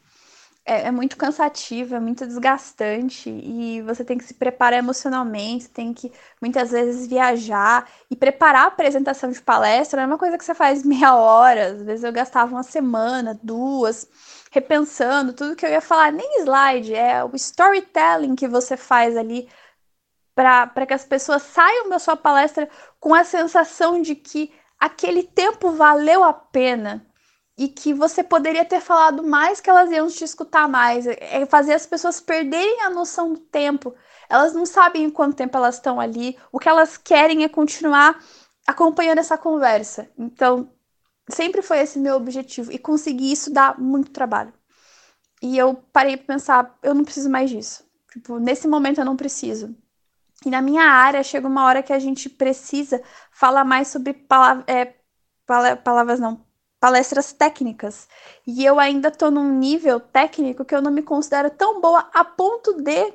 [0.70, 5.92] É, é, muito cansativo, é muito desgastante e você tem que se preparar emocionalmente, tem
[5.92, 10.46] que muitas vezes viajar e preparar a apresentação de palestra não é uma coisa que
[10.46, 14.08] você faz meia hora, às vezes eu gastava uma semana, duas,
[14.52, 19.50] repensando tudo que eu ia falar, nem slide, é o storytelling que você faz ali
[20.36, 22.70] para que as pessoas saiam da sua palestra
[23.00, 27.09] com a sensação de que aquele tempo valeu a pena
[27.60, 31.74] e que você poderia ter falado mais que elas iam te escutar mais, é fazer
[31.74, 33.94] as pessoas perderem a noção do tempo.
[34.30, 38.18] Elas não sabem em quanto tempo elas estão ali, o que elas querem é continuar
[38.66, 40.10] acompanhando essa conversa.
[40.18, 40.72] Então,
[41.30, 44.54] sempre foi esse meu objetivo e conseguir isso dá muito trabalho.
[45.42, 47.84] E eu parei para pensar, eu não preciso mais disso.
[48.14, 49.76] Tipo, nesse momento eu não preciso.
[50.46, 53.04] E na minha área chega uma hora que a gente precisa
[53.34, 54.96] falar mais sobre palavra, é,
[55.76, 56.46] palavras não,
[56.80, 58.08] palestras técnicas.
[58.48, 62.24] E eu ainda estou num nível técnico que eu não me considero tão boa a
[62.24, 63.14] ponto de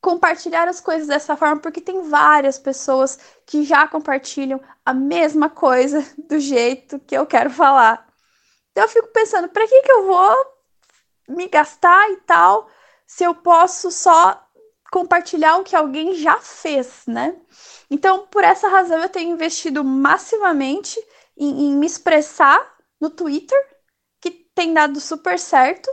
[0.00, 6.04] compartilhar as coisas dessa forma, porque tem várias pessoas que já compartilham a mesma coisa
[6.28, 8.06] do jeito que eu quero falar.
[8.72, 10.54] Então eu fico pensando, para que que eu vou
[11.28, 12.68] me gastar e tal,
[13.06, 14.44] se eu posso só
[14.90, 17.34] compartilhar o que alguém já fez, né?
[17.90, 21.00] Então, por essa razão, eu tenho investido massivamente
[21.36, 22.73] em, em me expressar
[23.04, 23.58] no Twitter,
[24.18, 25.90] que tem dado super certo,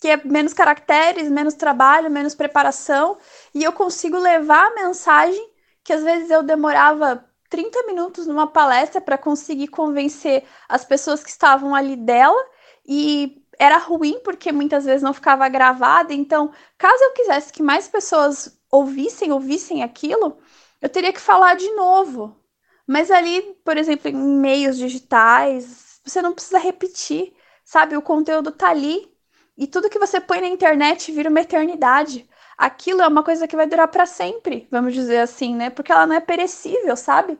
[0.00, 3.18] que é menos caracteres, menos trabalho, menos preparação,
[3.52, 5.52] e eu consigo levar a mensagem
[5.82, 11.30] que às vezes eu demorava 30 minutos numa palestra para conseguir convencer as pessoas que
[11.30, 12.42] estavam ali dela
[12.86, 16.14] e era ruim porque muitas vezes não ficava gravada.
[16.14, 20.38] Então, caso eu quisesse que mais pessoas ouvissem, ouvissem aquilo,
[20.80, 22.43] eu teria que falar de novo.
[22.86, 27.32] Mas ali, por exemplo, em meios digitais, você não precisa repetir,
[27.64, 27.96] sabe?
[27.96, 29.10] O conteúdo tá ali.
[29.56, 32.28] E tudo que você põe na internet vira uma eternidade.
[32.58, 35.70] aquilo é uma coisa que vai durar para sempre, vamos dizer assim, né?
[35.70, 37.38] Porque ela não é perecível, sabe?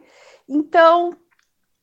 [0.49, 1.17] Então,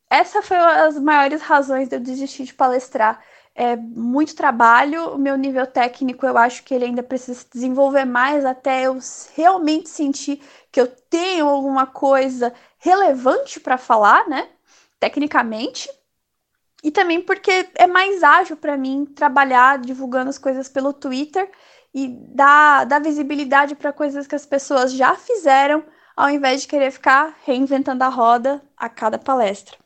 [0.10, 3.24] essa foi as maiores razões de eu desistir de palestrar.
[3.56, 8.06] É muito trabalho, o meu nível técnico eu acho que ele ainda precisa se desenvolver
[8.06, 8.98] mais até eu
[9.36, 14.50] realmente sentir que eu tenho alguma coisa relevante para falar, né?
[15.00, 15.90] Tecnicamente.
[16.84, 21.50] E também porque é mais ágil para mim trabalhar divulgando as coisas pelo Twitter
[21.94, 25.84] e dar, dar visibilidade para coisas que as pessoas já fizeram,
[26.16, 29.78] ao invés de querer ficar reinventando a roda a cada palestra.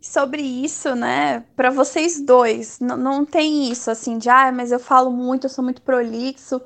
[0.00, 5.10] Sobre isso, né, para vocês dois, não tem isso assim de, ah, mas eu falo
[5.10, 6.62] muito, eu sou muito prolixo.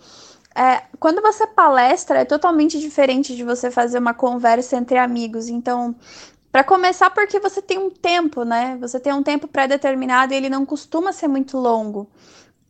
[0.55, 5.49] É, quando você palestra, é totalmente diferente de você fazer uma conversa entre amigos.
[5.49, 5.95] Então,
[6.51, 8.77] para começar, porque você tem um tempo, né?
[8.81, 12.11] Você tem um tempo pré-determinado e ele não costuma ser muito longo.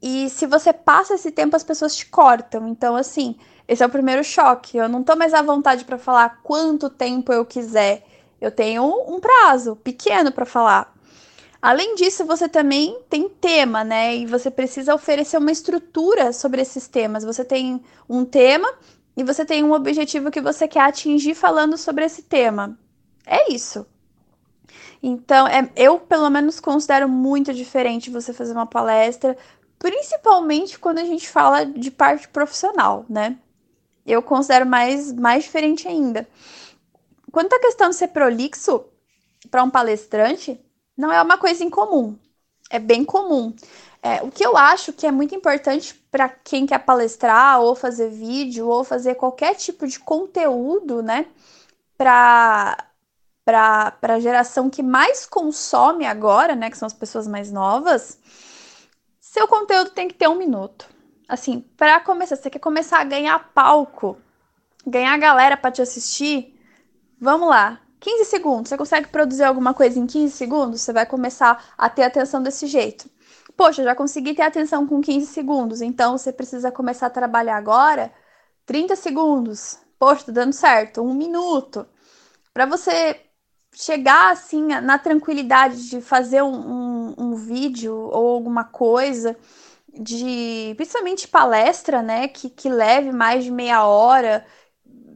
[0.02, 2.68] E se você passa esse tempo, as pessoas te cortam.
[2.68, 3.36] Então, assim,
[3.66, 4.76] esse é o primeiro choque.
[4.76, 8.04] Eu não tô mais à vontade para falar quanto tempo eu quiser.
[8.40, 10.94] Eu tenho um prazo pequeno para falar.
[11.62, 14.16] Além disso, você também tem tema, né?
[14.16, 17.22] E você precisa oferecer uma estrutura sobre esses temas.
[17.22, 18.72] Você tem um tema
[19.16, 22.78] e você tem um objetivo que você quer atingir falando sobre esse tema.
[23.26, 23.86] É isso.
[25.02, 29.36] Então, é, eu pelo menos considero muito diferente você fazer uma palestra,
[29.78, 33.36] principalmente quando a gente fala de parte profissional, né?
[34.06, 36.26] Eu considero mais, mais diferente ainda.
[37.30, 38.84] Quanto à questão de ser prolixo
[39.50, 40.58] para um palestrante,
[41.00, 42.16] não é uma coisa incomum.
[42.68, 43.54] É bem comum.
[44.02, 48.10] É, o que eu acho que é muito importante para quem quer palestrar, ou fazer
[48.10, 51.26] vídeo, ou fazer qualquer tipo de conteúdo, né?
[51.96, 52.86] Para
[53.46, 58.18] a geração que mais consome agora, né, que são as pessoas mais novas,
[59.20, 60.88] seu conteúdo tem que ter um minuto.
[61.28, 64.16] Assim, para começar, você quer começar a ganhar palco,
[64.86, 66.58] ganhar galera para te assistir,
[67.20, 67.80] vamos lá.
[68.00, 70.80] 15 segundos, você consegue produzir alguma coisa em 15 segundos?
[70.80, 73.08] Você vai começar a ter atenção desse jeito.
[73.56, 78.10] Poxa, já consegui ter atenção com 15 segundos, então você precisa começar a trabalhar agora
[78.64, 79.78] 30 segundos.
[79.98, 81.86] Poxa, tá dando certo, um minuto.
[82.54, 83.20] Para você
[83.72, 89.36] chegar assim na tranquilidade de fazer um, um, um, vídeo ou alguma coisa
[89.92, 94.44] de principalmente palestra, né, que, que leve mais de meia hora,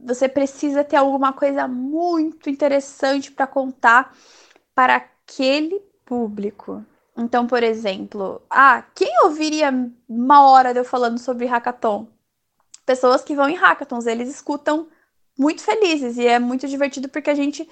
[0.05, 4.15] você precisa ter alguma coisa muito interessante para contar
[4.73, 6.85] para aquele público.
[7.17, 9.73] Então, por exemplo, ah, quem ouviria
[10.07, 12.07] uma hora de eu falando sobre hackathon?
[12.85, 14.87] Pessoas que vão em hackathons, eles escutam
[15.37, 17.67] muito felizes e é muito divertido porque a gente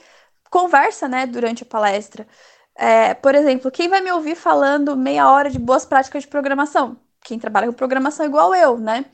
[0.50, 2.28] conversa, né, durante a palestra.
[2.76, 6.98] É, por exemplo, quem vai me ouvir falando meia hora de boas práticas de programação?
[7.22, 9.06] Quem trabalha com programação igual eu, né?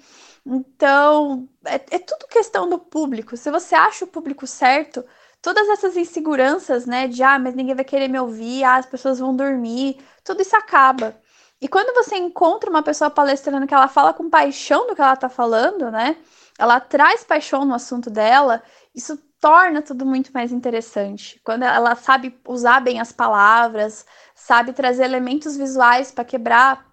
[0.52, 3.38] Então, é, é tudo questão do público.
[3.38, 5.06] Se você acha o público certo,
[5.42, 9.20] todas essas inseguranças, né, de ah, mas ninguém vai querer me ouvir, ah, as pessoas
[9.20, 11.16] vão dormir, tudo isso acaba.
[11.62, 15.16] E quando você encontra uma pessoa palestrando que ela fala com paixão do que ela
[15.16, 16.18] tá falando, né?
[16.58, 18.64] Ela traz paixão no assunto dela,
[18.96, 21.40] isso torna tudo muito mais interessante.
[21.44, 24.06] Quando ela sabe usar bem as palavras,
[24.36, 26.89] sabe trazer elementos visuais para quebrar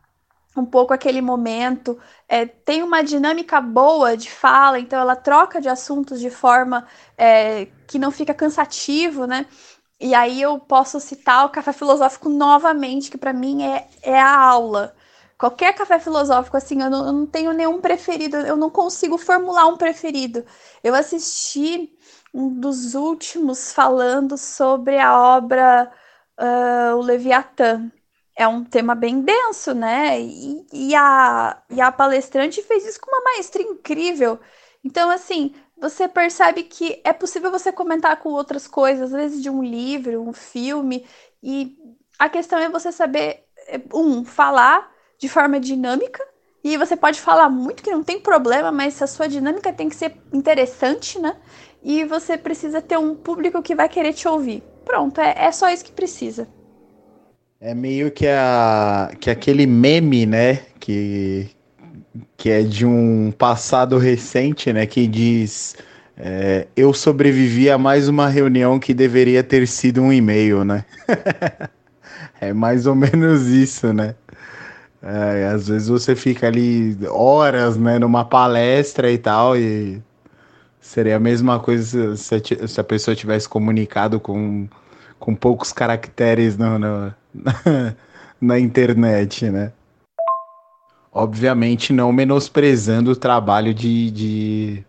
[0.60, 5.68] um pouco aquele momento, é, tem uma dinâmica boa de fala, então ela troca de
[5.68, 9.46] assuntos de forma é, que não fica cansativo, né?
[9.98, 14.36] E aí eu posso citar o café filosófico novamente, que para mim é, é a
[14.38, 14.94] aula.
[15.38, 19.66] Qualquer café filosófico, assim, eu não, eu não tenho nenhum preferido, eu não consigo formular
[19.66, 20.44] um preferido.
[20.82, 21.92] Eu assisti
[22.32, 25.90] um dos últimos falando sobre a obra
[26.38, 27.90] uh, O Leviatã.
[28.36, 30.20] É um tema bem denso, né?
[30.20, 34.38] E, e, a, e a palestrante fez isso com uma maestria incrível.
[34.84, 39.48] Então, assim, você percebe que é possível você comentar com outras coisas, às vezes de
[39.50, 41.06] um livro, um filme,
[41.42, 41.76] e
[42.18, 43.44] a questão é você saber,
[43.94, 46.22] um, falar de forma dinâmica,
[46.62, 49.96] e você pode falar muito que não tem problema, mas a sua dinâmica tem que
[49.96, 51.36] ser interessante, né?
[51.82, 54.60] e você precisa ter um público que vai querer te ouvir.
[54.84, 56.48] Pronto, é, é só isso que precisa.
[57.60, 60.56] É meio que, a, que aquele meme, né?
[60.78, 61.48] Que,
[62.36, 64.86] que é de um passado recente, né?
[64.86, 65.76] Que diz:
[66.16, 70.84] é, Eu sobrevivi a mais uma reunião que deveria ter sido um e-mail, né?
[72.40, 74.14] é mais ou menos isso, né?
[75.02, 80.02] É, às vezes você fica ali horas, né, numa palestra e tal, e
[80.86, 84.68] Seria a mesma coisa se a, se a pessoa tivesse comunicado com,
[85.18, 87.94] com poucos caracteres no, no na,
[88.40, 89.72] na internet, né?
[91.16, 94.84] obviamente não menosprezando o trabalho de, de,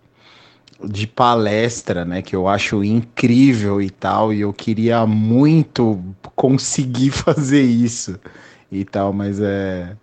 [0.83, 2.21] de, palestra, né?
[2.21, 6.03] Que eu acho incrível e tal, e eu queria muito
[6.35, 8.19] conseguir fazer isso
[8.69, 9.95] e tal, mas é,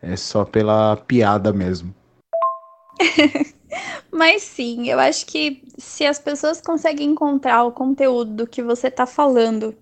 [0.00, 1.94] é só pela piada mesmo.
[4.10, 9.04] Mas sim, eu acho que se as pessoas conseguem encontrar o conteúdo que você está
[9.04, 9.76] falando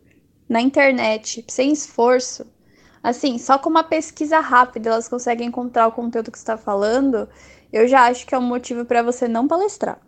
[0.48, 2.46] na internet sem esforço,
[3.02, 7.28] assim, só com uma pesquisa rápida elas conseguem encontrar o conteúdo que está falando,
[7.70, 10.00] eu já acho que é um motivo para você não palestrar.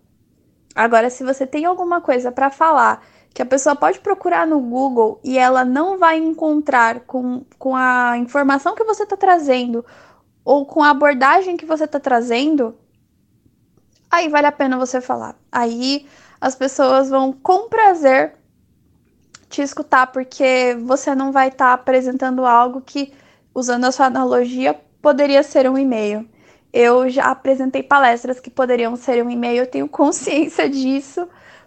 [0.74, 5.20] Agora, se você tem alguma coisa para falar que a pessoa pode procurar no Google
[5.22, 9.84] e ela não vai encontrar com, com a informação que você está trazendo
[10.42, 12.74] ou com a abordagem que você está trazendo,
[14.12, 15.34] aí vale a pena você falar.
[15.50, 16.06] Aí
[16.38, 18.34] as pessoas vão com prazer
[19.48, 23.12] te escutar, porque você não vai estar tá apresentando algo que,
[23.54, 26.28] usando a sua analogia, poderia ser um e-mail.
[26.72, 31.26] Eu já apresentei palestras que poderiam ser um e-mail, eu tenho consciência disso,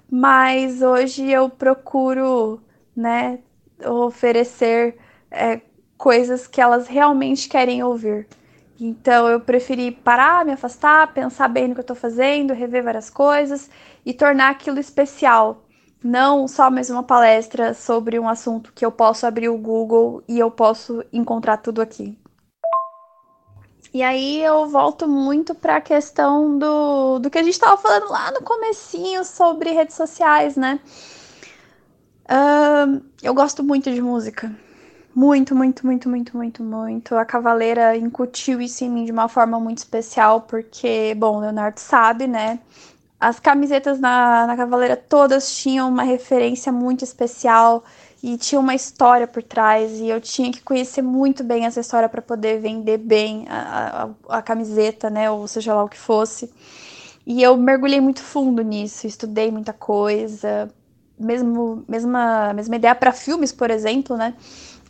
[0.10, 2.62] mas hoje eu procuro,
[2.96, 3.40] né,
[3.86, 4.98] oferecer
[5.30, 5.62] é,
[5.98, 8.28] coisas que elas realmente querem ouvir.
[8.80, 13.10] Então eu preferi parar, me afastar, pensar bem no que eu estou fazendo, rever várias
[13.10, 13.70] coisas
[14.06, 15.64] e tornar aquilo especial.
[16.04, 20.38] Não só mais uma palestra sobre um assunto que eu posso abrir o Google e
[20.38, 22.18] eu posso encontrar tudo aqui.
[23.94, 28.12] E aí eu volto muito para a questão do, do que a gente estava falando
[28.12, 30.82] lá no comecinho sobre redes sociais, né?
[32.26, 34.54] Uh, eu gosto muito de música.
[35.16, 37.16] Muito, muito, muito, muito, muito, muito.
[37.16, 42.28] A Cavaleira incutiu isso em mim de uma forma muito especial, porque, bom, Leonardo sabe,
[42.28, 42.60] né?
[43.20, 47.84] As camisetas na, na Cavaleira todas tinham uma referência muito especial
[48.24, 52.10] e tinha uma história por trás, e eu tinha que conhecer muito bem essa história
[52.10, 55.32] para poder vender bem a, a, a camiseta, né?
[55.32, 56.52] Ou seja lá o que fosse.
[57.26, 60.70] E eu mergulhei muito fundo nisso, estudei muita coisa,
[61.20, 64.34] mesmo mesma mesma ideia para filmes, por exemplo, né?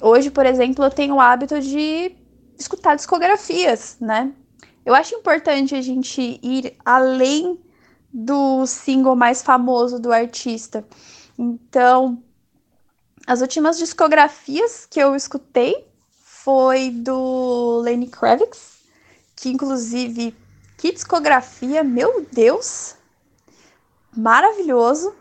[0.02, 2.16] Hoje, por exemplo, eu tenho o hábito de
[2.58, 4.34] escutar discografias, né?
[4.86, 7.60] Eu acho importante a gente ir além
[8.14, 10.86] do single mais famoso do artista.
[11.38, 12.24] Então,
[13.26, 15.88] as últimas discografias que eu escutei
[16.20, 18.80] foi do Lenny Kravitz,
[19.36, 20.36] que inclusive
[20.78, 22.96] que discografia, meu Deus,
[24.16, 25.14] maravilhoso.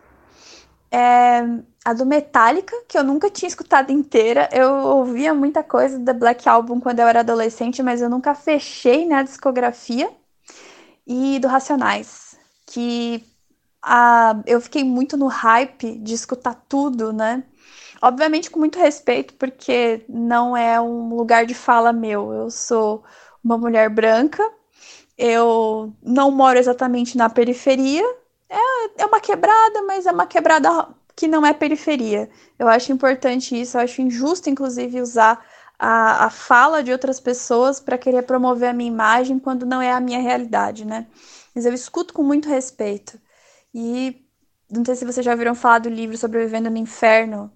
[0.91, 1.43] É,
[1.85, 4.49] a do Metallica, que eu nunca tinha escutado inteira.
[4.53, 9.05] Eu ouvia muita coisa da Black Album quando eu era adolescente, mas eu nunca fechei
[9.07, 10.11] né, a discografia.
[11.07, 12.35] E do Racionais,
[12.67, 13.23] que
[13.83, 17.45] a, eu fiquei muito no hype de escutar tudo, né?
[18.01, 22.33] Obviamente com muito respeito, porque não é um lugar de fala meu.
[22.33, 23.05] Eu sou
[23.43, 24.43] uma mulher branca,
[25.19, 28.05] eu não moro exatamente na periferia.
[28.49, 32.29] É, é uma quebrada, mas é uma quebrada que não é periferia.
[32.59, 35.45] Eu acho importante isso, eu acho injusto, inclusive, usar
[35.79, 39.93] a, a fala de outras pessoas para querer promover a minha imagem quando não é
[39.93, 41.07] a minha realidade, né?
[41.55, 43.19] Mas eu escuto com muito respeito.
[43.73, 44.25] E
[44.71, 47.51] não sei se vocês já ouviram falar do livro Sobrevivendo no Inferno.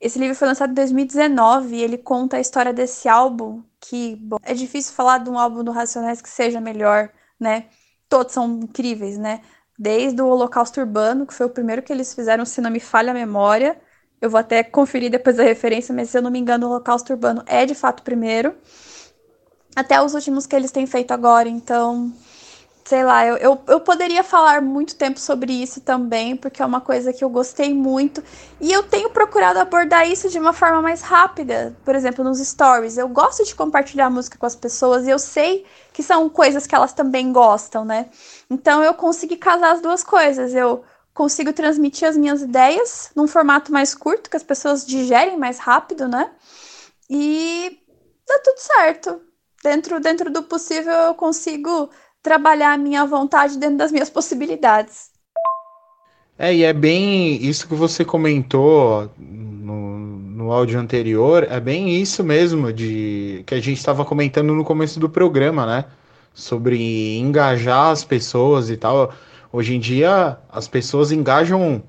[0.00, 4.36] Esse livro foi lançado em 2019 e ele conta a história desse álbum, que, bom,
[4.42, 7.66] é difícil falar de um álbum do Racionais que seja melhor, né?
[8.08, 9.42] Todos são incríveis, né?
[9.78, 13.10] Desde o Holocausto Urbano, que foi o primeiro que eles fizeram, se não me falha
[13.10, 13.80] a memória.
[14.20, 17.12] Eu vou até conferir depois a referência, mas se eu não me engano, o Holocausto
[17.12, 18.54] Urbano é de fato o primeiro.
[19.74, 22.12] Até os últimos que eles têm feito agora, então
[22.84, 26.80] sei lá, eu, eu, eu, poderia falar muito tempo sobre isso também, porque é uma
[26.80, 28.22] coisa que eu gostei muito.
[28.60, 31.76] E eu tenho procurado abordar isso de uma forma mais rápida.
[31.84, 32.98] Por exemplo, nos stories.
[32.98, 36.74] Eu gosto de compartilhar música com as pessoas e eu sei que são coisas que
[36.74, 38.10] elas também gostam, né?
[38.50, 40.52] Então eu consegui casar as duas coisas.
[40.54, 40.84] Eu
[41.14, 46.08] consigo transmitir as minhas ideias num formato mais curto, que as pessoas digerem mais rápido,
[46.08, 46.30] né?
[47.08, 47.78] E
[48.26, 49.20] dá tudo certo.
[49.62, 51.88] Dentro, dentro do possível, eu consigo
[52.22, 55.10] trabalhar a minha vontade dentro das minhas possibilidades.
[56.38, 62.24] É, e é bem isso que você comentou no, no áudio anterior, é bem isso
[62.24, 65.84] mesmo de que a gente estava comentando no começo do programa, né?
[66.32, 69.12] Sobre engajar as pessoas e tal.
[69.52, 71.82] Hoje em dia as pessoas engajam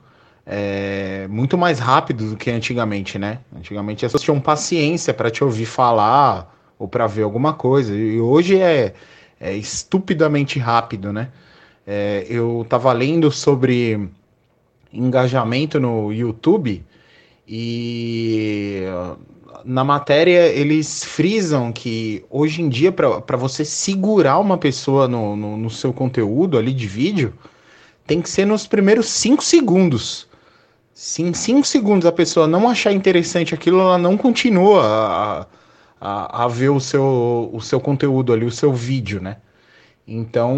[0.45, 3.39] é, muito mais rápido do que antigamente, né?
[3.55, 7.95] Antigamente as pessoas tinham paciência para te ouvir falar ou para ver alguma coisa.
[7.95, 8.93] E hoje é
[9.43, 11.29] é estupidamente rápido, né?
[11.85, 14.09] É, eu estava lendo sobre
[14.91, 16.81] engajamento no YouTube
[17.45, 18.83] e
[19.65, 25.57] na matéria eles frisam que hoje em dia, para você segurar uma pessoa no, no,
[25.57, 27.33] no, seu conteúdo ali de vídeo,
[28.07, 30.27] tem que ser nos primeiros cinco segundos.
[30.93, 35.45] Se em cinco segundos a pessoa não achar interessante aquilo, ela não continua a, a,
[36.05, 39.37] a ver o seu, o seu conteúdo ali, o seu vídeo, né?
[40.07, 40.57] Então,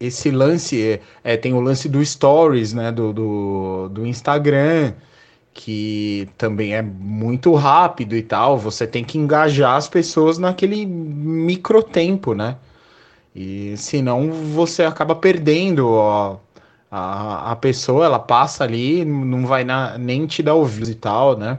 [0.00, 4.94] esse lance, é, é, tem o lance do Stories, né, do, do, do Instagram,
[5.54, 11.82] que também é muito rápido e tal, você tem que engajar as pessoas naquele micro
[11.82, 12.56] tempo, né?
[13.34, 16.38] E senão você acaba perdendo ó,
[16.90, 21.36] a, a pessoa, ela passa ali, não vai na, nem te dar ouvidos e tal,
[21.38, 21.58] né?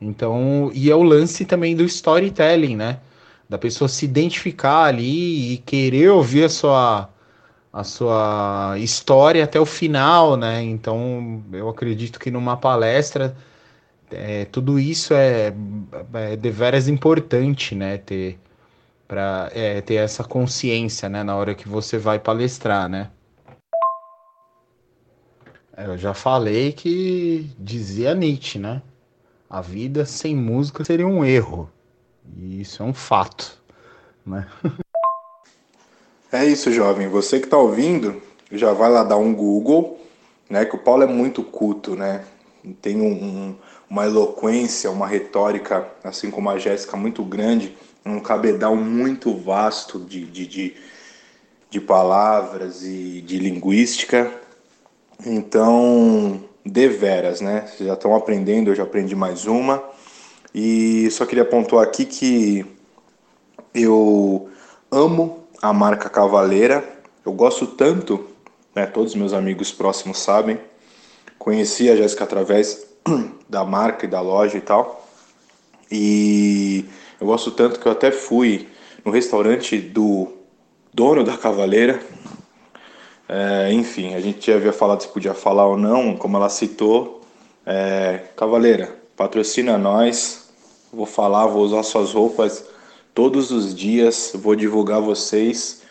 [0.00, 3.00] Então, e é o lance também do storytelling, né?
[3.48, 7.10] Da pessoa se identificar ali e querer ouvir a sua
[7.72, 10.62] a sua história até o final, né?
[10.62, 13.36] Então, eu acredito que numa palestra
[14.10, 15.52] é, tudo isso é,
[16.14, 17.98] é deveras importante, né?
[17.98, 18.38] Ter
[19.06, 21.22] para é, ter essa consciência, né?
[21.24, 23.10] Na hora que você vai palestrar, né?
[25.76, 28.82] É, eu já falei que dizia Nietzsche, né?
[29.50, 31.68] A vida sem música seria um erro.
[32.36, 33.60] E isso é um fato,
[34.24, 34.46] né?
[36.32, 37.08] É isso, jovem.
[37.08, 38.22] Você que está ouvindo,
[38.52, 40.00] já vai lá dar um Google,
[40.48, 40.64] né?
[40.64, 42.24] Que o Paulo é muito culto, né?
[42.80, 43.56] Tem um, um,
[43.88, 50.24] uma eloquência, uma retórica, assim como a Jéssica, muito grande, um cabedal muito vasto de,
[50.24, 50.76] de, de,
[51.68, 54.32] de palavras e de linguística.
[55.26, 57.66] Então, deveras, né?
[57.66, 59.82] Vocês já estão aprendendo, eu já aprendi mais uma.
[60.54, 62.66] E só queria pontuar aqui que
[63.74, 64.48] eu
[64.90, 66.84] amo a marca Cavaleira.
[67.24, 68.26] Eu gosto tanto,
[68.74, 70.58] né, todos meus amigos próximos sabem.
[71.38, 72.86] Conheci a Jéssica através
[73.48, 75.08] da marca e da loja e tal.
[75.90, 76.84] E
[77.20, 78.68] eu gosto tanto que eu até fui
[79.04, 80.32] no restaurante do
[80.92, 82.00] dono da Cavaleira.
[83.32, 87.20] É, enfim, a gente já havia falado se podia falar ou não, como ela citou.
[87.64, 90.50] É, Cavaleira, patrocina nós.
[90.92, 92.64] Vou falar, vou usar suas roupas
[93.14, 95.82] todos os dias, vou divulgar vocês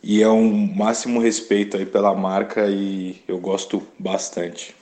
[0.00, 4.72] e é um máximo respeito aí pela marca e eu gosto bastante.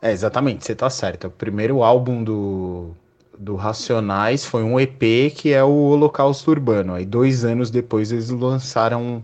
[0.00, 1.26] É, exatamente, você tá certo.
[1.26, 2.90] O primeiro álbum do,
[3.36, 6.94] do Racionais foi um EP que é o Holocausto Urbano.
[6.94, 9.20] Aí dois anos depois eles lançaram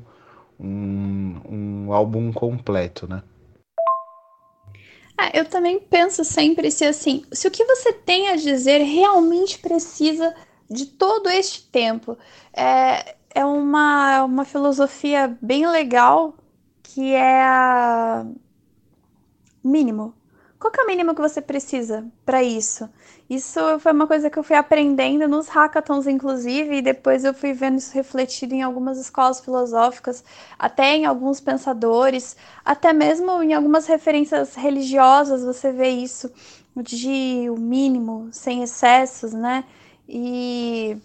[0.59, 3.22] um, um álbum completo, né?
[5.16, 9.59] Ah, eu também penso sempre se assim, se o que você tem a dizer realmente
[9.59, 10.32] precisa
[10.70, 12.16] de todo este tempo.
[12.52, 16.35] É, é uma, uma filosofia bem legal
[16.82, 18.26] que é a
[19.62, 20.14] mínimo.
[20.59, 22.89] Qual é o mínimo que você precisa para isso?
[23.29, 27.53] Isso foi uma coisa que eu fui aprendendo nos hackathons, inclusive, e depois eu fui
[27.53, 30.25] vendo isso refletido em algumas escolas filosóficas,
[30.59, 36.33] até em alguns pensadores, até mesmo em algumas referências religiosas você vê isso,
[36.75, 39.65] de o mínimo, sem excessos, né?
[40.09, 40.97] E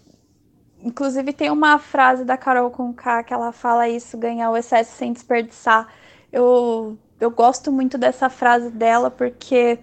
[0.82, 5.12] inclusive tem uma frase da Carol Conká que ela fala isso, ganhar o excesso sem
[5.12, 5.88] desperdiçar.
[6.32, 9.78] Eu, eu gosto muito dessa frase dela porque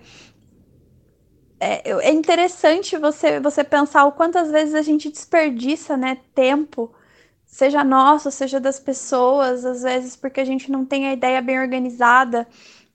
[1.62, 6.92] é, é interessante você, você pensar o quantas vezes a gente desperdiça né, tempo,
[7.46, 11.60] seja nosso, seja das pessoas, às vezes porque a gente não tem a ideia bem
[11.60, 12.48] organizada.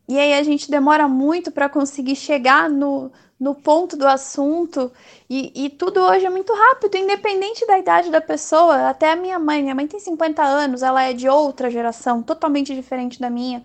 [0.08, 4.90] E aí a gente demora muito para conseguir chegar no, no ponto do assunto
[5.28, 8.88] e, e, tudo hoje é muito rápido, independente da idade da pessoa.
[8.88, 12.74] Até a minha mãe, minha mãe tem 50 anos, ela é de outra geração, totalmente
[12.74, 13.64] diferente da minha.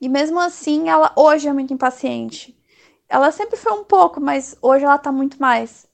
[0.00, 2.53] E mesmo assim, ela hoje é muito impaciente.
[3.14, 5.86] Ela sempre foi um pouco, mas hoje ela tá muito mais.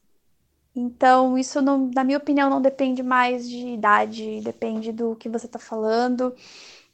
[0.74, 5.47] Então, isso, não, na minha opinião, não depende mais de idade, depende do que você
[5.47, 6.34] tá falando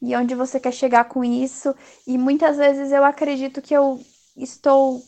[0.02, 1.72] e onde você quer chegar com isso.
[2.04, 4.00] E muitas vezes eu acredito que eu
[4.36, 5.00] estou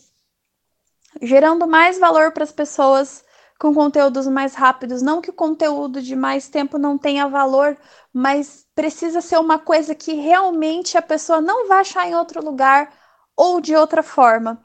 [1.20, 3.24] gerando mais valor para as pessoas
[3.58, 5.02] com conteúdos mais rápidos.
[5.02, 7.76] Não que o conteúdo de mais tempo não tenha valor,
[8.12, 12.92] mas precisa ser uma coisa que realmente a pessoa não vai achar em outro lugar
[13.36, 14.62] ou de outra forma.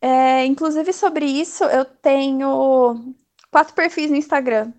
[0.00, 3.14] É, inclusive, sobre isso, eu tenho
[3.50, 4.72] quatro perfis no Instagram.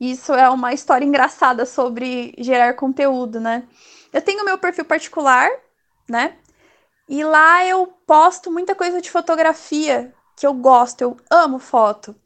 [0.00, 3.68] Isso é uma história engraçada sobre gerar conteúdo, né?
[4.12, 5.48] Eu tenho meu perfil particular,
[6.08, 6.36] né?
[7.08, 12.16] E lá eu posto muita coisa de fotografia que eu gosto, eu amo foto,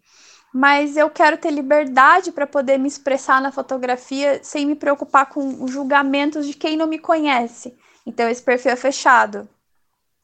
[0.54, 5.66] mas eu quero ter liberdade para poder me expressar na fotografia sem me preocupar com
[5.66, 7.76] julgamentos de quem não me conhece.
[8.06, 9.48] Então esse perfil é fechado.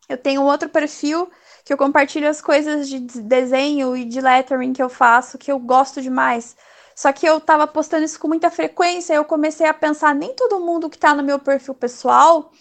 [0.08, 1.30] Eu tenho outro perfil
[1.64, 5.58] que eu compartilho as coisas de desenho e de lettering que eu faço, que eu
[5.58, 6.56] gosto demais.
[6.94, 10.60] Só que eu tava postando isso com muita frequência, eu comecei a pensar, nem todo
[10.60, 12.52] mundo que tá no meu perfil pessoal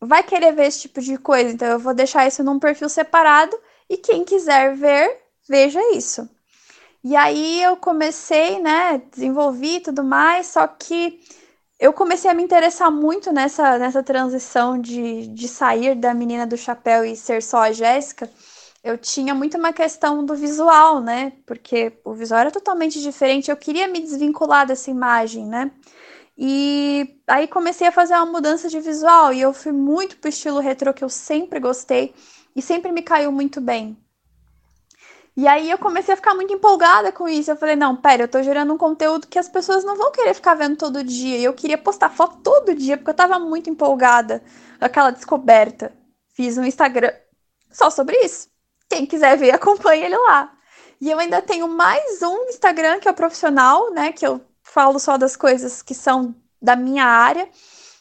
[0.00, 3.56] vai querer ver esse tipo de coisa, então eu vou deixar isso num perfil separado
[3.88, 5.18] e quem quiser ver,
[5.48, 6.28] veja isso.
[7.02, 11.20] E aí eu comecei, né, desenvolvi tudo mais, só que
[11.78, 16.56] eu comecei a me interessar muito nessa, nessa transição de, de sair da menina do
[16.56, 18.30] chapéu e ser só a Jéssica.
[18.82, 21.32] Eu tinha muito uma questão do visual, né?
[21.44, 23.50] Porque o visual era totalmente diferente.
[23.50, 25.70] Eu queria me desvincular dessa imagem, né?
[26.38, 30.60] E aí comecei a fazer uma mudança de visual e eu fui muito pro estilo
[30.60, 32.14] retrô que eu sempre gostei
[32.54, 33.96] e sempre me caiu muito bem.
[35.36, 37.50] E aí eu comecei a ficar muito empolgada com isso.
[37.50, 40.32] Eu falei, não, pera, eu tô gerando um conteúdo que as pessoas não vão querer
[40.32, 41.36] ficar vendo todo dia.
[41.36, 44.42] E eu queria postar foto todo dia, porque eu tava muito empolgada
[44.78, 45.92] com aquela descoberta.
[46.34, 47.12] Fiz um Instagram
[47.70, 48.48] só sobre isso.
[48.88, 50.52] Quem quiser ver, acompanhe ele lá.
[50.98, 54.12] E eu ainda tenho mais um Instagram que é o profissional, né?
[54.12, 57.46] Que eu falo só das coisas que são da minha área.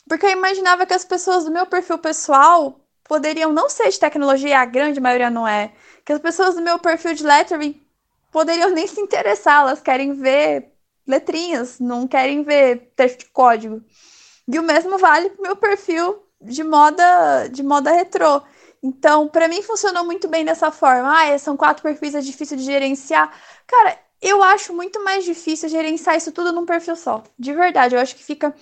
[0.07, 4.59] Porque eu imaginava que as pessoas do meu perfil pessoal poderiam não ser de tecnologia,
[4.59, 5.71] a grande maioria não é
[6.03, 7.81] que as pessoas do meu perfil de lettering
[8.31, 10.71] poderiam nem se interessar, elas querem ver
[11.07, 13.81] letrinhas, não querem ver texto de código.
[14.47, 18.41] E o mesmo vale para o meu perfil de moda, de moda retrô.
[18.83, 21.11] Então, para mim funcionou muito bem dessa forma.
[21.11, 23.31] Ah, são quatro perfis, é difícil de gerenciar.
[23.65, 27.23] Cara, eu acho muito mais difícil gerenciar isso tudo num perfil só.
[27.37, 28.53] De verdade, eu acho que fica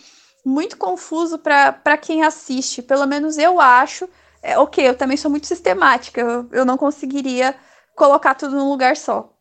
[0.45, 2.81] muito confuso para quem assiste.
[2.81, 4.07] Pelo menos eu acho
[4.43, 7.55] é, ok, eu também sou muito sistemática, eu, eu não conseguiria
[7.95, 9.33] colocar tudo num lugar só.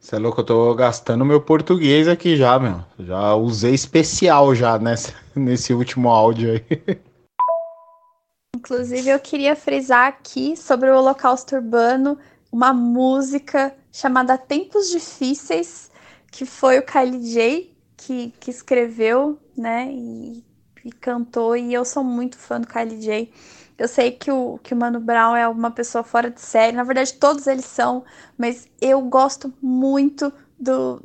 [0.00, 2.82] Você é louco, eu tô gastando meu português aqui já, meu.
[2.98, 7.00] Já usei especial já nessa, nesse último áudio aí.
[8.56, 12.18] Inclusive, eu queria frisar aqui sobre o Holocausto Urbano
[12.50, 15.90] uma música chamada Tempos Difíceis,
[16.32, 19.90] que foi o Kylie J que, que escreveu, né?
[19.92, 20.42] E
[20.84, 23.32] e cantou, e eu sou muito fã do Kylie J.
[23.78, 26.84] Eu sei que o, que o Mano Brown é uma pessoa fora de série, na
[26.84, 28.04] verdade todos eles são,
[28.36, 31.02] mas eu gosto muito do,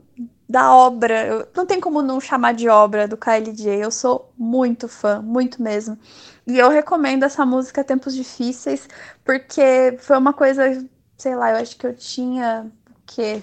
[0.47, 1.25] da obra.
[1.25, 3.83] Eu, não tem como não chamar de obra do Kylie J.
[3.83, 5.97] Eu sou muito fã, muito mesmo.
[6.45, 8.87] E eu recomendo essa música Tempos Difíceis,
[9.23, 10.85] porque foi uma coisa,
[11.17, 13.41] sei lá, eu acho que eu tinha o quê?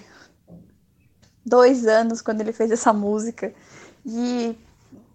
[1.45, 3.53] Dois anos quando ele fez essa música.
[4.05, 4.55] E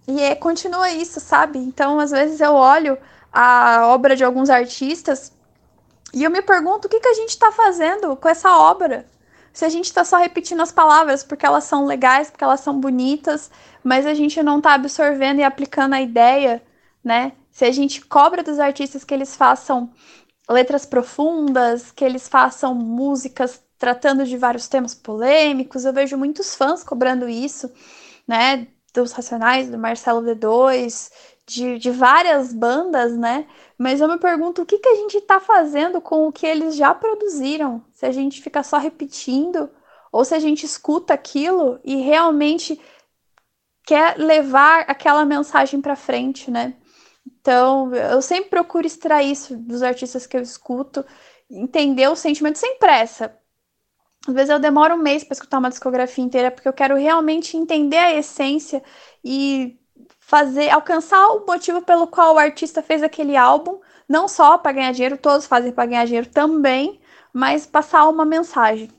[0.08, 1.58] e é, continua isso, sabe?
[1.58, 2.96] Então, às vezes eu olho
[3.30, 5.30] a obra de alguns artistas
[6.14, 9.06] e eu me pergunto o que, que a gente está fazendo com essa obra.
[9.52, 12.80] Se a gente está só repetindo as palavras porque elas são legais, porque elas são
[12.80, 13.50] bonitas,
[13.84, 16.62] mas a gente não está absorvendo e aplicando a ideia,
[17.04, 17.32] né?
[17.50, 19.92] Se a gente cobra dos artistas que eles façam
[20.48, 26.82] letras profundas, que eles façam músicas tratando de vários temas polêmicos, eu vejo muitos fãs
[26.82, 27.70] cobrando isso,
[28.26, 28.68] né?
[28.92, 31.10] Dos Racionais, do Marcelo D2,
[31.46, 33.46] de, de várias bandas, né?
[33.76, 36.76] Mas eu me pergunto o que, que a gente está fazendo com o que eles
[36.76, 37.84] já produziram?
[37.94, 39.70] Se a gente fica só repetindo,
[40.12, 42.80] ou se a gente escuta aquilo e realmente
[43.86, 46.74] quer levar aquela mensagem para frente, né?
[47.40, 51.04] Então, eu sempre procuro extrair isso dos artistas que eu escuto,
[51.50, 53.34] entender o sentimento sem pressa,
[54.26, 57.56] às vezes eu demoro um mês para escutar uma discografia inteira, porque eu quero realmente
[57.56, 58.82] entender a essência
[59.24, 59.78] e
[60.18, 64.92] fazer, alcançar o motivo pelo qual o artista fez aquele álbum, não só para ganhar
[64.92, 67.00] dinheiro, todos fazem para ganhar dinheiro também,
[67.32, 68.90] mas passar uma mensagem.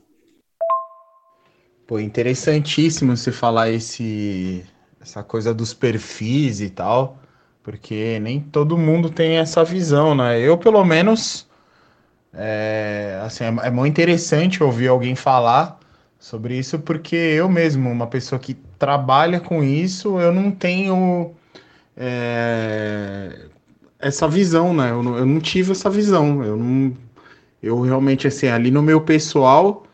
[1.86, 4.64] Pô, interessantíssimo você falar esse
[5.00, 7.18] essa coisa dos perfis e tal,
[7.62, 10.38] porque nem todo mundo tem essa visão, né?
[10.38, 11.48] Eu, pelo menos,
[12.32, 15.78] é, assim, é, é muito interessante ouvir alguém falar
[16.18, 21.32] sobre isso, porque eu mesmo, uma pessoa que trabalha com isso, eu não tenho
[21.96, 23.46] é,
[23.98, 24.90] essa visão, né?
[24.90, 26.42] Eu não, eu não, tive essa visão.
[26.44, 26.96] Eu não,
[27.62, 29.84] eu realmente assim, ali no meu pessoal,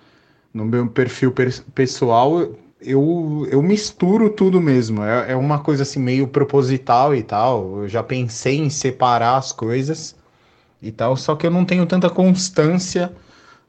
[0.53, 1.33] no meu perfil
[1.75, 2.41] pessoal,
[2.81, 5.03] eu, eu misturo tudo mesmo.
[5.03, 7.83] É, é uma coisa assim meio proposital e tal.
[7.83, 10.15] Eu já pensei em separar as coisas
[10.81, 13.13] e tal, só que eu não tenho tanta constância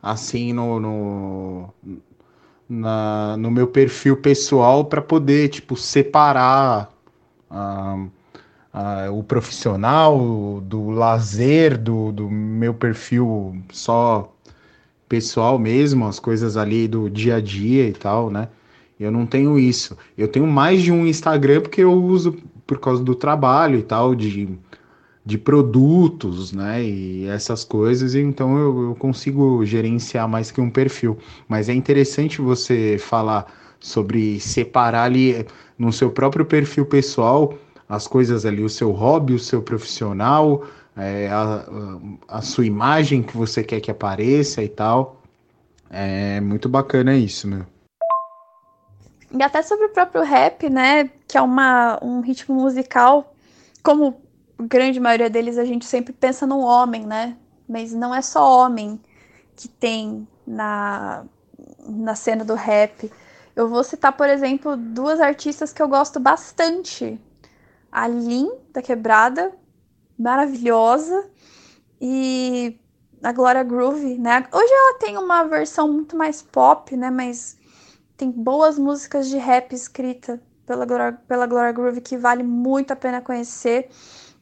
[0.02, 1.74] assim no, no,
[2.70, 6.92] na, no meu perfil pessoal para poder tipo separar
[7.50, 8.06] ah,
[8.74, 14.34] ah, o profissional do lazer do, do meu perfil só
[15.08, 18.50] pessoal mesmo, as coisas ali do dia a dia e tal, né?
[19.00, 19.98] Eu não tenho isso.
[20.18, 24.14] Eu tenho mais de um Instagram porque eu uso por causa do trabalho e tal,
[24.16, 24.50] de
[25.28, 26.82] de produtos, né?
[26.82, 31.18] E essas coisas, então eu, eu consigo gerenciar mais que um perfil.
[31.50, 33.46] Mas é interessante você falar
[33.78, 35.46] sobre separar ali
[35.78, 37.54] no seu próprio perfil pessoal
[37.90, 40.64] as coisas ali, o seu hobby, o seu profissional,
[40.96, 41.66] é, a,
[42.30, 45.22] a sua imagem que você quer que apareça e tal.
[45.90, 47.66] É muito bacana isso, meu.
[49.38, 51.10] E até sobre o próprio rap, né?
[51.28, 53.34] Que é uma, um ritmo musical,
[53.84, 54.26] como
[54.60, 57.38] grande maioria deles, a gente sempre pensa no homem, né?
[57.68, 59.00] Mas não é só homem
[59.56, 61.26] que tem na,
[61.88, 63.12] na cena do rap.
[63.56, 67.20] Eu vou citar, por exemplo, duas artistas que eu gosto bastante.
[67.92, 69.52] A Lin, da Quebrada,
[70.18, 71.30] maravilhosa,
[72.00, 72.80] e
[73.24, 74.48] a Gloria Groove, né?
[74.52, 77.10] Hoje ela tem uma versão muito mais pop, né?
[77.10, 77.58] Mas
[78.16, 80.86] tem boas músicas de rap escrita pela
[81.28, 83.90] pela Gloria Groove que vale muito a pena conhecer.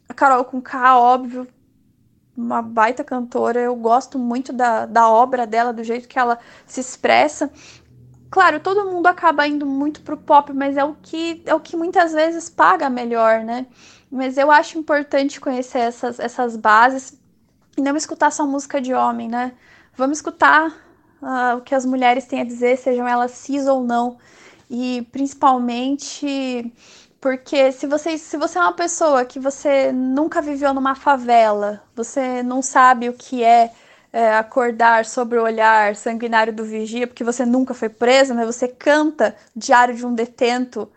[0.08, 1.48] A Carol com K, óbvio,
[2.36, 3.60] uma baita cantora.
[3.60, 7.52] Eu gosto muito da, da obra dela, do jeito que ela se expressa.
[8.30, 11.78] Claro, todo mundo acaba indo muito pro pop, mas é o que é o que
[11.78, 13.68] muitas vezes paga melhor, né?
[14.12, 17.20] Mas eu acho importante conhecer essas, essas bases
[17.78, 19.54] e não escutar só música de homem, né?
[19.96, 20.70] Vamos escutar
[21.22, 24.18] uh, o que as mulheres têm a dizer, sejam elas cis ou não.
[24.70, 26.74] E principalmente
[27.26, 32.44] porque se você, se você é uma pessoa que você nunca viveu numa favela, você
[32.44, 33.72] não sabe o que é,
[34.14, 38.46] é acordar sobre o olhar sanguinário do vigia, porque você nunca foi preso, né?
[38.46, 40.88] Você canta Diário de um Detento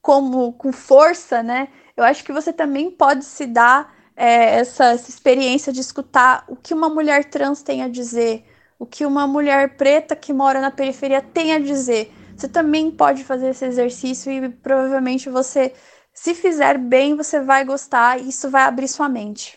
[0.00, 1.66] como com força, né?
[1.96, 6.54] Eu acho que você também pode se dar é, essa, essa experiência de escutar o
[6.54, 8.44] que uma mulher trans tem a dizer,
[8.78, 13.24] o que uma mulher preta que mora na periferia tem a dizer você também pode
[13.24, 15.72] fazer esse exercício e provavelmente você,
[16.12, 19.56] se fizer bem, você vai gostar e isso vai abrir sua mente.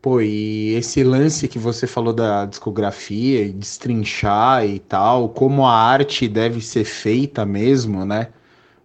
[0.00, 6.26] Pô, e esse lance que você falou da discografia, destrinchar e tal, como a arte
[6.26, 8.28] deve ser feita mesmo, né?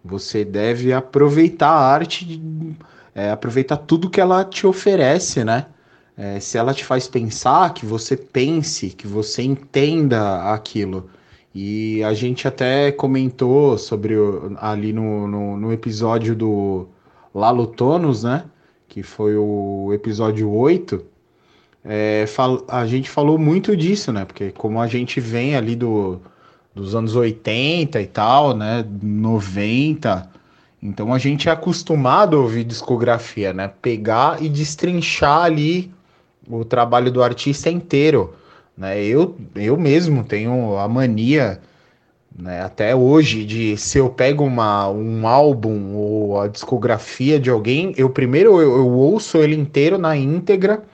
[0.04, 2.40] Você deve aproveitar a arte,
[3.14, 5.66] é, aproveitar tudo que ela te oferece, né?
[6.16, 11.10] É, se ela te faz pensar, que você pense, que você entenda aquilo.
[11.60, 14.14] E a gente até comentou sobre
[14.60, 16.86] ali no, no, no, episódio do
[17.34, 18.44] Lalo Tonos, né?
[18.86, 21.04] Que foi o episódio 8.
[21.84, 24.24] É, fal, a gente falou muito disso, né?
[24.24, 26.20] Porque como a gente vem ali do,
[26.72, 28.86] dos anos 80 e tal, né?
[29.02, 30.30] 90.
[30.80, 33.66] Então a gente é acostumado a ouvir discografia, né?
[33.82, 35.92] Pegar e destrinchar ali
[36.48, 38.32] o trabalho do artista inteiro.
[38.78, 39.04] Né?
[39.04, 41.60] Eu, eu mesmo tenho a mania,
[42.38, 47.92] né, até hoje, de se eu pego uma, um álbum ou a discografia de alguém,
[47.96, 50.84] eu primeiro eu, eu ouço ele inteiro na íntegra,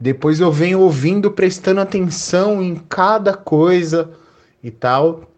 [0.00, 4.10] depois eu venho ouvindo, prestando atenção em cada coisa
[4.62, 5.30] e tal,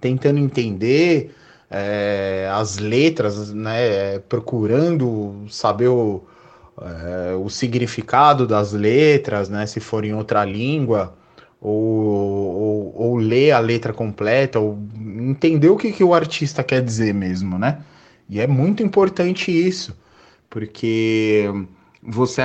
[0.00, 1.32] tentando entender
[1.70, 6.24] é, as letras, né, procurando saber o,
[6.80, 11.19] é, o significado das letras, né, se for em outra língua
[11.60, 16.82] ou, ou, ou ler a letra completa, ou entender o que, que o artista quer
[16.82, 17.82] dizer mesmo, né?
[18.28, 19.94] E é muito importante isso,
[20.48, 21.50] porque
[22.02, 22.42] você,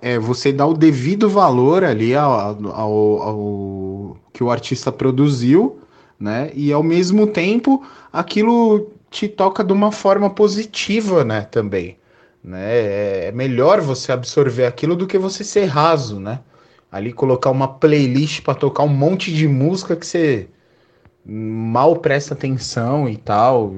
[0.00, 5.80] é, você dá o devido valor ali ao, ao, ao, que o artista produziu,
[6.18, 6.50] né?
[6.54, 11.42] E ao mesmo tempo aquilo te toca de uma forma positiva, né?
[11.42, 11.98] Também,
[12.42, 12.62] né?
[12.62, 16.40] É, é melhor você absorver aquilo do que você ser raso, né?
[16.90, 20.48] Ali colocar uma playlist para tocar um monte de música que você
[21.24, 23.72] mal presta atenção e tal.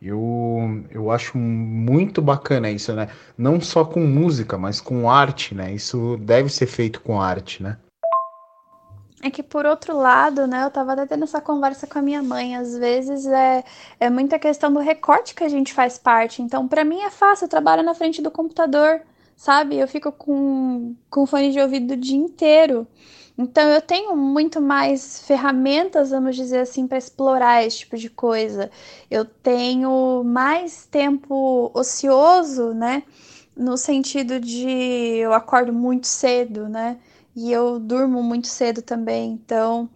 [0.00, 3.08] Eu, eu acho muito bacana isso, né?
[3.36, 5.72] Não só com música, mas com arte, né?
[5.72, 7.78] Isso deve ser feito com arte, né?
[9.22, 12.22] É que por outro lado, né, eu tava até tendo essa conversa com a minha
[12.22, 13.64] mãe, às vezes é,
[13.98, 16.42] é muita questão do recorte que a gente faz parte.
[16.42, 19.00] Então, para mim é fácil, eu trabalho na frente do computador,
[19.36, 19.76] sabe?
[19.76, 22.86] Eu fico com, com fone de ouvido o dia inteiro.
[23.36, 28.70] Então eu tenho muito mais ferramentas, vamos dizer assim, para explorar esse tipo de coisa.
[29.10, 33.02] Eu tenho mais tempo ocioso, né?
[33.56, 34.68] No sentido de
[35.18, 36.98] eu acordo muito cedo, né?
[37.34, 39.32] E eu durmo muito cedo também.
[39.32, 39.90] Então,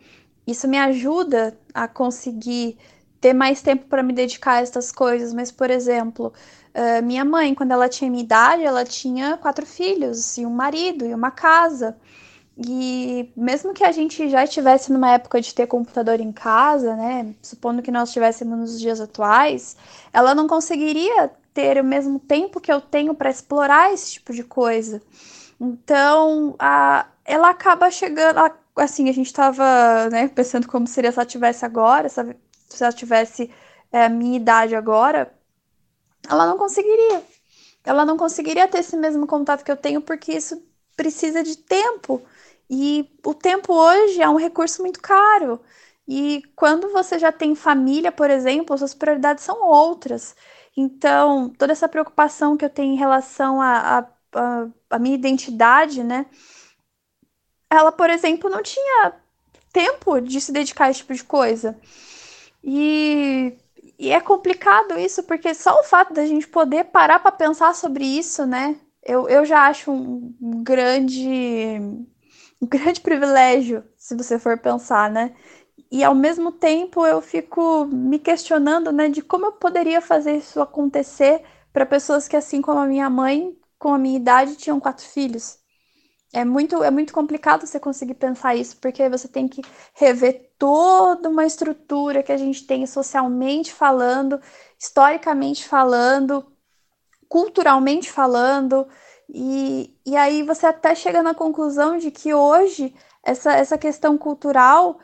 [0.46, 2.76] isso me ajuda a conseguir
[3.20, 5.32] ter mais tempo para me dedicar a essas coisas.
[5.32, 6.32] Mas, por exemplo,
[6.78, 11.04] Uh, minha mãe, quando ela tinha minha idade, ela tinha quatro filhos, e um marido,
[11.04, 11.96] e uma casa.
[12.56, 17.34] E mesmo que a gente já estivesse numa época de ter computador em casa, né,
[17.42, 19.76] supondo que nós estivéssemos nos dias atuais,
[20.12, 24.44] ela não conseguiria ter o mesmo tempo que eu tenho para explorar esse tipo de
[24.44, 25.02] coisa.
[25.60, 28.38] Então, a, ela acaba chegando,
[28.76, 32.20] assim, a gente estava né, pensando como seria se ela tivesse agora, se
[32.80, 33.50] ela tivesse
[33.92, 35.32] é, a minha idade agora,
[36.26, 37.22] ela não conseguiria.
[37.84, 40.62] Ela não conseguiria ter esse mesmo contato que eu tenho, porque isso
[40.96, 42.22] precisa de tempo.
[42.68, 45.60] E o tempo hoje é um recurso muito caro.
[46.06, 50.34] E quando você já tem família, por exemplo, suas prioridades são outras.
[50.76, 54.08] Então, toda essa preocupação que eu tenho em relação à
[54.98, 56.26] minha identidade, né?
[57.70, 59.14] Ela, por exemplo, não tinha
[59.72, 61.78] tempo de se dedicar a esse tipo de coisa.
[62.64, 63.56] E,
[63.98, 68.04] e é complicado isso, porque só o fato da gente poder parar para pensar sobre
[68.04, 68.76] isso, né?
[69.02, 71.80] Eu, eu já acho um, grande
[72.60, 75.34] um grande privilégio, se você for pensar, né?
[75.90, 80.60] E ao mesmo tempo eu fico me questionando, né, de como eu poderia fazer isso
[80.60, 81.42] acontecer
[81.72, 85.58] para pessoas que, assim como a minha mãe, com a minha idade, tinham quatro filhos.
[86.32, 89.62] É muito, é muito complicado você conseguir pensar isso, porque você tem que
[89.94, 94.40] rever toda uma estrutura que a gente tem socialmente falando,
[94.78, 96.44] historicamente falando,
[97.28, 98.86] culturalmente falando,
[99.28, 104.98] e, e aí você até chega na conclusão de que hoje essa, essa questão cultural,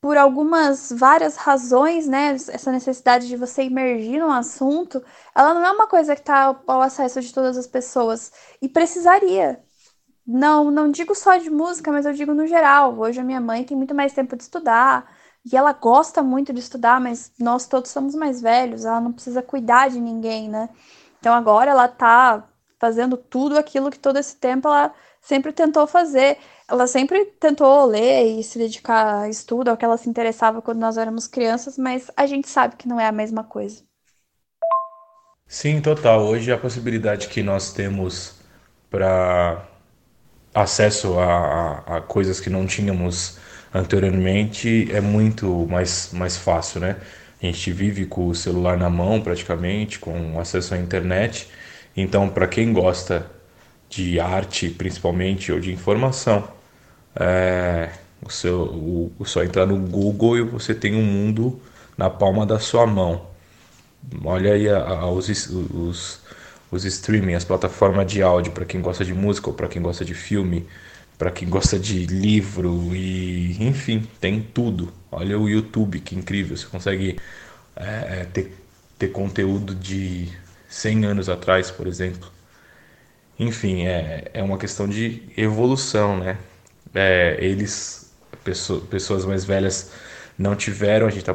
[0.00, 5.02] por algumas várias razões, né, essa necessidade de você emergir no assunto,
[5.34, 8.32] ela não é uma coisa que está ao acesso de todas as pessoas.
[8.60, 9.62] E precisaria.
[10.32, 12.96] Não, não digo só de música, mas eu digo no geral.
[12.96, 15.12] Hoje a minha mãe tem muito mais tempo de estudar,
[15.44, 19.42] e ela gosta muito de estudar, mas nós todos somos mais velhos, ela não precisa
[19.42, 20.68] cuidar de ninguém, né?
[21.18, 22.48] Então agora ela tá
[22.78, 26.38] fazendo tudo aquilo que todo esse tempo ela sempre tentou fazer.
[26.68, 30.78] Ela sempre tentou ler e se dedicar a estudo, ao que ela se interessava quando
[30.78, 33.82] nós éramos crianças, mas a gente sabe que não é a mesma coisa.
[35.48, 36.20] Sim, total.
[36.22, 38.36] Hoje a possibilidade que nós temos
[38.88, 39.66] para
[40.54, 41.24] acesso a,
[41.86, 43.38] a, a, coisas que não tínhamos
[43.72, 46.96] anteriormente é muito mais, mais fácil, né?
[47.42, 51.48] A gente vive com o celular na mão praticamente, com acesso à internet
[51.96, 53.30] então, para quem gosta
[53.88, 56.48] de arte, principalmente, ou de informação,
[57.16, 57.90] é,
[58.24, 58.62] o seu,
[59.18, 61.60] o, só entrar no Google e você tem um mundo
[61.98, 63.26] na palma da sua mão.
[64.24, 66.20] Olha aí a, a, os, os,
[66.70, 70.04] os streaming, as plataformas de áudio para quem gosta de música ou para quem gosta
[70.04, 70.66] de filme,
[71.18, 74.92] para quem gosta de livro e enfim, tem tudo.
[75.10, 77.18] Olha o YouTube, que incrível, você consegue
[77.76, 78.56] é, é ter,
[78.98, 80.28] ter conteúdo de
[80.68, 82.30] 100 anos atrás, por exemplo.
[83.38, 86.38] Enfim, é, é uma questão de evolução, né?
[86.94, 88.12] É, eles,
[88.44, 89.92] pessoas, pessoas mais velhas,
[90.38, 91.34] não tiveram, a gente está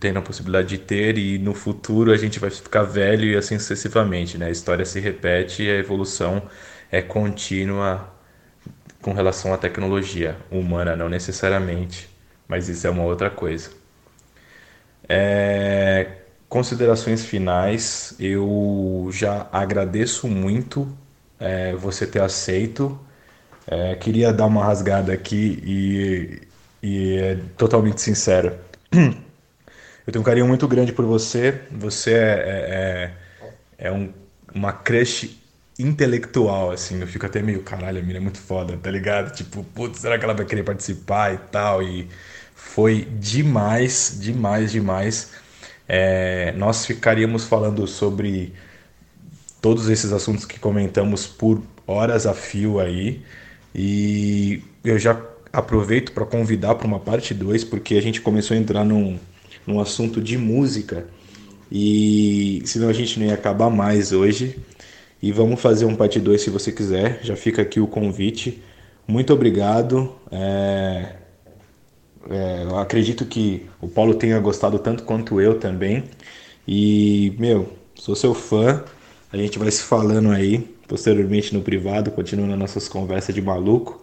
[0.00, 3.58] tendo a possibilidade de ter, e no futuro a gente vai ficar velho e assim
[3.58, 4.46] sucessivamente, né?
[4.46, 6.42] A história se repete e a evolução
[6.90, 8.12] é contínua
[9.02, 12.08] com relação à tecnologia humana, não necessariamente,
[12.48, 13.70] mas isso é uma outra coisa.
[15.08, 16.16] É,
[16.48, 20.88] Considerações finais, eu já agradeço muito
[21.38, 22.98] é, você ter aceito.
[23.66, 26.48] É, queria dar uma rasgada aqui e,
[26.82, 28.56] e é totalmente sincero.
[30.06, 31.60] Eu tenho um carinho muito grande por você.
[31.70, 33.14] Você é,
[33.78, 34.12] é, é um,
[34.54, 35.38] uma crush
[35.78, 37.00] intelectual, assim.
[37.00, 39.34] Eu fico até meio, caralho, a mina é muito foda, tá ligado?
[39.34, 41.82] Tipo, putz, será que ela vai querer participar e tal?
[41.82, 42.08] E
[42.54, 45.32] foi demais, demais, demais.
[45.88, 48.54] É, nós ficaríamos falando sobre
[49.60, 53.24] todos esses assuntos que comentamos por horas a fio aí.
[53.74, 55.14] E eu já
[55.52, 59.18] aproveito para convidar para uma parte 2, porque a gente começou a entrar num,
[59.66, 61.06] num assunto de música
[61.70, 64.58] e senão a gente não ia acabar mais hoje.
[65.22, 67.20] E vamos fazer um parte 2 se você quiser.
[67.22, 68.62] Já fica aqui o convite.
[69.06, 70.14] Muito obrigado.
[70.30, 71.16] É...
[72.28, 76.04] É, acredito que o Paulo tenha gostado tanto quanto eu também.
[76.66, 78.84] E, meu, sou seu fã.
[79.32, 83.99] A gente vai se falando aí posteriormente no privado, continuando nossas conversas de maluco.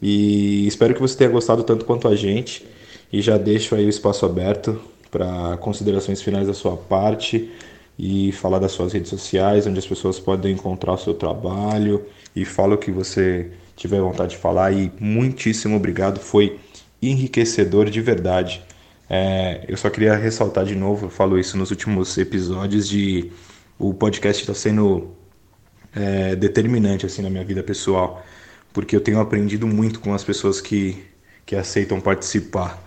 [0.00, 2.66] E espero que você tenha gostado tanto quanto a gente.
[3.12, 7.50] E já deixo aí o espaço aberto para considerações finais da sua parte
[7.98, 12.04] e falar das suas redes sociais, onde as pessoas podem encontrar o seu trabalho
[12.34, 14.72] e fala o que você tiver vontade de falar.
[14.72, 16.20] E muitíssimo obrigado.
[16.20, 16.58] Foi
[17.00, 18.62] enriquecedor de verdade.
[19.08, 23.30] É, eu só queria ressaltar de novo, eu falo isso nos últimos episódios, de
[23.78, 25.10] o podcast está sendo
[25.94, 28.24] é, determinante assim na minha vida pessoal,
[28.76, 31.02] porque eu tenho aprendido muito com as pessoas que,
[31.46, 32.78] que aceitam participar.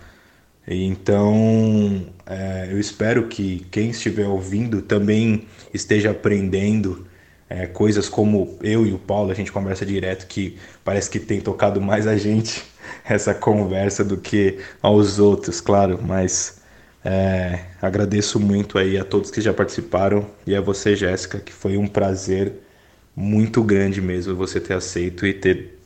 [0.64, 7.08] Então, é, eu espero que quem estiver ouvindo também esteja aprendendo
[7.48, 11.40] é, coisas como eu e o Paulo, a gente conversa direto, que parece que tem
[11.40, 12.62] tocado mais a gente
[13.04, 16.62] essa conversa do que aos outros, claro, mas
[17.04, 21.76] é, agradeço muito aí a todos que já participaram e a você, Jéssica, que foi
[21.76, 22.52] um prazer
[23.16, 25.79] muito grande mesmo você ter aceito e ter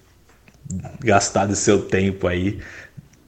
[1.00, 2.60] gastado seu tempo aí,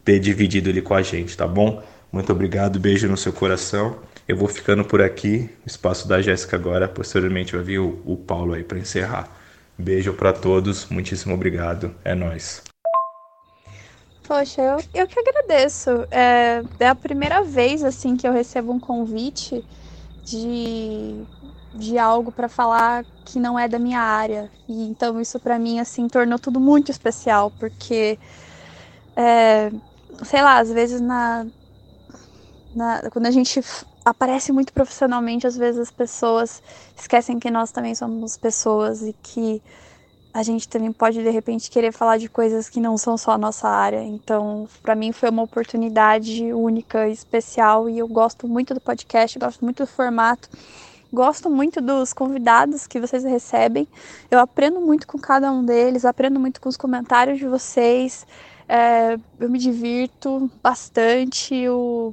[0.05, 1.83] ter dividido ele com a gente, tá bom?
[2.13, 3.99] Muito obrigado, beijo no seu coração.
[4.27, 8.55] Eu vou ficando por aqui, espaço da Jéssica agora, posteriormente vai vir o, o Paulo
[8.55, 9.29] aí para encerrar.
[9.79, 12.63] Beijo para todos, muitíssimo obrigado, é nós.
[14.27, 15.91] Poxa, eu, eu que agradeço.
[16.11, 19.65] É, é a primeira vez assim que eu recebo um convite
[20.25, 21.23] de,
[21.77, 24.51] de algo para falar que não é da minha área.
[24.69, 28.19] E então isso para mim assim tornou tudo muito especial, porque
[29.15, 29.71] é,
[30.25, 31.47] sei lá, às vezes na,
[32.75, 33.61] na quando a gente
[34.05, 36.63] aparece muito profissionalmente, às vezes as pessoas
[36.97, 39.63] esquecem que nós também somos pessoas e que
[40.37, 43.39] a gente também pode de repente querer falar de coisas que não são só a
[43.39, 44.03] nossa área.
[44.03, 49.65] Então, para mim foi uma oportunidade única, especial e eu gosto muito do podcast, gosto
[49.65, 50.51] muito do formato.
[51.13, 53.87] Gosto muito dos convidados que vocês recebem.
[54.31, 58.27] Eu aprendo muito com cada um deles, aprendo muito com os comentários de vocês.
[58.69, 61.69] É, eu me divirto bastante.
[61.69, 62.13] O,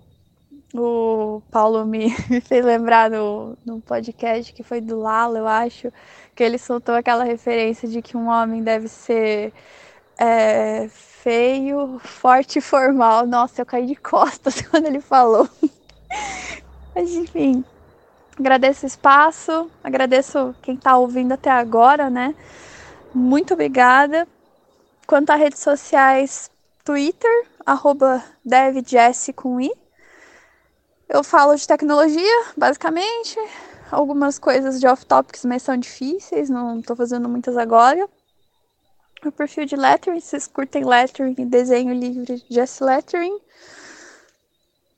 [0.73, 5.91] o Paulo me, me fez lembrar no, no podcast que foi do Lalo, eu acho,
[6.35, 9.53] que ele soltou aquela referência de que um homem deve ser
[10.17, 13.25] é, feio, forte e formal.
[13.25, 15.49] Nossa, eu caí de costas quando ele falou.
[16.95, 17.63] Mas enfim,
[18.37, 22.35] agradeço o espaço, agradeço quem está ouvindo até agora, né?
[23.13, 24.27] Muito obrigada.
[25.05, 26.49] Quanto a redes sociais,
[26.83, 28.23] Twitter, arroba
[29.35, 29.71] com i.
[31.07, 33.37] Eu falo de tecnologia, basicamente
[33.93, 38.09] algumas coisas de off-topics, mas são difíceis, não estou fazendo muitas agora.
[39.23, 43.39] O perfil de lettering, vocês curtem lettering e desenho livre, Just Lettering.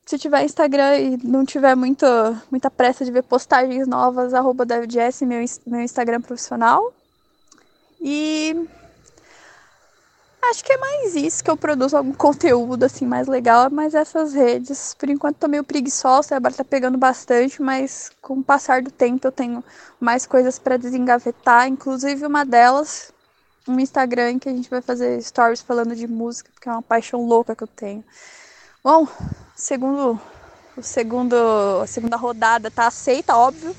[0.06, 2.06] Se tiver Instagram e não tiver muito,
[2.52, 6.94] muita pressa de ver postagens novas, arroba DevJess, meu, meu Instagram profissional.
[7.99, 8.68] E
[10.49, 14.34] Acho que é mais isso que eu produzo algum conteúdo assim mais legal, mas essas
[14.34, 18.91] redes, por enquanto tô meio preguiçosa, agora tá pegando bastante, mas com o passar do
[18.91, 19.64] tempo eu tenho
[19.99, 23.11] mais coisas para desengavetar, inclusive uma delas,
[23.68, 27.26] um Instagram que a gente vai fazer stories falando de música, porque é uma paixão
[27.26, 28.03] louca que eu tenho.
[28.86, 29.07] Bom,
[29.56, 30.22] segundo
[30.78, 31.36] o segundo
[31.82, 33.76] a segunda rodada tá aceita, óbvio.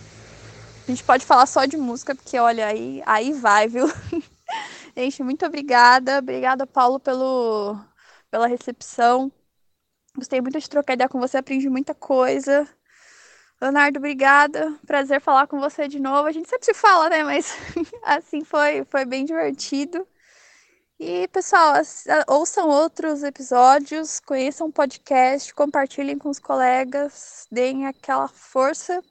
[0.82, 3.86] A gente pode falar só de música, porque olha aí, aí vai, viu?
[4.98, 6.18] Gente, muito obrigada.
[6.18, 7.78] Obrigada, Paulo, pelo,
[8.32, 9.30] pela recepção.
[10.16, 12.68] Gostei muito de trocar ideia com você, aprendi muita coisa.
[13.60, 14.76] Leonardo, obrigada.
[14.84, 16.26] Prazer falar com você de novo.
[16.26, 17.22] A gente sempre se fala, né?
[17.22, 17.56] Mas
[18.02, 20.04] assim foi, foi bem divertido.
[20.98, 21.74] E, pessoal,
[22.26, 29.02] ouçam outros episódios, conheçam o podcast, compartilhem com os colegas, deem aquela força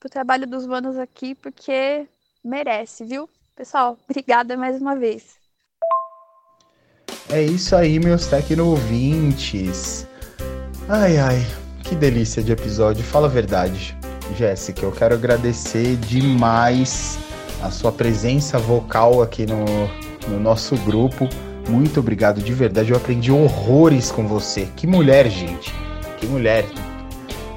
[0.00, 2.08] pro trabalho dos manos aqui, porque
[2.42, 3.28] merece, viu?
[3.54, 5.36] Pessoal, obrigada mais uma vez.
[7.28, 10.06] É isso aí, meus tecno-ouvintes.
[10.88, 11.46] Ai, ai,
[11.84, 13.04] que delícia de episódio.
[13.04, 13.94] Fala a verdade,
[14.34, 14.80] Jéssica.
[14.80, 17.18] Eu quero agradecer demais
[17.62, 19.62] a sua presença vocal aqui no,
[20.28, 21.28] no nosso grupo.
[21.68, 22.90] Muito obrigado de verdade.
[22.90, 24.68] Eu aprendi horrores com você.
[24.76, 25.72] Que mulher, gente.
[26.18, 26.64] Que mulher.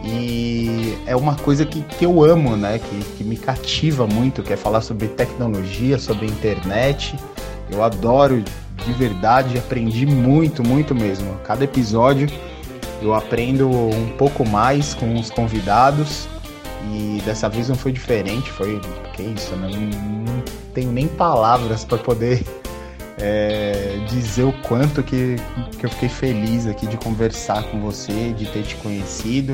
[0.04, 2.80] E é uma coisa que, que eu amo, né?
[2.80, 7.16] Que, que me cativa muito, que é falar sobre tecnologia, sobre internet.
[7.72, 8.44] Eu adoro
[8.86, 11.36] de verdade, aprendi muito, muito mesmo.
[11.44, 12.30] Cada episódio
[13.02, 16.28] eu aprendo um pouco mais com os convidados
[16.94, 18.80] e dessa vez não foi diferente, foi
[19.14, 19.70] que isso, né?
[19.72, 20.44] Não, não
[20.74, 22.44] tenho nem palavras para poder
[23.18, 25.36] é, dizer o quanto que,
[25.80, 29.53] que eu fiquei feliz aqui de conversar com você, de ter te conhecido.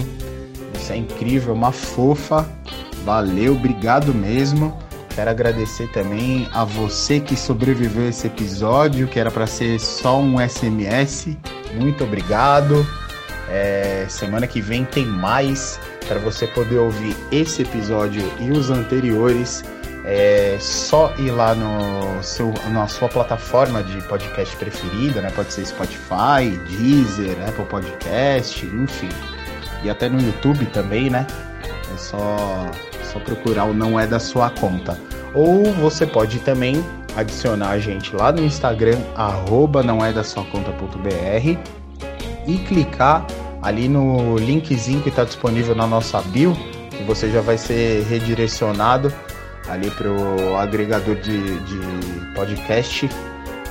[0.75, 2.49] Isso é incrível, uma fofa.
[3.05, 4.77] Valeu, obrigado mesmo.
[5.13, 10.37] Quero agradecer também a você que sobreviveu esse episódio, que era para ser só um
[10.39, 11.37] SMS.
[11.73, 12.85] Muito obrigado.
[13.49, 19.63] É, semana que vem tem mais para você poder ouvir esse episódio e os anteriores.
[20.03, 25.29] É só ir lá no seu, na sua plataforma de podcast preferida, né?
[25.29, 29.09] Pode ser Spotify, Deezer, Apple Podcast, enfim
[29.83, 31.25] e até no YouTube também, né?
[31.93, 32.69] É só,
[33.03, 34.97] só procurar o Não É Da Sua Conta.
[35.33, 36.83] Ou você pode também
[37.15, 41.57] adicionar a gente lá no Instagram, arroba não é da sua conta.br
[42.47, 43.25] e clicar
[43.61, 46.55] ali no linkzinho que está disponível na nossa bio,
[46.89, 49.13] que você já vai ser redirecionado
[49.67, 51.79] ali para o agregador de, de
[52.33, 53.09] podcast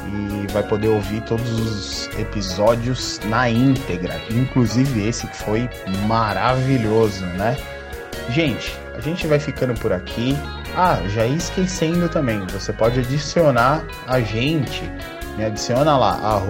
[0.06, 5.68] e vai poder ouvir todos os episódios na íntegra, inclusive esse que foi
[6.06, 7.56] maravilhoso, né?
[8.30, 10.36] Gente, a gente vai ficando por aqui.
[10.76, 14.82] Ah, já ia esquecendo também, você pode adicionar a gente,
[15.36, 16.40] me adiciona lá,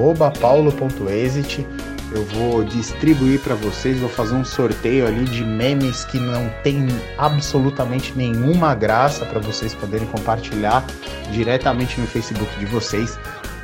[0.41, 1.67] paulo.exit
[2.13, 6.87] eu vou distribuir para vocês, vou fazer um sorteio ali de memes que não tem
[7.17, 10.85] absolutamente nenhuma graça para vocês poderem compartilhar
[11.33, 13.19] diretamente no Facebook de vocês.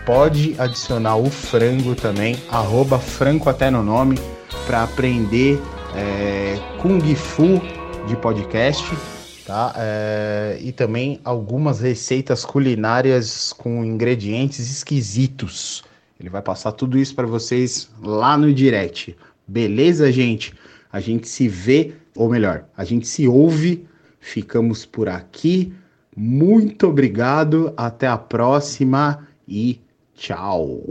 [0.04, 4.18] Pode adicionar o frango também, arroba franco até no nome,
[4.66, 5.60] para aprender
[5.96, 7.60] é, Kung Fu
[8.06, 8.84] de podcast,
[9.44, 9.74] tá?
[9.76, 15.82] É, e também algumas receitas culinárias com ingredientes esquisitos.
[16.18, 19.16] Ele vai passar tudo isso para vocês lá no direct.
[19.46, 20.54] Beleza, gente?
[20.90, 23.86] A gente se vê, ou melhor, a gente se ouve.
[24.18, 25.72] Ficamos por aqui.
[26.16, 29.80] Muito obrigado, até a próxima e
[30.14, 30.82] tchau.